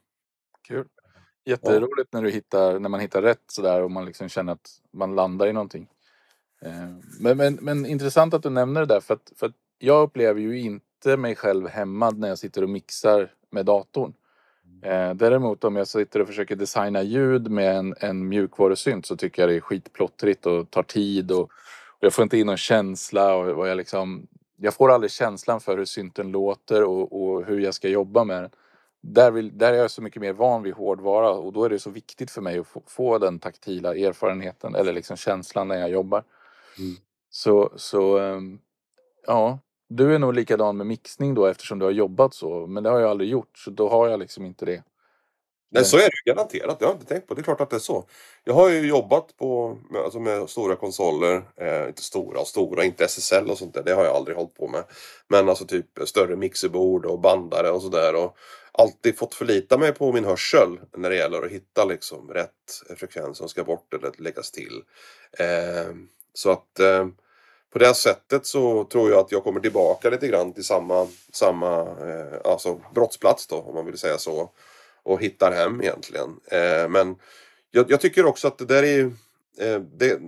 Kul. 0.67 0.87
Jätteroligt 1.45 2.09
ja. 2.11 2.19
när, 2.19 2.21
du 2.21 2.31
hittar, 2.31 2.79
när 2.79 2.89
man 2.89 2.99
hittar 2.99 3.21
rätt 3.21 3.43
sådär 3.47 3.81
och 3.81 3.91
man 3.91 4.05
liksom 4.05 4.29
känner 4.29 4.53
att 4.53 4.69
man 4.91 5.15
landar 5.15 5.47
i 5.47 5.53
någonting. 5.53 5.87
Eh, 6.61 6.89
men, 7.19 7.37
men, 7.37 7.53
men 7.61 7.85
intressant 7.85 8.33
att 8.33 8.43
du 8.43 8.49
nämner 8.49 8.81
det 8.81 8.87
där 8.87 8.99
för 8.99 9.13
att, 9.13 9.31
för 9.35 9.45
att 9.45 9.55
jag 9.79 10.03
upplever 10.03 10.41
ju 10.41 10.59
inte 10.59 11.17
mig 11.17 11.35
själv 11.35 11.67
hämmad 11.67 12.19
när 12.19 12.27
jag 12.27 12.39
sitter 12.39 12.63
och 12.63 12.69
mixar 12.69 13.31
med 13.49 13.65
datorn. 13.65 14.13
Eh, 14.83 15.13
däremot 15.13 15.63
om 15.63 15.75
jag 15.75 15.87
sitter 15.87 16.19
och 16.19 16.27
försöker 16.27 16.55
designa 16.55 17.03
ljud 17.03 17.51
med 17.51 17.75
en, 17.75 17.95
en 17.99 18.27
mjukvarusynt 18.27 19.05
så 19.05 19.15
tycker 19.15 19.41
jag 19.41 19.49
det 19.49 19.55
är 19.55 19.59
skitplottrigt 19.59 20.45
och 20.45 20.71
tar 20.71 20.83
tid 20.83 21.31
och, 21.31 21.41
och 21.87 21.99
jag 21.99 22.13
får 22.13 22.23
inte 22.23 22.37
in 22.37 22.47
någon 22.47 22.57
känsla 22.57 23.35
och, 23.35 23.47
och, 23.47 23.67
jag 23.67 23.77
liksom 23.77 24.27
jag 24.55 24.73
får 24.73 24.91
aldrig 24.91 25.11
känslan 25.11 25.59
för 25.59 25.77
hur 25.77 25.85
synten 25.85 26.31
låter 26.31 26.83
och, 26.83 27.23
och 27.23 27.45
hur 27.45 27.59
jag 27.59 27.73
ska 27.73 27.89
jobba 27.89 28.23
med 28.23 28.43
den. 28.43 28.51
Där, 29.05 29.31
vill, 29.31 29.57
där 29.57 29.73
är 29.73 29.77
jag 29.77 29.91
så 29.91 30.01
mycket 30.01 30.21
mer 30.21 30.33
van 30.33 30.63
vid 30.63 30.73
hårdvara 30.73 31.29
och 31.29 31.53
då 31.53 31.63
är 31.63 31.69
det 31.69 31.79
så 31.79 31.89
viktigt 31.89 32.31
för 32.31 32.41
mig 32.41 32.59
att 32.59 32.67
få, 32.67 32.83
få 32.87 33.17
den 33.17 33.39
taktila 33.39 33.95
erfarenheten 33.95 34.75
eller 34.75 34.93
liksom 34.93 35.17
känslan 35.17 35.67
när 35.67 35.79
jag 35.79 35.89
jobbar. 35.89 36.23
Mm. 36.77 36.95
Så, 37.29 37.71
så 37.75 38.17
ehm, 38.17 38.59
ja, 39.27 39.59
du 39.89 40.15
är 40.15 40.19
nog 40.19 40.33
likadan 40.33 40.77
med 40.77 40.87
mixning 40.87 41.33
då 41.33 41.45
eftersom 41.45 41.79
du 41.79 41.85
har 41.85 41.91
jobbat 41.91 42.33
så. 42.33 42.67
Men 42.67 42.83
det 42.83 42.89
har 42.89 42.99
jag 42.99 43.09
aldrig 43.09 43.29
gjort 43.29 43.57
så 43.57 43.71
då 43.71 43.89
har 43.89 44.09
jag 44.09 44.19
liksom 44.19 44.45
inte 44.45 44.65
det. 44.65 44.83
Nej, 45.73 45.85
så 45.85 45.97
är 45.97 46.01
det 46.01 46.31
garanterat. 46.31 46.77
Jag 46.79 46.87
har 46.87 46.93
inte 46.93 47.05
tänkt 47.05 47.27
på 47.27 47.33
det. 47.33 47.41
är 47.41 47.43
klart 47.43 47.61
att 47.61 47.69
det 47.69 47.75
är 47.75 47.79
så. 47.79 48.05
Jag 48.43 48.53
har 48.53 48.69
ju 48.69 48.87
jobbat 48.87 49.37
på, 49.37 49.77
alltså 50.03 50.19
med 50.19 50.49
stora 50.49 50.75
konsoler. 50.75 51.41
Eh, 51.55 51.87
inte 51.87 52.01
stora 52.01 52.39
och 52.39 52.47
stora, 52.47 52.83
inte 52.83 53.05
SSL 53.05 53.49
och 53.49 53.57
sånt 53.57 53.73
där. 53.73 53.83
Det 53.83 53.93
har 53.93 54.05
jag 54.05 54.15
aldrig 54.15 54.37
hållit 54.37 54.53
på 54.53 54.67
med. 54.67 54.83
Men 55.27 55.49
alltså 55.49 55.65
typ 55.65 55.85
större 56.05 56.35
mixerbord 56.35 57.05
och 57.05 57.19
bandare 57.19 57.71
och 57.71 57.81
sådär. 57.81 58.15
Och 58.15 58.37
alltid 58.77 59.17
fått 59.17 59.35
förlita 59.35 59.77
mig 59.77 59.93
på 59.93 60.11
min 60.11 60.25
hörsel 60.25 60.79
när 60.97 61.09
det 61.09 61.15
gäller 61.15 61.45
att 61.45 61.51
hitta 61.51 61.85
liksom 61.85 62.29
rätt 62.33 62.83
frekvens 62.97 63.37
som 63.37 63.49
ska 63.49 63.63
bort 63.63 63.93
eller 63.93 64.11
läggas 64.17 64.51
till. 64.51 64.83
Eh, 65.39 65.95
så 66.33 66.51
att 66.51 66.79
eh, 66.79 67.07
på 67.73 67.79
det 67.79 67.93
sättet 67.93 68.45
så 68.45 68.83
tror 68.83 69.11
jag 69.11 69.19
att 69.19 69.31
jag 69.31 69.43
kommer 69.43 69.59
tillbaka 69.59 70.09
lite 70.09 70.27
grann 70.27 70.53
till 70.53 70.63
samma, 70.63 71.07
samma 71.31 71.81
eh, 71.81 72.51
alltså 72.51 72.81
brottsplats 72.95 73.47
då 73.47 73.55
om 73.55 73.75
man 73.75 73.85
vill 73.85 73.97
säga 73.97 74.17
så. 74.17 74.51
Och 75.03 75.21
hittar 75.21 75.51
hem 75.51 75.81
egentligen. 75.81 76.39
Eh, 76.45 76.89
men 76.89 77.15
jag, 77.71 77.91
jag, 77.91 78.01
tycker 78.01 78.25
också 78.25 78.47
att 78.47 78.57
det 78.57 78.65
där 78.65 78.83
är 78.83 79.03
eh, 79.59 79.79
det, 79.79 80.19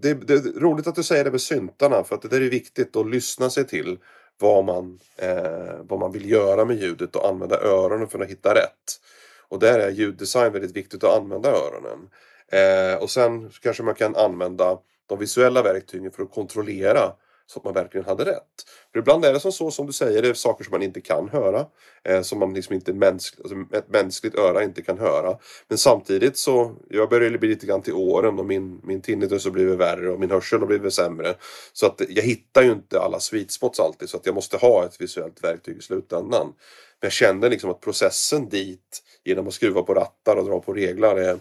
det, 0.00 0.14
det, 0.14 0.34
är 0.34 0.60
roligt 0.60 0.86
att 0.86 0.94
du 0.94 1.02
säger 1.02 1.24
det 1.24 1.30
med 1.30 1.40
syntarna 1.40 2.04
för 2.04 2.14
att 2.14 2.22
det 2.22 2.28
där 2.28 2.40
är 2.40 2.50
viktigt 2.50 2.96
att 2.96 3.10
lyssna 3.10 3.50
sig 3.50 3.66
till 3.66 3.98
vad 4.38 4.64
man, 4.64 4.98
eh, 5.16 5.76
vad 5.80 5.98
man 5.98 6.12
vill 6.12 6.30
göra 6.30 6.64
med 6.64 6.76
ljudet 6.76 7.16
och 7.16 7.28
använda 7.28 7.60
öronen 7.60 8.08
för 8.08 8.18
att 8.18 8.30
hitta 8.30 8.54
rätt. 8.54 9.00
Och 9.48 9.58
där 9.58 9.78
är 9.78 9.90
ljuddesign 9.90 10.52
väldigt 10.52 10.76
viktigt 10.76 11.04
att 11.04 11.20
använda 11.20 11.48
öronen. 11.48 12.10
Eh, 12.48 13.02
och 13.02 13.10
sen 13.10 13.50
kanske 13.62 13.82
man 13.82 13.94
kan 13.94 14.16
använda 14.16 14.78
de 15.06 15.18
visuella 15.18 15.62
verktygen 15.62 16.10
för 16.10 16.22
att 16.22 16.32
kontrollera 16.32 17.12
så 17.46 17.58
att 17.58 17.64
man 17.64 17.74
verkligen 17.74 18.06
hade 18.06 18.24
rätt. 18.24 18.64
För 18.92 18.98
ibland 18.98 19.24
är 19.24 19.32
det 19.32 19.40
som 19.40 19.52
så 19.52 19.70
som 19.70 19.86
du 19.86 19.92
säger, 19.92 20.22
det 20.22 20.28
är 20.28 20.34
saker 20.34 20.64
som 20.64 20.70
man 20.70 20.82
inte 20.82 21.00
kan 21.00 21.28
höra. 21.28 21.66
Eh, 22.08 22.22
som 22.22 22.38
man 22.38 22.54
liksom 22.54 22.74
inte 22.74 22.92
mänsk, 22.92 23.34
alltså 23.40 23.56
ett 23.72 23.88
mänskligt 23.88 24.34
öra 24.34 24.62
inte 24.62 24.82
kan 24.82 24.98
höra. 24.98 25.38
Men 25.68 25.78
samtidigt 25.78 26.36
så, 26.36 26.76
jag 26.90 27.08
börjar 27.08 27.38
bli 27.38 27.48
lite 27.48 27.66
grann 27.66 27.82
till 27.82 27.92
åren 27.92 28.38
och 28.38 28.46
min, 28.46 28.80
min 28.84 29.02
tinnitus 29.02 29.44
har 29.44 29.52
blivit 29.52 29.78
värre 29.78 30.10
och 30.10 30.20
min 30.20 30.30
hörsel 30.30 30.60
har 30.60 30.66
blivit 30.66 30.94
sämre. 30.94 31.34
Så 31.72 31.86
att 31.86 32.02
jag 32.08 32.22
hittar 32.22 32.62
ju 32.62 32.72
inte 32.72 33.00
alla 33.00 33.20
sweet 33.20 33.50
spots 33.50 33.80
alltid 33.80 34.08
så 34.08 34.16
att 34.16 34.26
jag 34.26 34.34
måste 34.34 34.56
ha 34.56 34.84
ett 34.84 35.00
visuellt 35.00 35.44
verktyg 35.44 35.76
i 35.78 35.82
slutändan. 35.82 36.46
Men 36.46 37.06
jag 37.06 37.12
känner 37.12 37.50
liksom 37.50 37.70
att 37.70 37.80
processen 37.80 38.48
dit 38.48 39.02
genom 39.24 39.48
att 39.48 39.54
skruva 39.54 39.82
på 39.82 39.94
rattar 39.94 40.36
och 40.36 40.44
dra 40.44 40.60
på 40.60 40.72
reglar 40.72 41.16
är 41.16 41.38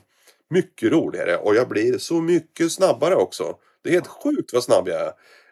mycket 0.49 0.91
roligare 0.91 1.37
och 1.37 1.55
jag 1.55 1.69
blir 1.69 1.97
så 1.97 2.21
mycket 2.21 2.71
snabbare 2.71 3.15
också. 3.15 3.55
Det 3.83 3.89
är 3.89 3.93
helt 3.93 4.07
sjukt 4.07 4.53
vad 4.53 4.63
snabb 4.63 4.87
jag 4.87 5.01
är. 5.01 5.11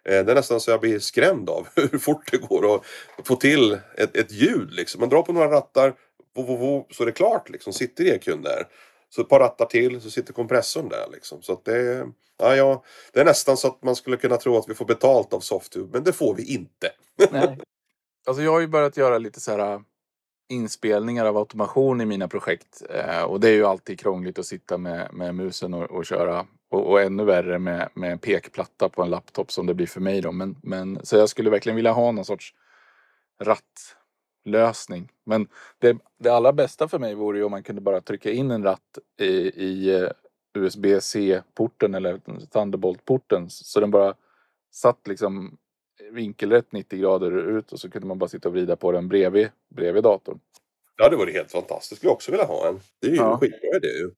Eh, 0.10 0.26
det 0.26 0.32
är 0.32 0.36
nästan 0.36 0.60
så 0.60 0.72
jag 0.72 0.80
blir 0.80 1.00
skrämd 1.00 1.50
av 1.50 1.68
hur 1.76 1.98
fort 1.98 2.32
det 2.32 2.38
går 2.38 2.76
att 2.76 2.82
få 3.28 3.36
till 3.36 3.80
ett, 3.98 4.18
ett 4.18 4.32
ljud. 4.32 4.74
Liksom. 4.74 5.00
Man 5.00 5.10
drar 5.10 5.22
på 5.22 5.34
några 5.34 5.52
rattar 5.52 5.94
vo, 6.36 6.44
vo, 6.44 6.56
vo, 6.56 6.88
så 6.92 7.04
är 7.04 7.06
det 7.06 7.12
klart. 7.12 7.50
Liksom. 7.50 7.74
Sitter 7.74 8.06
EQn 8.06 8.42
där. 8.42 8.68
Så 9.10 9.22
ett 9.22 9.30
par 9.30 9.40
rattar 9.40 9.66
till 9.66 10.02
så 10.02 10.12
sitter 10.12 10.34
kompressorn 10.34 10.90
där. 10.90 11.08
Liksom. 11.12 11.42
Så 11.42 11.54
att 11.54 11.66
det, 11.66 12.08
ja, 12.38 12.56
ja, 12.56 12.84
det 13.14 13.20
är 13.20 13.26
nästan 13.26 13.58
så 13.58 13.68
att 13.68 13.84
man 13.84 13.96
skulle 13.96 14.18
kunna 14.18 14.38
tro 14.38 14.58
att 14.58 14.70
vi 14.70 14.74
får 14.74 14.86
betalt 14.86 15.34
av 15.34 15.40
Softube. 15.40 15.90
Men 15.94 16.04
det 16.04 16.14
får 16.14 16.36
vi 16.36 16.54
inte. 16.54 16.92
Nej. 17.32 17.58
Alltså 18.26 18.44
jag 18.44 18.52
har 18.52 18.60
ju 18.60 18.68
börjat 18.68 18.98
göra 18.98 19.18
lite 19.18 19.40
så 19.40 19.52
här 19.52 19.74
äh, 19.74 19.80
inspelningar 20.50 21.26
av 21.26 21.38
automation 21.38 22.02
i 22.02 22.06
mina 22.06 22.28
projekt. 22.28 22.84
Eh, 22.90 23.24
och 23.24 23.40
det 23.40 23.50
är 23.50 23.54
ju 23.54 23.66
alltid 23.66 24.00
krångligt 24.00 24.40
att 24.40 24.46
sitta 24.46 24.78
med, 24.78 25.14
med 25.14 25.36
musen 25.36 25.74
och, 25.74 25.92
och 25.92 26.06
köra. 26.06 26.48
Och, 26.72 26.92
och, 26.92 27.02
ännu 27.02 27.26
värre 27.26 27.60
med, 27.60 27.90
med 27.94 28.12
en 28.12 28.20
pekplatta 28.20 28.90
på 28.90 29.04
en 29.04 29.10
laptop 29.10 29.52
som 29.52 29.66
det 29.66 29.74
blir 29.74 29.88
för 29.88 30.00
mig 30.00 30.22
då. 30.22 30.32
Men, 30.32 30.56
men, 30.64 31.06
så 31.06 31.18
jag 31.18 31.30
skulle 31.30 31.50
verkligen 31.50 31.76
vilja 31.76 31.92
ha 31.92 32.12
någon 32.12 32.26
sorts 32.26 32.54
rattlösning. 33.44 35.12
Men 35.26 35.48
det, 35.80 35.98
det 36.20 36.30
allra 36.30 36.54
bästa 36.54 36.88
för 36.88 37.00
mig 37.00 37.16
vore 37.16 37.38
ju 37.38 37.44
om 37.44 37.52
man 37.52 37.64
kunde 37.64 37.82
bara 37.82 38.02
trycka 38.02 38.32
in 38.32 38.52
en 38.52 38.64
ratt 38.64 39.00
i, 39.22 39.26
i 39.66 39.96
eh, 39.96 40.10
USB-C-porten 40.58 41.96
eller 41.96 42.20
Thunderbolt-porten. 42.54 43.50
Så 43.50 43.80
den 43.80 43.92
bara 43.92 44.14
satt 44.72 45.08
liksom 45.08 45.58
vinkelrätt 46.12 46.72
90 46.72 47.00
grader 47.00 47.32
ut 47.58 47.72
och 47.72 47.80
så 47.80 47.90
kunde 47.90 48.08
man 48.08 48.20
bara 48.20 48.30
sitta 48.30 48.50
och 48.50 48.54
vrida 48.54 48.76
på 48.76 48.92
den 48.92 49.08
bredvid, 49.08 49.50
bredvid 49.70 50.04
datorn. 50.04 50.40
Ja, 50.98 51.10
det 51.10 51.16
vore 51.16 51.32
helt 51.32 51.52
fantastiskt. 51.52 51.98
Skulle 52.00 52.10
jag 52.10 52.16
också 52.16 52.32
vilja 52.32 52.46
ha 52.46 52.68
en. 52.68 52.80
Det 53.00 53.08
är 53.08 53.12
ju 53.12 53.18
ja. 53.18 53.34
en 53.34 53.40
skitbra 53.40 53.78
idé 53.78 53.88
ju. 53.88 54.12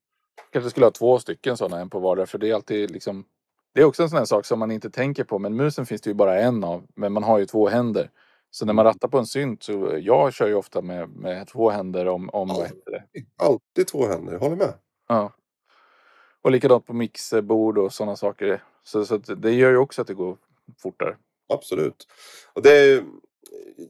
Kanske 0.51 0.69
skulle 0.69 0.85
ha 0.85 0.91
två 0.91 1.19
stycken 1.19 1.57
sådana, 1.57 1.81
en 1.81 1.89
på 1.89 1.99
vardera. 1.99 2.25
För 2.25 2.37
det 2.37 2.49
är 2.49 2.53
alltid 2.53 2.91
liksom... 2.91 3.25
Det 3.73 3.81
är 3.81 3.85
också 3.85 4.03
en 4.03 4.09
sån 4.09 4.17
här 4.17 4.25
sak 4.25 4.45
som 4.45 4.59
man 4.59 4.71
inte 4.71 4.89
tänker 4.89 5.23
på. 5.23 5.39
Men 5.39 5.55
musen 5.55 5.85
finns 5.85 6.01
det 6.01 6.09
ju 6.09 6.13
bara 6.13 6.39
en 6.39 6.63
av. 6.63 6.87
Men 6.95 7.13
man 7.13 7.23
har 7.23 7.39
ju 7.39 7.45
två 7.45 7.67
händer. 7.67 8.09
Så 8.51 8.65
när 8.65 8.73
man 8.73 8.85
rattar 8.85 9.07
på 9.07 9.17
en 9.17 9.25
synt 9.25 9.63
så 9.63 9.97
jag 10.01 10.33
kör 10.33 10.47
ju 10.47 10.55
ofta 10.55 10.81
med, 10.81 11.09
med 11.09 11.47
två 11.47 11.69
händer 11.69 12.07
om, 12.07 12.29
om 12.29 12.49
ja, 12.49 12.55
vad 12.55 12.63
heter 12.63 12.91
det? 12.91 13.03
Alltid 13.37 13.87
två 13.87 14.07
händer, 14.07 14.37
håller 14.37 14.55
med. 14.55 14.73
Ja. 15.07 15.31
Och 16.41 16.51
likadant 16.51 16.85
på 16.85 16.93
mixerbord 16.93 17.77
och 17.77 17.93
sådana 17.93 18.15
saker. 18.15 18.63
Så, 18.83 19.05
så 19.05 19.17
det 19.17 19.51
gör 19.51 19.71
ju 19.71 19.77
också 19.77 20.01
att 20.01 20.07
det 20.07 20.13
går 20.13 20.37
fortare. 20.77 21.17
Absolut. 21.53 22.07
Och 22.53 22.61
det, 22.61 23.03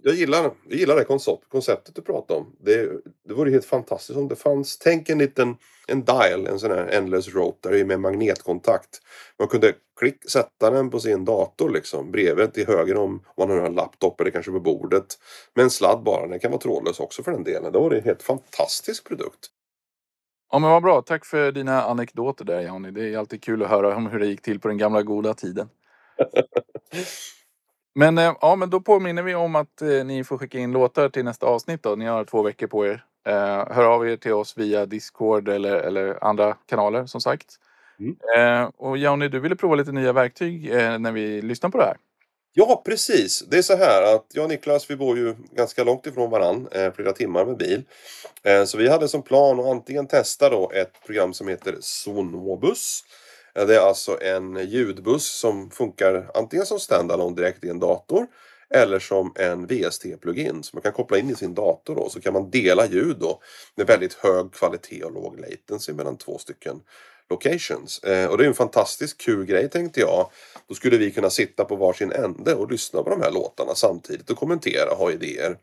jag, 0.02 0.16
gillar, 0.16 0.52
jag 0.70 0.80
gillar 0.80 0.96
det 0.96 1.04
koncept, 1.04 1.50
konceptet 1.50 1.96
du 1.96 2.02
pratar 2.02 2.36
om. 2.36 2.56
Det, 2.60 2.90
det 3.28 3.34
vore 3.34 3.52
helt 3.52 3.66
fantastiskt 3.66 4.18
om 4.18 4.28
det 4.28 4.36
fanns. 4.36 4.78
Tänk 4.78 5.10
en 5.10 5.18
liten 5.18 5.56
en 5.88 6.04
dial, 6.04 6.48
en 6.48 6.60
sån 6.60 6.72
här 6.72 6.88
endless 6.88 7.36
rotary 7.36 7.86
med 7.86 8.00
magnetkontakt. 8.00 9.02
Man 9.40 9.48
kunde 9.48 9.74
klick, 10.00 10.30
sätta 10.30 10.70
den 10.70 10.90
på 10.90 11.00
sin 11.00 11.26
dator 11.26 11.70
liksom 11.70 12.12
bredvid 12.12 12.54
till 12.54 12.68
höger 12.68 12.98
om 12.98 13.24
man 13.38 13.50
har 13.50 13.58
en 13.58 13.76
laptop 13.76 14.22
eller 14.22 14.32
kanske 14.32 14.52
på 14.52 14.60
bordet. 14.60 15.20
Med 15.54 15.64
en 15.64 15.70
sladd 15.70 16.04
bara. 16.04 16.28
Den 16.28 16.40
kan 16.40 16.52
vara 16.52 16.62
trådlös 16.62 17.00
också 17.00 17.24
för 17.24 17.32
den 17.32 17.44
delen. 17.44 17.72
Det 17.72 17.80
vore 17.80 17.98
en 17.98 18.04
helt 18.04 18.24
fantastisk 18.24 19.08
produkt. 19.08 19.50
Ja 20.52 20.60
men 20.60 20.70
vad 20.70 20.84
bra. 20.84 21.02
Tack 21.02 21.26
för 21.26 21.52
dina 21.52 21.84
anekdoter 21.84 22.46
där 22.46 22.62
Johnny. 22.62 22.92
Det 22.92 23.14
är 23.14 23.18
alltid 23.18 23.44
kul 23.44 23.64
att 23.64 23.70
höra 23.70 23.96
om 23.96 24.08
hur 24.08 24.20
det 24.20 24.28
gick 24.28 24.42
till 24.42 24.60
på 24.60 24.68
den 24.68 24.78
gamla 24.78 25.02
goda 25.04 25.34
tiden. 25.34 25.70
Men 27.96 28.18
eh, 28.18 28.36
ja, 28.42 28.56
men 28.56 28.70
då 28.70 28.80
påminner 28.80 29.24
vi 29.24 29.36
om 29.36 29.56
att 29.56 29.82
eh, 29.82 30.06
ni 30.06 30.24
får 30.24 30.38
skicka 30.38 30.60
in 30.60 30.72
låtar 30.72 31.10
till 31.10 31.26
nästa 31.26 31.46
avsnitt 31.46 31.84
då. 31.84 31.96
Ni 31.96 32.06
har 32.06 32.26
två 32.26 32.42
veckor 32.42 32.68
på 32.68 32.86
er. 32.86 33.04
Eh, 33.28 33.74
hör 33.76 33.84
av 33.84 34.08
er 34.10 34.18
till 34.18 34.34
oss 34.34 34.58
via 34.58 34.86
Discord 34.86 35.50
eller, 35.50 35.76
eller 35.76 36.24
andra 36.24 36.58
kanaler 36.66 37.06
som 37.06 37.22
sagt. 37.22 37.56
Mm. 38.00 38.16
Eh, 38.38 38.70
och 38.78 38.98
Johnny, 38.98 39.28
du 39.28 39.40
ville 39.40 39.56
prova 39.56 39.76
lite 39.76 39.92
nya 39.92 40.14
verktyg 40.14 40.70
när 41.00 41.12
vi 41.12 41.42
lyssnar 41.42 41.70
på 41.70 41.78
det 41.78 41.84
här. 41.84 41.98
Ja, 42.54 42.82
precis. 42.86 43.42
Det 43.50 43.58
är 43.58 43.62
så 43.62 43.76
här 43.76 44.16
att 44.16 44.26
jag 44.34 44.44
och 44.44 44.50
Niklas, 44.50 44.90
vi 44.90 44.96
bor 44.96 45.18
ju 45.18 45.36
ganska 45.52 45.84
långt 45.84 46.08
ifrån 46.08 46.30
varann, 46.30 46.68
flera 46.96 47.12
timmar 47.12 47.46
med 47.46 47.58
bil. 47.58 47.84
Så 48.66 48.78
vi 48.78 48.90
hade 48.90 49.08
som 49.08 49.22
plan 49.22 49.60
att 49.60 49.66
antingen 49.66 50.08
testa 50.08 50.50
då 50.50 50.72
ett 50.72 51.06
program 51.06 51.34
som 51.34 51.48
heter 51.48 51.78
Sonobus 51.80 53.04
det 53.54 53.76
är 53.76 53.80
alltså 53.80 54.22
en 54.22 54.70
ljudbuss 54.70 55.28
som 55.28 55.72
funkar 55.72 56.32
antingen 56.34 56.66
som 56.66 56.80
standalone 56.80 57.36
direkt 57.36 57.64
i 57.64 57.70
en 57.70 57.80
dator 57.80 58.28
eller 58.70 59.00
som 59.00 59.34
en 59.36 59.68
VST-plugin 59.68 60.64
som 60.64 60.78
man 60.78 60.82
kan 60.82 60.94
koppla 60.94 61.18
in 61.18 61.30
i 61.30 61.36
sin 61.36 61.54
dator 61.54 61.96
då. 61.96 62.10
Så 62.10 62.22
kan 62.22 62.34
man 62.34 62.50
dela 62.50 62.86
ljud 62.86 63.18
då 63.20 63.42
med 63.76 63.88
väldigt 63.88 64.14
hög 64.14 64.52
kvalitet 64.52 65.04
och 65.04 65.12
låg 65.12 65.40
latency 65.40 65.94
mellan 65.94 66.18
två 66.18 66.38
stycken 66.38 66.82
locations. 67.34 68.00
Eh, 68.00 68.30
och 68.30 68.38
det 68.38 68.44
är 68.44 68.48
en 68.48 68.54
fantastiskt 68.54 69.18
kul 69.18 69.46
grej 69.46 69.70
tänkte 69.70 70.00
jag. 70.00 70.30
Då 70.68 70.76
skulle 70.76 70.98
vi 70.98 71.12
kunna 71.12 71.30
sitta 71.30 71.66
på 71.66 71.76
varsin 71.76 72.12
ände 72.12 72.56
och 72.56 72.72
lyssna 72.72 73.04
på 73.04 73.10
de 73.10 73.22
här 73.22 73.32
låtarna 73.32 73.76
samtidigt 73.76 74.30
och 74.30 74.38
kommentera 74.38 74.92
och 74.92 74.98
ha 74.98 75.12
idéer. 75.12 75.58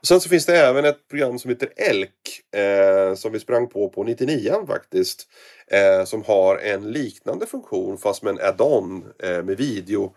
Och 0.00 0.06
sen 0.06 0.20
så 0.20 0.28
finns 0.28 0.46
det 0.46 0.56
även 0.56 0.84
ett 0.84 1.08
program 1.08 1.38
som 1.38 1.50
heter 1.50 1.68
Elk 1.76 2.54
eh, 2.54 3.14
som 3.14 3.32
vi 3.32 3.40
sprang 3.40 3.66
på 3.66 3.88
på 3.88 4.04
99 4.04 4.66
faktiskt. 4.66 5.28
Eh, 5.70 6.04
som 6.04 6.22
har 6.22 6.56
en 6.56 6.92
liknande 6.92 7.46
funktion 7.46 7.98
fast 7.98 8.22
med 8.22 8.30
en 8.30 8.40
add-on 8.40 9.04
eh, 9.22 9.42
med 9.42 9.56
video 9.56 10.14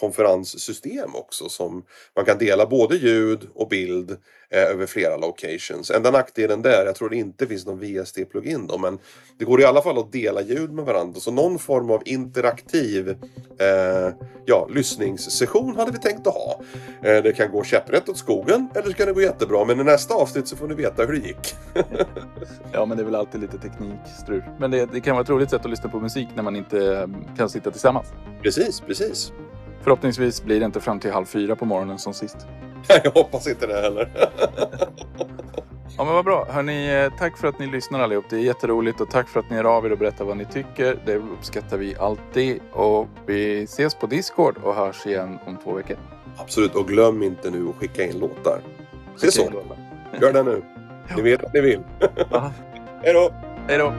konferenssystem 0.00 1.14
också 1.14 1.48
som 1.48 1.84
man 2.16 2.24
kan 2.24 2.38
dela 2.38 2.66
både 2.66 2.96
ljud 2.96 3.48
och 3.54 3.68
bild 3.68 4.10
eh, 4.50 4.62
över 4.62 4.86
flera 4.86 5.16
locations. 5.16 5.90
Enda 5.90 6.10
nackdelen 6.10 6.62
där, 6.62 6.86
jag 6.86 6.94
tror 6.94 7.08
det 7.08 7.16
inte 7.16 7.46
finns 7.46 7.66
någon 7.66 7.80
VST-plugin 7.80 8.66
då, 8.66 8.78
men 8.78 8.98
det 9.38 9.44
går 9.44 9.60
i 9.60 9.64
alla 9.64 9.82
fall 9.82 9.98
att 9.98 10.12
dela 10.12 10.42
ljud 10.42 10.72
med 10.72 10.84
varandra. 10.84 11.20
Så 11.20 11.30
någon 11.30 11.58
form 11.58 11.90
av 11.90 12.02
interaktiv 12.04 13.08
eh, 13.58 14.14
ja, 14.44 14.68
lyssningssession 14.70 15.76
hade 15.76 15.92
vi 15.92 15.98
tänkt 15.98 16.26
att 16.26 16.34
ha. 16.34 16.60
Eh, 17.02 17.22
det 17.22 17.32
kan 17.32 17.50
gå 17.50 17.64
käpprätt 17.64 18.08
åt 18.08 18.18
skogen 18.18 18.68
eller 18.74 18.86
så 18.86 18.92
kan 18.92 19.06
det 19.06 19.12
gå 19.12 19.22
jättebra, 19.22 19.64
men 19.64 19.80
i 19.80 19.84
nästa 19.84 20.14
avsnitt 20.14 20.48
så 20.48 20.56
får 20.56 20.68
ni 20.68 20.74
veta 20.74 21.04
hur 21.04 21.12
det 21.12 21.26
gick. 21.26 21.54
ja, 22.72 22.86
men 22.86 22.96
det 22.96 23.02
är 23.02 23.04
väl 23.04 23.14
alltid 23.14 23.40
lite 23.40 23.58
teknikstrul. 23.58 24.42
Men 24.58 24.70
det, 24.70 24.88
det 24.92 25.00
kan 25.00 25.14
vara 25.14 25.22
ett 25.22 25.30
roligt 25.30 25.50
sätt 25.50 25.64
att 25.64 25.70
lyssna 25.70 25.90
på 25.90 26.00
musik 26.00 26.28
när 26.34 26.42
man 26.42 26.56
inte 26.56 26.96
eh, 26.96 27.36
kan 27.36 27.48
sitta 27.48 27.70
tillsammans. 27.70 28.06
Precis, 28.42 28.80
precis. 28.80 29.32
Förhoppningsvis 29.82 30.42
blir 30.44 30.60
det 30.60 30.66
inte 30.66 30.80
fram 30.80 31.00
till 31.00 31.12
halv 31.12 31.26
fyra 31.26 31.56
på 31.56 31.64
morgonen 31.64 31.98
som 31.98 32.14
sist. 32.14 32.36
Jag 33.04 33.10
hoppas 33.10 33.46
inte 33.46 33.66
det 33.66 33.80
heller. 33.80 34.08
ja 35.96 36.04
men 36.04 36.14
vad 36.14 36.24
bra. 36.24 36.46
Hörrni, 36.50 36.94
eh, 37.04 37.12
tack 37.18 37.36
för 37.38 37.48
att 37.48 37.58
ni 37.58 37.66
lyssnar 37.66 38.00
allihop. 38.00 38.24
Det 38.30 38.36
är 38.36 38.40
jätteroligt 38.40 39.00
och 39.00 39.10
tack 39.10 39.28
för 39.28 39.40
att 39.40 39.50
ni 39.50 39.56
är 39.56 39.64
av 39.64 39.86
er 39.86 39.92
och 39.92 39.98
berättar 39.98 40.24
vad 40.24 40.36
ni 40.36 40.44
tycker. 40.44 40.98
Det 41.06 41.16
uppskattar 41.16 41.76
vi 41.76 41.96
alltid. 41.96 42.60
Och 42.72 43.08
vi 43.26 43.62
ses 43.62 43.94
på 43.94 44.06
Discord 44.06 44.56
och 44.62 44.74
hörs 44.74 45.06
igen 45.06 45.38
om 45.46 45.56
två 45.64 45.72
veckor. 45.72 45.96
Absolut, 46.36 46.74
och 46.74 46.88
glöm 46.88 47.22
inte 47.22 47.50
nu 47.50 47.68
att 47.68 47.76
skicka 47.76 48.04
in 48.04 48.18
låtar. 48.18 48.60
Se 49.16 49.32
så. 49.32 49.42
Gör 50.20 50.32
det 50.32 50.42
nu. 50.42 50.62
Ni 51.16 51.22
vet 51.22 51.44
att 51.44 51.54
ni 51.54 51.60
vill. 51.60 51.80
Hej 53.02 53.12
då! 53.12 53.32
Hej 53.68 53.78
då! 53.78 53.92